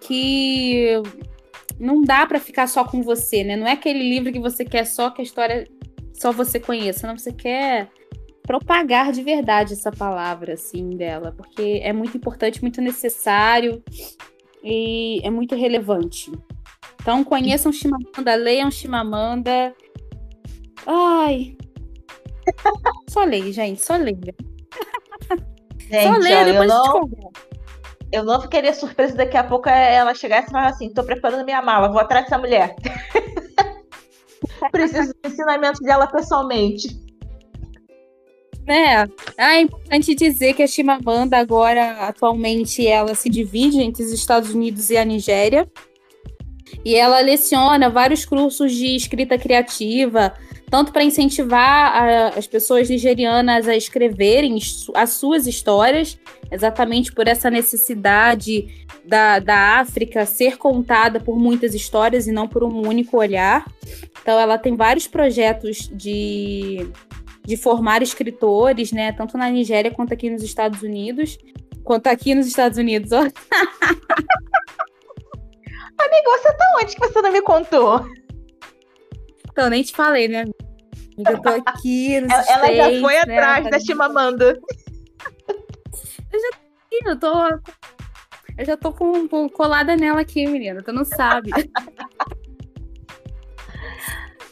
que 0.00 1.00
não 1.78 2.02
dá 2.02 2.26
para 2.26 2.40
ficar 2.40 2.66
só 2.66 2.82
com 2.82 3.02
você, 3.02 3.44
né? 3.44 3.56
Não 3.56 3.66
é 3.66 3.72
aquele 3.72 4.02
livro 4.02 4.32
que 4.32 4.40
você 4.40 4.64
quer 4.64 4.84
só 4.84 5.10
que 5.10 5.20
a 5.20 5.24
história 5.24 5.68
só 6.14 6.32
você 6.32 6.58
conheça, 6.58 7.06
não, 7.06 7.16
você 7.16 7.32
quer 7.32 7.88
propagar 8.48 9.12
de 9.12 9.22
verdade 9.22 9.74
essa 9.74 9.92
palavra 9.92 10.54
assim 10.54 10.88
dela, 10.96 11.34
porque 11.36 11.82
é 11.84 11.92
muito 11.92 12.16
importante, 12.16 12.62
muito 12.62 12.80
necessário 12.80 13.84
e 14.64 15.20
é 15.22 15.28
muito 15.28 15.54
relevante. 15.54 16.32
Então 16.98 17.22
conheçam 17.22 17.70
Chimamanda, 17.70 18.34
leiam 18.34 18.70
Chimamanda. 18.70 19.74
Ai. 20.86 21.58
Só 23.10 23.24
leia, 23.24 23.52
gente, 23.52 23.82
só 23.82 23.96
leia. 23.96 24.34
Gente, 25.76 26.02
só 26.02 26.16
leia, 26.16 26.44
depois 26.46 26.70
eu 26.70 26.76
não, 26.76 27.10
eu 28.12 28.24
não 28.24 28.40
ficaria 28.40 28.72
surpresa 28.72 29.14
daqui 29.14 29.36
a 29.36 29.44
pouco 29.44 29.68
ela 29.68 30.14
chegasse 30.14 30.48
e 30.48 30.50
falar 30.50 30.68
assim: 30.68 30.92
tô 30.92 31.04
preparando 31.04 31.44
minha 31.44 31.60
mala, 31.60 31.88
vou 31.88 32.00
atrás 32.00 32.24
dessa 32.24 32.38
mulher. 32.38 32.74
Preciso 34.72 35.12
do 35.22 35.28
ensinamento 35.28 35.80
dela 35.80 36.06
pessoalmente. 36.06 37.07
É, 38.68 39.08
é 39.38 39.60
importante 39.62 40.14
dizer 40.14 40.52
que 40.52 40.62
a 40.62 40.66
Chimamanda 40.66 41.38
agora, 41.38 42.06
atualmente, 42.06 42.86
ela 42.86 43.14
se 43.14 43.30
divide 43.30 43.80
entre 43.80 44.02
os 44.02 44.12
Estados 44.12 44.50
Unidos 44.54 44.90
e 44.90 44.96
a 44.96 45.04
Nigéria. 45.04 45.66
E 46.84 46.94
ela 46.94 47.20
leciona 47.20 47.88
vários 47.88 48.26
cursos 48.26 48.72
de 48.72 48.94
escrita 48.94 49.38
criativa, 49.38 50.34
tanto 50.70 50.92
para 50.92 51.02
incentivar 51.02 51.96
a, 51.96 52.28
as 52.28 52.46
pessoas 52.46 52.90
nigerianas 52.90 53.66
a 53.66 53.74
escreverem 53.74 54.58
as 54.94 55.10
suas 55.10 55.46
histórias, 55.46 56.18
exatamente 56.52 57.10
por 57.10 57.26
essa 57.26 57.50
necessidade 57.50 58.86
da, 59.02 59.38
da 59.38 59.78
África 59.80 60.26
ser 60.26 60.58
contada 60.58 61.18
por 61.18 61.38
muitas 61.38 61.74
histórias 61.74 62.26
e 62.26 62.32
não 62.32 62.46
por 62.46 62.62
um 62.62 62.86
único 62.86 63.16
olhar. 63.16 63.66
Então, 64.20 64.38
ela 64.38 64.58
tem 64.58 64.76
vários 64.76 65.06
projetos 65.06 65.90
de, 65.90 66.86
de 67.48 67.56
formar 67.56 68.02
escritores, 68.02 68.92
né? 68.92 69.10
Tanto 69.10 69.38
na 69.38 69.48
Nigéria 69.48 69.90
quanto 69.90 70.12
aqui 70.12 70.28
nos 70.28 70.42
Estados 70.42 70.82
Unidos. 70.82 71.38
Quanto 71.82 72.06
aqui 72.08 72.34
nos 72.34 72.46
Estados 72.46 72.76
Unidos, 72.76 73.10
ó. 73.10 73.20
Amigo, 73.22 73.32
você 76.26 76.52
tá 76.52 76.64
onde 76.76 76.94
que 76.94 77.00
você 77.00 77.22
não 77.22 77.32
me 77.32 77.40
contou? 77.40 78.06
Então, 79.50 79.70
nem 79.70 79.82
te 79.82 79.94
falei, 79.94 80.28
né? 80.28 80.44
Eu 81.26 81.40
tô 81.40 81.48
aqui 81.48 82.20
nos 82.20 82.30
Ela, 82.30 82.42
States, 82.42 82.78
ela 82.78 82.92
já 82.92 83.00
foi 83.00 83.14
né? 83.14 83.20
atrás 83.20 83.70
da 83.70 83.80
Chimamanda. 83.80 84.60
Eu 86.30 86.40
já 86.40 86.50
eu 87.06 87.18
tô. 87.18 87.32
Eu 88.58 88.66
já 88.66 88.76
tô 88.76 88.92
com, 88.92 89.26
com 89.26 89.48
colada 89.48 89.96
nela 89.96 90.20
aqui, 90.20 90.46
menina. 90.46 90.82
Tu 90.82 90.92
não 90.92 91.06
sabe. 91.06 91.50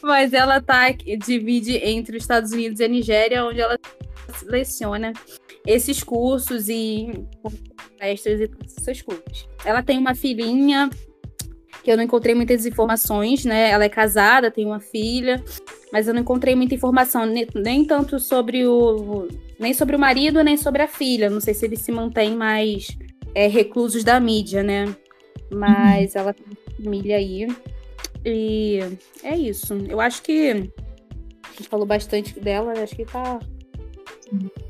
Mas 0.01 0.33
ela 0.33 0.61
tá 0.61 0.91
divide 0.91 1.77
entre 1.77 2.17
os 2.17 2.23
Estados 2.23 2.51
Unidos 2.51 2.79
e 2.79 2.83
a 2.83 2.87
Nigéria, 2.87 3.45
onde 3.45 3.59
ela 3.59 3.77
seleciona 4.37 5.13
esses 5.65 6.03
cursos 6.03 6.69
e 6.69 7.11
palestras 7.99 8.39
e 8.39 8.47
todas 8.47 8.77
essas 8.77 9.01
coisas. 9.01 9.47
Ela 9.65 9.83
tem 9.83 9.97
uma 9.97 10.15
filhinha 10.15 10.89
que 11.83 11.91
eu 11.91 11.97
não 11.97 12.03
encontrei 12.03 12.35
muitas 12.35 12.65
informações, 12.65 13.45
né? 13.45 13.69
Ela 13.69 13.85
é 13.85 13.89
casada, 13.89 14.51
tem 14.51 14.65
uma 14.65 14.79
filha, 14.79 15.43
mas 15.91 16.07
eu 16.07 16.13
não 16.13 16.21
encontrei 16.21 16.55
muita 16.55 16.75
informação, 16.75 17.25
nem, 17.25 17.47
nem 17.55 17.85
tanto 17.85 18.19
sobre 18.19 18.65
o 18.65 19.27
nem 19.59 19.73
sobre 19.73 19.95
o 19.95 19.99
marido, 19.99 20.43
nem 20.43 20.55
sobre 20.55 20.81
a 20.81 20.87
filha. 20.87 21.29
Não 21.29 21.41
sei 21.41 21.53
se 21.53 21.65
eles 21.65 21.81
se 21.81 21.91
mantêm 21.91 22.35
mais 22.35 22.87
é, 23.33 23.47
reclusos 23.47 24.03
da 24.03 24.19
mídia, 24.19 24.63
né? 24.63 24.85
Mas 25.51 26.13
uhum. 26.13 26.21
ela 26.21 26.33
tem 26.33 26.45
família 26.75 27.17
aí. 27.17 27.47
E 28.29 28.79
é 29.23 29.37
isso. 29.37 29.73
Eu 29.87 30.01
acho 30.01 30.21
que 30.21 30.51
a 30.51 30.55
gente 30.55 31.69
falou 31.69 31.85
bastante 31.85 32.37
dela, 32.37 32.73
acho 32.73 32.93
que 32.93 33.05
tá. 33.05 33.39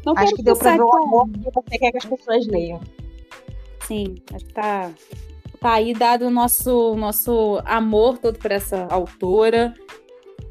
Não 0.05 0.13
acho 0.15 0.35
que 0.35 0.43
deu 0.43 0.55
pra 0.55 0.73
ver 0.73 0.81
o 0.81 0.95
amor 0.95 1.27
que 1.29 1.39
você 1.51 1.77
quer 1.79 1.91
que 1.91 1.97
as 1.97 2.05
pessoas 2.05 2.45
leiam. 2.45 2.79
Sim, 3.87 4.15
acho 4.31 4.45
que 4.45 4.53
tá, 4.53 4.91
tá 5.59 5.73
aí 5.73 5.95
dado 5.95 6.27
o 6.27 6.29
nosso, 6.29 6.95
nosso 6.95 7.59
amor 7.65 8.19
todo 8.19 8.37
por 8.37 8.51
essa 8.51 8.85
autora. 8.91 9.73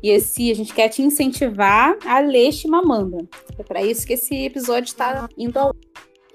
E 0.03 0.11
esse, 0.11 0.51
a 0.51 0.55
gente 0.55 0.75
quer 0.75 0.89
te 0.89 1.01
incentivar 1.01 1.97
a 2.05 2.19
ler 2.19 2.51
Chimamanda. 2.51 3.25
É 3.57 3.63
para 3.63 3.85
isso 3.85 4.05
que 4.05 4.15
esse 4.15 4.47
episódio 4.47 4.89
está 4.89 5.29
indo 5.39 5.57
ao 5.59 5.73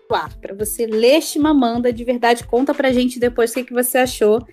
ar. 0.09 0.33
Para 0.37 0.55
você 0.55 0.85
ler 0.85 1.21
Chimamanda 1.21 1.91
de 1.91 2.05
verdade. 2.05 2.45
Conta 2.45 2.73
pra 2.73 2.93
gente 2.93 3.19
depois 3.19 3.51
o 3.51 3.55
que, 3.55 3.65
que 3.65 3.73
você 3.73 3.97
achou 3.97 4.45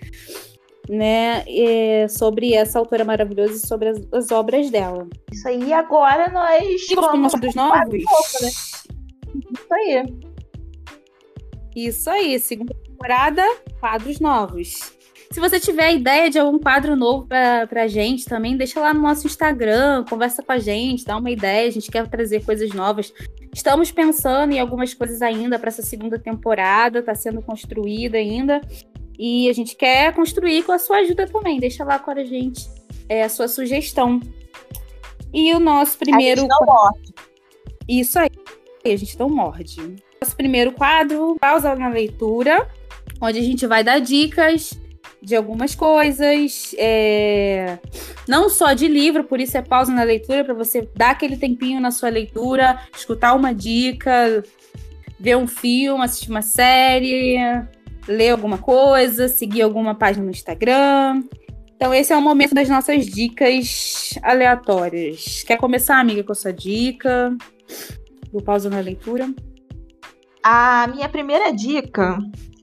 né, 0.89 1.45
sobre 2.09 2.55
essa 2.55 2.79
autora 2.79 3.05
maravilhosa 3.05 3.53
e 3.53 3.67
sobre 3.67 3.89
as, 3.89 3.99
as, 4.11 4.31
obras 4.31 4.71
dela. 4.71 5.07
Isso 5.31 5.47
aí, 5.47 5.71
agora 5.71 6.29
nós 6.29 6.81
vamos 6.95 7.33
dos 7.33 7.53
novos. 7.53 8.03
Novo, 8.03 8.41
né? 8.41 8.49
Isso 9.53 9.73
aí. 9.73 10.03
Isso 11.75 12.09
aí, 12.09 12.39
segunda 12.39 12.73
temporada, 12.73 13.43
quadros 13.79 14.19
novos. 14.19 14.97
Se 15.31 15.39
você 15.39 15.59
tiver 15.59 15.93
ideia 15.93 16.27
de 16.27 16.39
algum 16.39 16.57
quadro 16.57 16.95
novo 16.95 17.27
pra, 17.27 17.67
pra 17.67 17.87
gente 17.87 18.25
também, 18.25 18.57
deixa 18.57 18.79
lá 18.79 18.91
no 18.91 19.01
nosso 19.01 19.27
Instagram, 19.27 20.03
conversa 20.09 20.41
com 20.41 20.51
a 20.51 20.57
gente, 20.57 21.05
dá 21.05 21.15
uma 21.17 21.29
ideia, 21.29 21.67
a 21.67 21.71
gente 21.71 21.91
quer 21.91 22.07
trazer 22.07 22.43
coisas 22.43 22.71
novas. 22.73 23.13
Estamos 23.53 23.91
pensando 23.91 24.53
em 24.53 24.59
algumas 24.59 24.91
coisas 24.95 25.21
ainda 25.21 25.59
para 25.59 25.67
essa 25.67 25.83
segunda 25.83 26.17
temporada, 26.17 26.99
está 26.99 27.13
sendo 27.13 27.43
construída 27.43 28.17
ainda. 28.17 28.59
E 29.19 29.49
a 29.49 29.53
gente 29.53 29.75
quer 29.75 30.15
construir 30.15 30.63
com 30.63 30.71
a 30.71 30.79
sua 30.79 30.99
ajuda 30.99 31.27
também. 31.27 31.59
Deixa 31.59 31.83
lá 31.83 31.99
com 31.99 32.09
a 32.09 32.23
gente 32.23 32.69
é, 33.09 33.23
a 33.23 33.29
sua 33.29 33.49
sugestão. 33.49 34.21
E 35.33 35.53
o 35.53 35.59
nosso 35.59 35.97
primeiro. 35.97 36.39
A 36.39 36.43
gente 36.43 36.49
não 36.49 36.65
morde. 36.65 37.13
Isso 37.87 38.17
aí. 38.17 38.29
A 38.85 38.95
gente 38.95 39.19
não 39.19 39.29
morde. 39.29 39.95
Nosso 40.21 40.35
primeiro 40.37 40.71
quadro, 40.71 41.35
pausa 41.39 41.75
na 41.75 41.89
leitura, 41.89 42.65
onde 43.19 43.39
a 43.39 43.41
gente 43.41 43.67
vai 43.67 43.83
dar 43.83 43.99
dicas 43.99 44.79
de 45.21 45.35
algumas 45.35 45.75
coisas, 45.75 46.73
é... 46.77 47.77
não 48.25 48.49
só 48.49 48.73
de 48.73 48.87
livro, 48.87 49.25
por 49.25 49.39
isso 49.39 49.57
é 49.57 49.61
pausa 49.61 49.91
na 49.91 50.03
leitura, 50.03 50.45
para 50.45 50.53
você 50.53 50.87
dar 50.95 51.11
aquele 51.11 51.35
tempinho 51.35 51.81
na 51.81 51.91
sua 51.91 52.07
leitura, 52.07 52.81
escutar 52.95 53.33
uma 53.33 53.53
dica, 53.53 54.43
ver 55.19 55.35
um 55.35 55.47
filme, 55.47 56.03
assistir 56.03 56.29
uma 56.29 56.41
série, 56.41 57.37
ler 58.09 58.31
alguma 58.31 58.57
coisa, 58.57 59.27
seguir 59.27 59.61
alguma 59.61 59.93
página 59.93 60.25
no 60.25 60.31
Instagram. 60.31 61.23
Então, 61.75 61.93
esse 61.93 62.11
é 62.11 62.17
o 62.17 62.21
momento 62.21 62.53
das 62.53 62.67
nossas 62.67 63.05
dicas 63.05 64.13
aleatórias. 64.21 65.43
Quer 65.43 65.57
começar, 65.57 65.99
amiga, 65.99 66.23
com 66.23 66.33
a 66.33 66.35
sua 66.35 66.51
dica? 66.51 67.33
Do 68.33 68.43
pausa 68.43 68.69
na 68.69 68.79
leitura. 68.81 69.33
A 70.43 70.87
minha 70.93 71.07
primeira 71.07 71.51
dica 71.51 72.17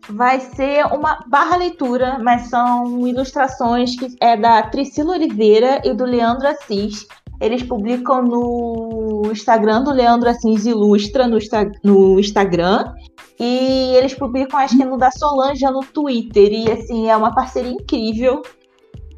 vai 0.08 0.40
ser 0.40 0.84
uma 0.86 1.24
barra 1.26 1.56
leitura, 1.56 2.18
mas 2.18 2.48
são 2.48 3.06
ilustrações 3.06 3.98
que 3.98 4.14
é 4.20 4.36
da 4.36 4.62
Priscila 4.64 5.12
Oliveira 5.12 5.80
e 5.84 5.94
do 5.94 6.04
Leandro 6.04 6.48
Assis. 6.48 7.06
Eles 7.40 7.62
publicam 7.62 8.22
no 8.22 9.30
Instagram 9.30 9.82
do 9.82 9.92
Leandro 9.92 10.28
Assis 10.28 10.64
Ilustra, 10.64 11.26
no, 11.26 11.38
no 11.82 12.18
Instagram. 12.18 12.92
E 13.38 13.94
eles 13.96 14.14
publicam, 14.14 14.58
acho 14.58 14.76
que 14.76 14.84
no 14.84 14.96
da 14.96 15.10
Solange 15.10 15.64
no 15.66 15.80
Twitter. 15.80 16.52
E 16.52 16.70
assim, 16.70 17.10
é 17.10 17.16
uma 17.16 17.34
parceria 17.34 17.72
incrível. 17.72 18.42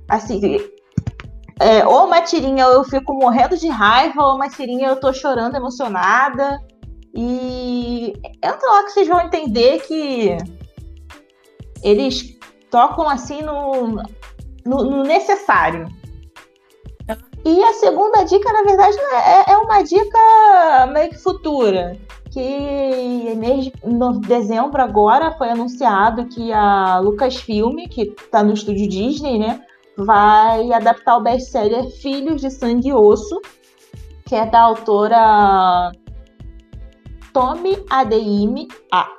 Assim, 0.09 0.41
é, 1.61 1.87
ou 1.87 2.07
uma 2.07 2.21
tirinha 2.23 2.64
eu 2.64 2.85
fico 2.85 3.14
morrendo 3.14 3.57
de 3.57 3.69
raiva, 3.69 4.23
ou 4.23 4.35
uma 4.35 4.49
tirinha 4.49 4.89
eu 4.89 4.97
tô 4.97 5.12
chorando 5.12 5.57
emocionada. 5.57 6.61
E 7.14 8.12
entra 8.43 8.71
lá 8.71 8.85
que 8.85 8.91
vocês 8.91 9.09
vão 9.09 9.21
entender 9.21 9.81
que 9.83 10.37
eles 11.83 12.37
tocam 12.71 13.09
assim 13.09 13.41
no, 13.43 14.03
no, 14.64 14.85
no 14.85 15.03
necessário. 15.05 15.87
E 17.45 17.64
a 17.64 17.73
segunda 17.75 18.25
dica, 18.25 18.53
na 18.53 18.62
verdade, 18.62 18.99
é, 18.99 19.53
é 19.53 19.57
uma 19.59 19.83
dica 19.83 20.87
meio 20.93 21.11
que 21.11 21.19
futura 21.19 21.97
que 22.39 23.34
de 23.34 24.28
dezembro 24.28 24.80
agora 24.80 25.32
foi 25.32 25.51
anunciado 25.51 26.26
que 26.26 26.53
a 26.53 27.01
Lucasfilm, 27.01 27.76
que 27.91 28.03
está 28.03 28.45
no 28.45 28.53
estúdio 28.53 28.89
Disney, 28.89 29.39
né, 29.41 29.61
vai 29.97 30.72
adaptar 30.72 31.16
o 31.16 31.22
best-seller 31.22 31.91
Filhos 32.01 32.41
de 32.41 32.51
Sangue 32.51 32.91
e 32.91 32.93
Osso, 32.93 33.41
que 34.24 34.36
é 34.36 34.47
da 34.47 34.61
autora 34.61 35.91
Tommy 37.32 37.84
Adeyemi, 37.91 38.68
ah, 38.93 39.11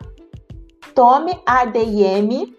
Tommy 0.95 1.37
Adeyemi, 1.45 2.55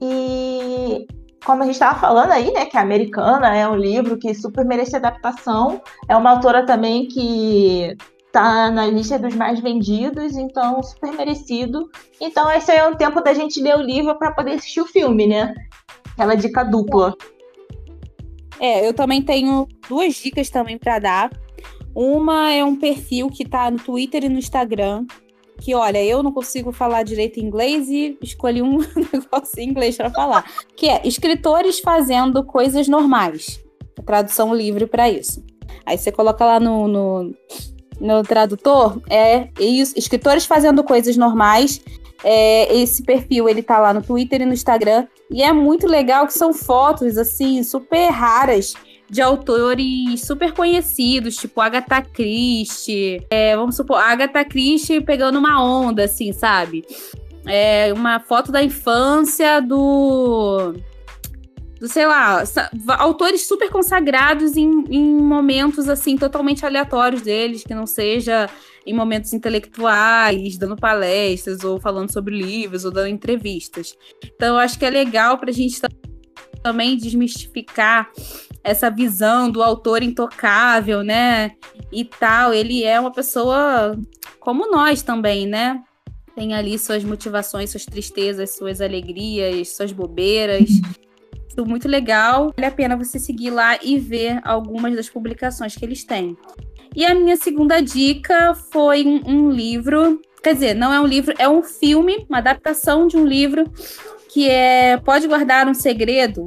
e 0.00 1.06
como 1.44 1.62
a 1.62 1.66
gente 1.66 1.74
estava 1.74 1.98
falando 1.98 2.32
aí, 2.32 2.50
né, 2.52 2.64
que 2.64 2.78
a 2.78 2.80
Americana 2.80 3.54
é 3.54 3.68
um 3.68 3.76
livro 3.76 4.16
que 4.16 4.34
super 4.34 4.64
merece 4.64 4.96
adaptação, 4.96 5.82
é 6.08 6.16
uma 6.16 6.30
autora 6.30 6.64
também 6.64 7.06
que 7.06 7.94
tá 8.34 8.68
na 8.68 8.84
lista 8.88 9.16
dos 9.16 9.32
mais 9.36 9.60
vendidos, 9.60 10.36
então 10.36 10.82
super 10.82 11.12
merecido. 11.12 11.88
Então 12.20 12.50
esse 12.50 12.72
é 12.72 12.84
o 12.86 12.96
tempo 12.96 13.20
da 13.20 13.32
gente 13.32 13.62
ler 13.62 13.76
o 13.76 13.80
livro 13.80 14.18
para 14.18 14.32
poder 14.32 14.54
assistir 14.54 14.80
o 14.80 14.86
filme, 14.86 15.24
né? 15.24 15.54
Aquela 16.12 16.34
dica 16.34 16.64
dupla. 16.64 17.14
É, 18.58 18.86
eu 18.86 18.92
também 18.92 19.22
tenho 19.22 19.68
duas 19.88 20.14
dicas 20.16 20.50
também 20.50 20.76
para 20.76 20.98
dar. 20.98 21.30
Uma 21.94 22.52
é 22.52 22.64
um 22.64 22.74
perfil 22.74 23.30
que 23.30 23.44
tá 23.44 23.70
no 23.70 23.78
Twitter 23.78 24.24
e 24.24 24.28
no 24.28 24.38
Instagram. 24.38 25.06
Que 25.60 25.72
olha, 25.72 26.04
eu 26.04 26.20
não 26.20 26.32
consigo 26.32 26.72
falar 26.72 27.04
direito 27.04 27.38
inglês 27.38 27.88
e 27.88 28.18
escolhi 28.20 28.60
um 28.60 28.78
negócio 29.14 29.60
em 29.60 29.68
inglês 29.68 29.96
para 29.96 30.10
falar. 30.10 30.44
Que 30.74 30.88
é 30.88 31.06
escritores 31.06 31.78
fazendo 31.78 32.42
coisas 32.42 32.88
normais. 32.88 33.62
Tradução 34.04 34.52
livre 34.52 34.88
para 34.88 35.08
isso. 35.08 35.40
Aí 35.86 35.96
você 35.96 36.10
coloca 36.10 36.44
lá 36.44 36.58
no, 36.58 36.88
no, 36.88 37.34
no 38.00 38.22
tradutor, 38.22 39.00
é 39.08 39.48
isso, 39.58 39.94
escritores 39.96 40.46
fazendo 40.46 40.82
coisas 40.82 41.16
normais. 41.16 41.80
É, 42.22 42.74
esse 42.74 43.02
perfil 43.02 43.48
ele 43.48 43.62
tá 43.62 43.78
lá 43.78 43.92
no 43.92 44.02
Twitter 44.02 44.40
e 44.40 44.46
no 44.46 44.54
Instagram. 44.54 45.06
E 45.30 45.42
é 45.42 45.52
muito 45.52 45.86
legal 45.86 46.26
que 46.26 46.32
são 46.32 46.52
fotos, 46.52 47.18
assim, 47.18 47.62
super 47.62 48.08
raras 48.08 48.74
de 49.10 49.20
autores 49.20 50.22
super 50.22 50.52
conhecidos, 50.52 51.36
tipo 51.36 51.60
Agatha 51.60 52.02
Christie. 52.02 53.24
É, 53.30 53.54
vamos 53.56 53.76
supor, 53.76 53.98
Agatha 53.98 54.44
Christie 54.44 55.00
pegando 55.00 55.38
uma 55.38 55.62
onda, 55.62 56.04
assim, 56.04 56.32
sabe? 56.32 56.84
É 57.46 57.92
uma 57.92 58.18
foto 58.20 58.50
da 58.50 58.62
infância 58.62 59.60
do 59.60 60.74
do, 61.84 61.88
sei 61.88 62.06
lá, 62.06 62.42
autores 62.98 63.46
super 63.46 63.70
consagrados 63.70 64.56
em, 64.56 64.84
em 64.88 65.16
momentos 65.20 65.86
assim 65.88 66.16
totalmente 66.16 66.64
aleatórios 66.64 67.20
deles, 67.20 67.62
que 67.62 67.74
não 67.74 67.86
seja 67.86 68.48
em 68.86 68.94
momentos 68.94 69.32
intelectuais, 69.34 70.56
dando 70.56 70.76
palestras 70.76 71.62
ou 71.62 71.78
falando 71.78 72.10
sobre 72.10 72.34
livros 72.34 72.84
ou 72.86 72.90
dando 72.90 73.08
entrevistas. 73.08 73.94
Então, 74.24 74.56
acho 74.56 74.78
que 74.78 74.84
é 74.86 74.90
legal 74.90 75.36
para 75.38 75.50
a 75.50 75.52
gente 75.52 75.80
também 76.62 76.96
desmistificar 76.96 78.10
essa 78.62 78.90
visão 78.90 79.50
do 79.50 79.62
autor 79.62 80.02
intocável, 80.02 81.02
né? 81.02 81.52
E 81.92 82.04
tal. 82.04 82.54
Ele 82.54 82.82
é 82.82 82.98
uma 82.98 83.12
pessoa 83.12 83.98
como 84.40 84.70
nós 84.70 85.02
também, 85.02 85.46
né? 85.46 85.82
Tem 86.34 86.54
ali 86.54 86.78
suas 86.78 87.04
motivações, 87.04 87.70
suas 87.70 87.84
tristezas, 87.84 88.56
suas 88.56 88.80
alegrias, 88.80 89.76
suas 89.76 89.92
bobeiras 89.92 90.68
muito 91.66 91.88
legal. 91.88 92.52
Vale 92.56 92.66
a 92.66 92.70
pena 92.70 92.96
você 92.96 93.18
seguir 93.18 93.50
lá 93.50 93.78
e 93.82 93.98
ver 93.98 94.40
algumas 94.44 94.94
das 94.94 95.08
publicações 95.08 95.76
que 95.76 95.84
eles 95.84 96.04
têm. 96.04 96.36
E 96.94 97.04
a 97.04 97.14
minha 97.14 97.36
segunda 97.36 97.80
dica 97.80 98.54
foi 98.54 99.04
um, 99.04 99.20
um 99.26 99.50
livro. 99.50 100.20
Quer 100.42 100.54
dizer, 100.54 100.74
não 100.74 100.92
é 100.92 101.00
um 101.00 101.06
livro, 101.06 101.34
é 101.38 101.48
um 101.48 101.62
filme, 101.62 102.24
uma 102.28 102.38
adaptação 102.38 103.06
de 103.06 103.16
um 103.16 103.26
livro 103.26 103.64
que 104.34 104.50
é 104.50 104.96
Pode 104.96 105.28
Guardar 105.28 105.68
um 105.68 105.74
Segredo, 105.74 106.46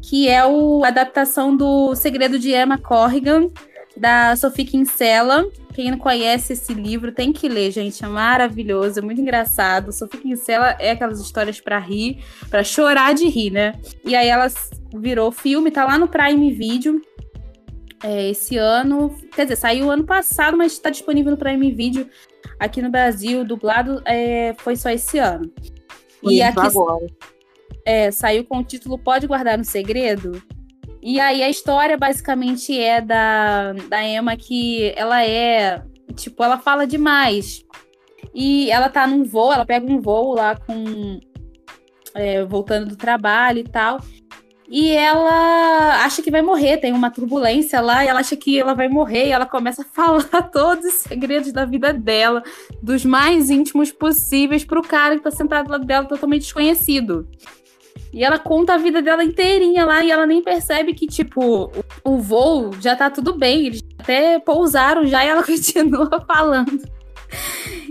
que 0.00 0.28
é 0.28 0.46
o, 0.46 0.84
a 0.84 0.88
adaptação 0.88 1.56
do 1.56 1.94
Segredo 1.96 2.38
de 2.38 2.52
Emma 2.52 2.78
Corrigan, 2.78 3.50
da 3.96 4.36
Sophie 4.36 4.64
Kinsella. 4.64 5.44
Quem 5.74 5.90
não 5.90 5.98
conhece 5.98 6.52
esse 6.52 6.72
livro 6.72 7.10
tem 7.10 7.32
que 7.32 7.48
ler, 7.48 7.72
gente. 7.72 8.04
É 8.04 8.08
maravilhoso, 8.08 9.00
é 9.00 9.02
muito 9.02 9.20
engraçado. 9.20 9.92
Sophie 9.92 10.20
Kinsella 10.20 10.76
é 10.78 10.92
aquelas 10.92 11.20
histórias 11.20 11.60
para 11.60 11.78
rir, 11.78 12.24
para 12.48 12.62
chorar 12.62 13.12
de 13.12 13.26
rir, 13.28 13.50
né? 13.50 13.72
E 14.04 14.14
aí 14.14 14.28
ela 14.28 14.46
virou 14.94 15.32
filme, 15.32 15.72
tá 15.72 15.84
lá 15.84 15.98
no 15.98 16.06
Prime 16.06 16.52
Video. 16.52 17.02
É, 18.04 18.30
esse 18.30 18.56
ano, 18.56 19.18
quer 19.34 19.44
dizer, 19.44 19.56
saiu 19.56 19.90
ano 19.90 20.04
passado, 20.04 20.56
mas 20.56 20.72
está 20.72 20.90
disponível 20.90 21.32
no 21.32 21.38
Prime 21.38 21.72
Video 21.72 22.08
aqui 22.60 22.80
no 22.80 22.90
Brasil, 22.90 23.44
dublado, 23.44 24.00
é, 24.04 24.54
foi 24.58 24.76
só 24.76 24.90
esse 24.90 25.18
ano. 25.18 25.50
e 26.22 26.40
aqui 26.40 26.60
agora. 26.60 27.06
É, 27.84 28.12
saiu 28.12 28.44
com 28.44 28.58
o 28.58 28.64
título 28.64 28.96
Pode 28.96 29.26
Guardar 29.26 29.58
um 29.58 29.64
Segredo. 29.64 30.40
E 31.06 31.20
aí 31.20 31.42
a 31.42 31.50
história 31.50 31.98
basicamente 31.98 32.80
é 32.80 32.98
da, 32.98 33.74
da 33.90 34.02
Emma 34.02 34.34
que 34.38 34.90
ela 34.96 35.22
é, 35.22 35.82
tipo, 36.16 36.42
ela 36.42 36.56
fala 36.56 36.86
demais. 36.86 37.62
E 38.34 38.70
ela 38.70 38.88
tá 38.88 39.06
num 39.06 39.22
voo, 39.22 39.52
ela 39.52 39.66
pega 39.66 39.86
um 39.86 40.00
voo 40.00 40.34
lá 40.34 40.56
com. 40.56 41.20
É, 42.14 42.42
voltando 42.44 42.88
do 42.88 42.96
trabalho 42.96 43.58
e 43.58 43.64
tal. 43.64 44.00
E 44.66 44.92
ela 44.92 46.04
acha 46.04 46.22
que 46.22 46.30
vai 46.30 46.40
morrer, 46.40 46.78
tem 46.78 46.94
uma 46.94 47.10
turbulência 47.10 47.82
lá, 47.82 48.02
e 48.02 48.08
ela 48.08 48.20
acha 48.20 48.34
que 48.34 48.58
ela 48.58 48.72
vai 48.72 48.88
morrer, 48.88 49.26
e 49.26 49.32
ela 49.32 49.44
começa 49.44 49.82
a 49.82 49.84
falar 49.92 50.42
todos 50.50 50.86
os 50.86 50.94
segredos 50.94 51.52
da 51.52 51.66
vida 51.66 51.92
dela, 51.92 52.42
dos 52.82 53.04
mais 53.04 53.50
íntimos 53.50 53.92
possíveis, 53.92 54.64
pro 54.64 54.80
cara 54.80 55.16
que 55.16 55.22
tá 55.22 55.30
sentado 55.30 55.66
do 55.66 55.72
lado 55.72 55.84
dela 55.84 56.06
totalmente 56.06 56.42
desconhecido. 56.42 57.28
E 58.12 58.22
ela 58.22 58.38
conta 58.38 58.74
a 58.74 58.78
vida 58.78 59.02
dela 59.02 59.24
inteirinha 59.24 59.84
lá 59.84 60.04
e 60.04 60.10
ela 60.10 60.24
nem 60.24 60.40
percebe 60.40 60.94
que, 60.94 61.06
tipo, 61.06 61.72
o, 62.04 62.18
voo 62.18 62.70
já 62.80 62.94
tá 62.94 63.10
tudo 63.10 63.36
bem. 63.36 63.66
Eles 63.66 63.82
até 63.98 64.38
pousaram 64.38 65.04
já 65.04 65.24
e 65.24 65.28
ela 65.28 65.42
continua 65.44 66.24
falando. 66.26 66.80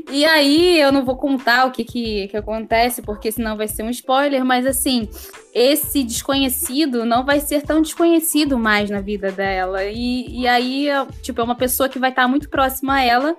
E 0.09 0.23
aí, 0.25 0.79
eu 0.79 0.91
não 0.91 1.03
vou 1.03 1.17
contar 1.17 1.65
o 1.65 1.71
que, 1.71 1.83
que, 1.83 2.27
que, 2.27 2.37
acontece, 2.37 3.01
porque 3.01 3.31
senão 3.31 3.57
vai 3.57 3.67
ser 3.67 3.83
um 3.83 3.89
spoiler, 3.89 4.45
mas 4.45 4.65
assim, 4.65 5.09
esse 5.53 6.03
desconhecido 6.03 7.03
não 7.03 7.25
vai 7.25 7.39
ser 7.39 7.61
tão 7.63 7.81
desconhecido 7.81 8.57
mais 8.59 8.89
na 8.89 9.01
vida 9.01 9.31
dela. 9.31 9.83
E, 9.85 10.41
e 10.41 10.47
aí, 10.47 10.87
tipo, 11.21 11.41
é 11.41 11.43
uma 11.43 11.55
pessoa 11.55 11.89
que 11.89 11.99
vai 11.99 12.11
estar 12.11 12.27
muito 12.27 12.49
próxima 12.49 12.95
a 12.95 13.03
ela, 13.03 13.35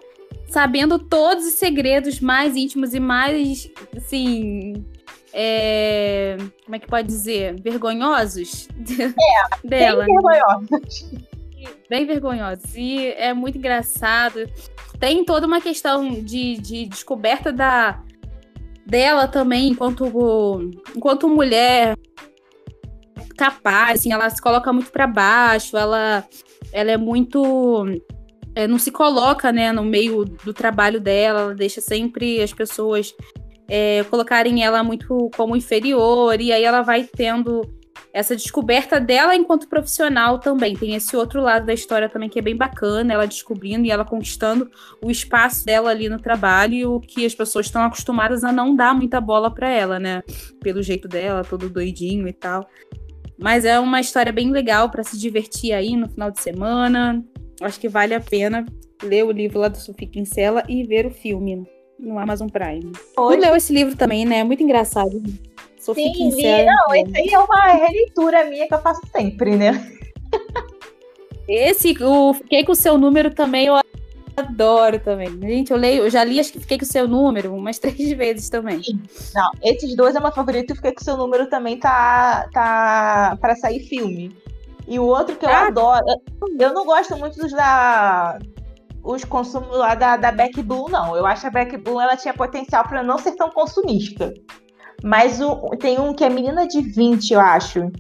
sabendo 0.49 0.99
todos 0.99 1.47
os 1.47 1.55
segredos 1.55 2.21
mais 2.21 2.57
íntimos 2.57 2.93
e 2.93 3.01
mais, 3.01 3.71
assim, 3.97 4.85
é, 5.37 6.37
como 6.65 6.77
é 6.77 6.79
que 6.79 6.87
pode 6.87 7.09
dizer? 7.09 7.61
Vergonhosos 7.61 8.69
é, 8.79 9.67
dela. 9.67 10.05
Bem 10.05 10.15
vergonhosos. 10.15 11.11
Bem 11.91 12.07
vergonhosos. 12.07 12.77
E 12.77 13.09
é 13.09 13.35
muito 13.35 13.59
engraçado. 13.59 14.49
Tem 15.01 15.25
toda 15.25 15.47
uma 15.47 15.61
questão 15.61 16.09
de, 16.23 16.57
de 16.59 16.87
descoberta 16.87 17.53
da 17.53 18.01
dela 18.87 19.27
também, 19.27 19.71
enquanto, 19.71 20.05
enquanto 20.95 21.29
mulher 21.29 21.97
capaz, 23.37 23.99
assim, 23.99 24.13
ela 24.13 24.31
se 24.31 24.41
coloca 24.41 24.73
muito 24.73 24.93
para 24.93 25.07
baixo, 25.07 25.77
ela, 25.77 26.25
ela 26.73 26.93
é 26.93 26.97
muito. 26.97 27.87
É, 28.55 28.69
não 28.69 28.79
se 28.79 28.93
coloca 28.93 29.51
né, 29.51 29.73
no 29.73 29.83
meio 29.83 30.25
do 30.25 30.55
trabalho 30.55 31.01
dela, 31.01 31.41
ela 31.41 31.55
deixa 31.57 31.81
sempre 31.81 32.41
as 32.41 32.53
pessoas 32.53 33.13
é, 33.69 34.05
colocarem 34.05 34.63
ela 34.65 34.83
muito 34.83 35.31
como 35.37 35.57
inferior, 35.57 36.41
e 36.41 36.53
aí 36.53 36.65
ela 36.65 36.83
vai 36.83 37.05
tendo 37.05 37.63
essa 38.13 38.37
descoberta 38.37 39.01
dela 39.01 39.35
enquanto 39.35 39.69
profissional 39.69 40.39
também. 40.39 40.77
Tem 40.77 40.95
esse 40.95 41.17
outro 41.17 41.43
lado 41.43 41.67
da 41.67 41.75
história 41.75 42.09
também 42.09 42.29
que 42.29 42.39
é 42.39 42.43
bem 42.43 42.57
bacana, 42.57 43.13
ela 43.13 43.27
descobrindo 43.27 43.85
e 43.87 43.91
ela 43.91 44.05
conquistando 44.05 44.71
o 45.03 45.11
espaço 45.11 45.67
dela 45.67 45.91
ali 45.91 46.09
no 46.09 46.21
trabalho, 46.21 46.95
o 46.95 47.01
que 47.01 47.27
as 47.27 47.35
pessoas 47.35 47.67
estão 47.67 47.83
acostumadas 47.83 48.45
a 48.45 48.53
não 48.53 48.77
dar 48.77 48.95
muita 48.95 49.21
bola 49.21 49.53
para 49.53 49.69
ela, 49.69 49.99
né? 49.99 50.23
Pelo 50.61 50.81
jeito 50.81 51.09
dela, 51.09 51.43
todo 51.43 51.69
doidinho 51.69 52.29
e 52.29 52.33
tal. 52.33 52.69
Mas 53.37 53.65
é 53.65 53.81
uma 53.81 54.01
história 54.01 54.33
bem 54.33 54.53
legal 54.53 54.89
para 54.89 55.03
se 55.03 55.19
divertir 55.19 55.73
aí 55.73 55.97
no 55.97 56.09
final 56.09 56.31
de 56.31 56.41
semana. 56.41 57.21
Acho 57.61 57.81
que 57.81 57.89
vale 57.89 58.15
a 58.15 58.21
pena 58.21 58.65
ler 59.03 59.25
o 59.25 59.33
livro 59.33 59.59
lá 59.59 59.67
do 59.67 59.77
Sofia 59.77 60.09
Kinsella 60.09 60.63
e 60.69 60.85
ver 60.85 61.05
o 61.05 61.11
filme 61.11 61.67
no 61.99 62.19
Amazon 62.19 62.49
Prime. 62.49 62.93
Hoje... 63.17 63.37
Tu 63.39 63.43
leu 63.43 63.57
esse 63.57 63.73
livro 63.73 63.97
também, 63.97 64.25
né? 64.25 64.39
É 64.39 64.45
muito 64.45 64.63
engraçado. 64.63 65.23
Sofia 65.79 66.07
Sim, 66.07 66.13
Kinsella, 66.13 66.65
não, 66.65 66.95
esse 66.95 67.17
aí 67.17 67.29
é 67.29 67.39
uma 67.39 67.67
releitura 67.73 68.45
minha 68.47 68.67
que 68.67 68.75
eu 68.75 68.81
faço 68.81 69.03
sempre, 69.15 69.57
né? 69.57 69.93
Esse, 71.47 71.95
o 72.03 72.33
Fiquei 72.33 72.65
com 72.65 72.73
o 72.73 72.77
seu 72.77 72.97
número 72.97 73.35
também, 73.35 73.67
eu 73.67 73.75
adoro 74.35 74.99
também. 74.99 75.29
Gente, 75.41 75.71
eu 75.71 75.77
leio, 75.77 76.05
eu 76.05 76.11
já 76.11 76.25
li, 76.25 76.41
acho 76.41 76.53
que 76.53 76.61
fiquei 76.61 76.79
com 76.79 76.85
o 76.85 76.89
seu 76.89 77.07
número 77.07 77.55
umas 77.55 77.79
três 77.81 78.13
vezes 78.13 78.49
também. 78.49 78.81
Não, 79.35 79.51
esses 79.63 79.95
dois 79.95 80.17
é 80.17 80.21
meu 80.21 80.33
favorito 80.33 80.73
e 80.73 80.77
fiquei 80.77 80.93
com 80.93 81.03
o 81.03 81.05
seu 81.05 81.19
número 81.19 81.49
também 81.49 81.79
tá, 81.79 82.49
tá 82.53 83.37
para 83.41 83.55
sair 83.55 83.81
filme. 83.81 84.35
E 84.87 84.99
o 84.99 85.05
outro 85.05 85.37
que 85.37 85.45
eu 85.45 85.51
ah, 85.51 85.67
adoro, 85.67 86.05
eu 86.59 86.73
não 86.73 86.85
gosto 86.85 87.17
muito 87.17 87.39
dos 87.39 87.53
da 87.53 88.39
os 89.05 89.23
consumos 89.23 89.77
lá 89.77 89.95
da, 89.95 90.17
da 90.17 90.33
Beck 90.33 90.63
Blue, 90.63 90.89
não. 90.89 91.15
Eu 91.15 91.27
acho 91.27 91.43
que 91.43 91.47
a 91.47 91.51
Beck 91.51 91.77
Blue 91.77 92.01
ela 92.01 92.17
tinha 92.17 92.33
potencial 92.33 92.83
para 92.89 93.03
não 93.03 93.19
ser 93.19 93.33
tão 93.33 93.51
consumista. 93.51 94.33
Mas 95.03 95.41
o, 95.41 95.71
tem 95.79 96.01
um 96.01 96.15
que 96.15 96.25
é 96.25 96.31
Menina 96.31 96.67
de 96.67 96.81
20, 96.81 97.35
eu 97.35 97.41
acho. 97.41 97.93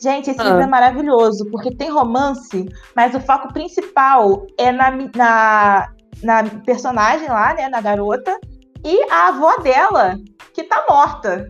Gente, 0.00 0.30
esse 0.30 0.40
ah. 0.40 0.44
livro 0.44 0.60
é 0.60 0.66
maravilhoso, 0.66 1.50
porque 1.50 1.74
tem 1.74 1.90
romance, 1.90 2.66
mas 2.96 3.14
o 3.14 3.20
foco 3.20 3.52
principal 3.52 4.46
é 4.56 4.72
na, 4.72 4.90
na, 5.14 5.88
na 6.22 6.44
personagem 6.64 7.28
lá, 7.28 7.52
né, 7.52 7.68
na 7.68 7.80
garota, 7.80 8.38
e 8.84 9.10
a 9.10 9.28
avó 9.28 9.56
dela, 9.58 10.16
que 10.54 10.62
tá 10.62 10.84
morta. 10.88 11.46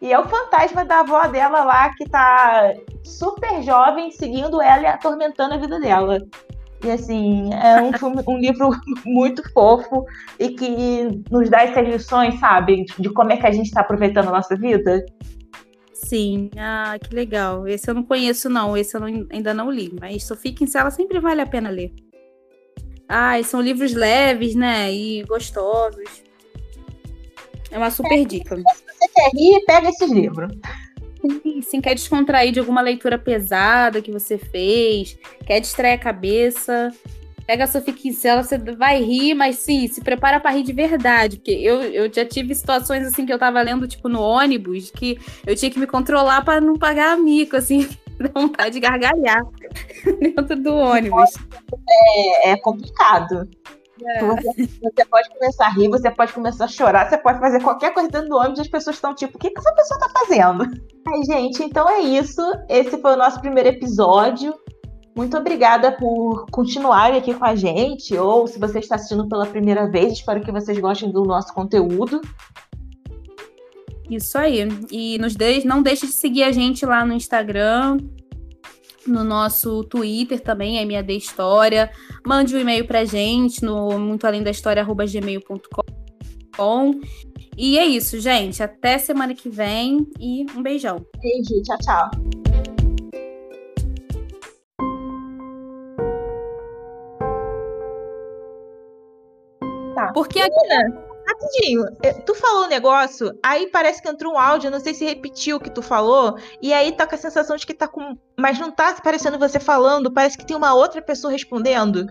E 0.00 0.12
é 0.12 0.18
o 0.18 0.28
fantasma 0.28 0.84
da 0.84 1.00
avó 1.00 1.26
dela 1.28 1.62
lá, 1.62 1.90
que 1.94 2.08
tá 2.10 2.74
super 3.04 3.62
jovem, 3.62 4.10
seguindo 4.10 4.60
ela 4.60 4.82
e 4.82 4.86
atormentando 4.86 5.54
a 5.54 5.58
vida 5.58 5.78
dela. 5.78 6.18
E 6.84 6.90
assim, 6.90 7.50
é 7.54 7.80
um, 7.80 7.92
filme, 7.92 8.22
um 8.26 8.38
livro 8.38 8.70
muito 9.06 9.42
fofo 9.52 10.04
e 10.38 10.48
que 10.50 11.22
nos 11.30 11.48
dá 11.48 11.62
essas 11.62 11.86
lições, 11.86 12.38
sabe? 12.40 12.84
De 12.98 13.08
como 13.10 13.32
é 13.32 13.36
que 13.36 13.46
a 13.46 13.52
gente 13.52 13.66
está 13.66 13.82
aproveitando 13.82 14.28
a 14.28 14.32
nossa 14.32 14.56
vida. 14.56 15.04
Sim, 15.92 16.50
ah, 16.58 16.98
que 16.98 17.14
legal. 17.14 17.68
Esse 17.68 17.88
eu 17.88 17.94
não 17.94 18.02
conheço, 18.02 18.50
não. 18.50 18.76
Esse 18.76 18.96
eu 18.96 19.00
não, 19.00 19.26
ainda 19.30 19.54
não 19.54 19.70
li. 19.70 19.94
Mas 20.00 20.24
Sofia 20.24 20.52
Kinsella 20.52 20.90
sempre 20.90 21.20
vale 21.20 21.40
a 21.40 21.46
pena 21.46 21.70
ler. 21.70 21.92
Ah, 23.08 23.40
são 23.44 23.60
livros 23.60 23.94
leves, 23.94 24.54
né? 24.54 24.92
E 24.92 25.22
gostosos. 25.24 26.22
É 27.70 27.78
uma 27.78 27.90
super 27.90 28.26
dica. 28.26 28.56
Se 28.56 28.62
você 28.62 29.08
quer 29.14 29.30
rir, 29.34 29.64
pega 29.64 29.88
esses 29.88 30.10
livros. 30.10 30.52
Sim, 31.62 31.80
quer 31.80 31.94
descontrair 31.94 32.52
de 32.52 32.60
alguma 32.60 32.80
leitura 32.80 33.18
pesada 33.18 34.02
que 34.02 34.10
você 34.10 34.36
fez, 34.36 35.18
quer 35.46 35.60
distrair 35.60 35.94
a 35.94 35.98
cabeça, 35.98 36.90
pega 37.46 37.64
a 37.64 37.66
Sofia 37.66 37.92
Kinsella, 37.92 38.42
você 38.42 38.58
vai 38.58 39.02
rir, 39.02 39.34
mas 39.34 39.56
sim, 39.56 39.86
se 39.88 40.00
prepara 40.00 40.40
para 40.40 40.50
rir 40.50 40.62
de 40.62 40.72
verdade, 40.72 41.36
porque 41.36 41.50
eu, 41.50 41.82
eu 41.82 42.12
já 42.12 42.24
tive 42.24 42.54
situações 42.54 43.06
assim 43.06 43.26
que 43.26 43.32
eu 43.32 43.38
tava 43.38 43.60
lendo, 43.62 43.86
tipo, 43.86 44.08
no 44.08 44.20
ônibus, 44.20 44.90
que 44.90 45.18
eu 45.46 45.54
tinha 45.54 45.70
que 45.70 45.78
me 45.78 45.86
controlar 45.86 46.44
para 46.44 46.60
não 46.60 46.74
pagar 46.74 47.16
mico, 47.16 47.56
assim, 47.56 47.88
dá 48.18 48.30
vontade 48.34 48.74
de 48.74 48.80
gargalhar 48.80 49.42
dentro 50.20 50.56
do 50.56 50.74
ônibus. 50.74 51.30
É, 51.88 52.50
é 52.50 52.56
complicado. 52.56 53.48
Você 54.82 55.04
pode 55.04 55.28
começar 55.30 55.66
a 55.66 55.70
rir, 55.70 55.88
você 55.88 56.10
pode 56.10 56.32
começar 56.32 56.64
a 56.64 56.68
chorar, 56.68 57.08
você 57.08 57.18
pode 57.18 57.38
fazer 57.38 57.62
qualquer 57.62 57.92
coisa 57.92 58.08
dentro 58.08 58.28
do 58.28 58.36
ônibus 58.36 58.58
e 58.58 58.62
as 58.62 58.68
pessoas 58.68 58.96
estão 58.96 59.14
tipo, 59.14 59.36
o 59.36 59.38
que, 59.38 59.50
que 59.50 59.58
essa 59.58 59.74
pessoa 59.74 60.00
tá 60.00 60.10
fazendo? 60.20 60.64
Ai, 61.08 61.24
gente, 61.24 61.62
então 61.62 61.88
é 61.88 62.00
isso. 62.00 62.42
Esse 62.68 63.00
foi 63.00 63.14
o 63.14 63.16
nosso 63.16 63.40
primeiro 63.40 63.68
episódio. 63.68 64.54
Muito 65.14 65.36
obrigada 65.36 65.92
por 65.92 66.46
continuarem 66.50 67.18
aqui 67.18 67.34
com 67.34 67.44
a 67.44 67.54
gente, 67.54 68.16
ou 68.16 68.46
se 68.46 68.58
você 68.58 68.78
está 68.78 68.94
assistindo 68.94 69.28
pela 69.28 69.46
primeira 69.46 69.86
vez, 69.90 70.14
espero 70.14 70.40
que 70.40 70.50
vocês 70.50 70.78
gostem 70.78 71.12
do 71.12 71.22
nosso 71.22 71.52
conteúdo. 71.52 72.20
Isso 74.08 74.36
aí. 74.38 74.66
E 74.90 75.18
nos 75.18 75.34
de... 75.34 75.66
não 75.66 75.82
deixe 75.82 76.06
de 76.06 76.12
seguir 76.12 76.44
a 76.44 76.52
gente 76.52 76.84
lá 76.86 77.04
no 77.04 77.12
Instagram, 77.12 77.98
no 79.06 79.24
nosso 79.24 79.84
Twitter 79.84 80.40
também, 80.40 80.78
é 80.78 80.84
MAD 80.84 81.16
História. 81.16 81.90
Mande 82.26 82.54
um 82.56 82.58
e-mail 82.58 82.86
pra 82.86 83.04
gente 83.04 83.64
no 83.64 83.98
muito 83.98 84.26
além 84.26 84.42
da 84.42 84.50
história 84.50 84.84
gmail.com. 84.84 85.82
E 87.56 87.78
é 87.78 87.84
isso, 87.84 88.18
gente. 88.20 88.62
Até 88.62 88.98
semana 88.98 89.34
que 89.34 89.48
vem 89.48 90.06
e 90.18 90.46
um 90.56 90.62
beijão. 90.62 91.04
Beijo, 91.20 91.62
tchau, 91.62 91.78
tchau. 91.78 92.10
Tá. 99.94 100.12
Porque 100.14 100.40
a 100.40 100.48
Rapidinho, 101.26 101.84
é, 102.02 102.12
tu 102.12 102.34
falou 102.34 102.64
um 102.64 102.68
negócio, 102.68 103.38
aí 103.42 103.68
parece 103.68 104.02
que 104.02 104.08
entrou 104.08 104.34
um 104.34 104.38
áudio, 104.38 104.70
não 104.70 104.80
sei 104.80 104.92
se 104.92 105.04
repetiu 105.04 105.56
o 105.56 105.60
que 105.60 105.70
tu 105.70 105.80
falou, 105.80 106.36
e 106.60 106.72
aí 106.72 106.92
tá 106.92 107.06
com 107.06 107.14
a 107.14 107.18
sensação 107.18 107.56
de 107.56 107.66
que 107.66 107.74
tá 107.74 107.86
com. 107.86 108.16
Mas 108.38 108.58
não 108.58 108.70
tá 108.70 108.94
parecendo 109.02 109.38
você 109.38 109.60
falando, 109.60 110.12
parece 110.12 110.36
que 110.36 110.46
tem 110.46 110.56
uma 110.56 110.74
outra 110.74 111.00
pessoa 111.00 111.32
respondendo. 111.32 112.06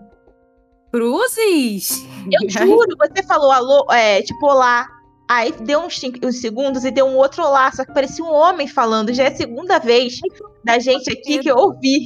Cruzes! 0.91 2.05
Eu 2.31 2.47
juro, 2.49 2.97
você 2.97 3.23
falou 3.23 3.51
alô, 3.51 3.85
é, 3.91 4.21
tipo, 4.21 4.45
olá. 4.45 4.87
Aí 5.29 5.53
deu 5.53 5.79
uns, 5.79 5.97
cinco, 5.97 6.19
uns 6.25 6.41
segundos 6.41 6.83
e 6.83 6.91
deu 6.91 7.05
um 7.05 7.15
outro 7.15 7.41
olá, 7.43 7.71
só 7.71 7.85
que 7.85 7.93
parecia 7.93 8.23
um 8.23 8.33
homem 8.33 8.67
falando. 8.67 9.13
Já 9.13 9.23
é 9.23 9.27
a 9.27 9.35
segunda 9.35 9.79
vez 9.79 10.19
da 10.63 10.77
gente 10.77 11.09
aqui 11.09 11.39
que 11.39 11.49
eu 11.49 11.55
ouvi. 11.55 12.05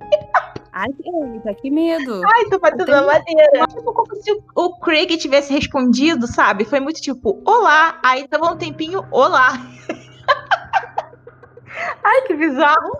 Ai, 0.76 0.88
eita, 0.90 1.54
que 1.54 1.70
medo. 1.70 2.20
Ai, 2.26 2.46
tô 2.46 2.58
batendo 2.58 2.90
na 2.90 3.02
madeira. 3.02 3.64
Tipo, 3.68 3.92
como 3.92 4.16
se 4.16 4.42
o 4.56 4.76
Craig 4.80 5.16
tivesse 5.16 5.52
respondido, 5.52 6.26
sabe? 6.26 6.64
Foi 6.64 6.80
muito 6.80 7.00
tipo, 7.00 7.40
olá. 7.46 8.00
Aí 8.04 8.26
tava 8.26 8.52
um 8.52 8.56
tempinho, 8.56 9.06
olá. 9.12 9.52
Ai, 12.02 12.22
que 12.22 12.34
bizarro. 12.34 12.98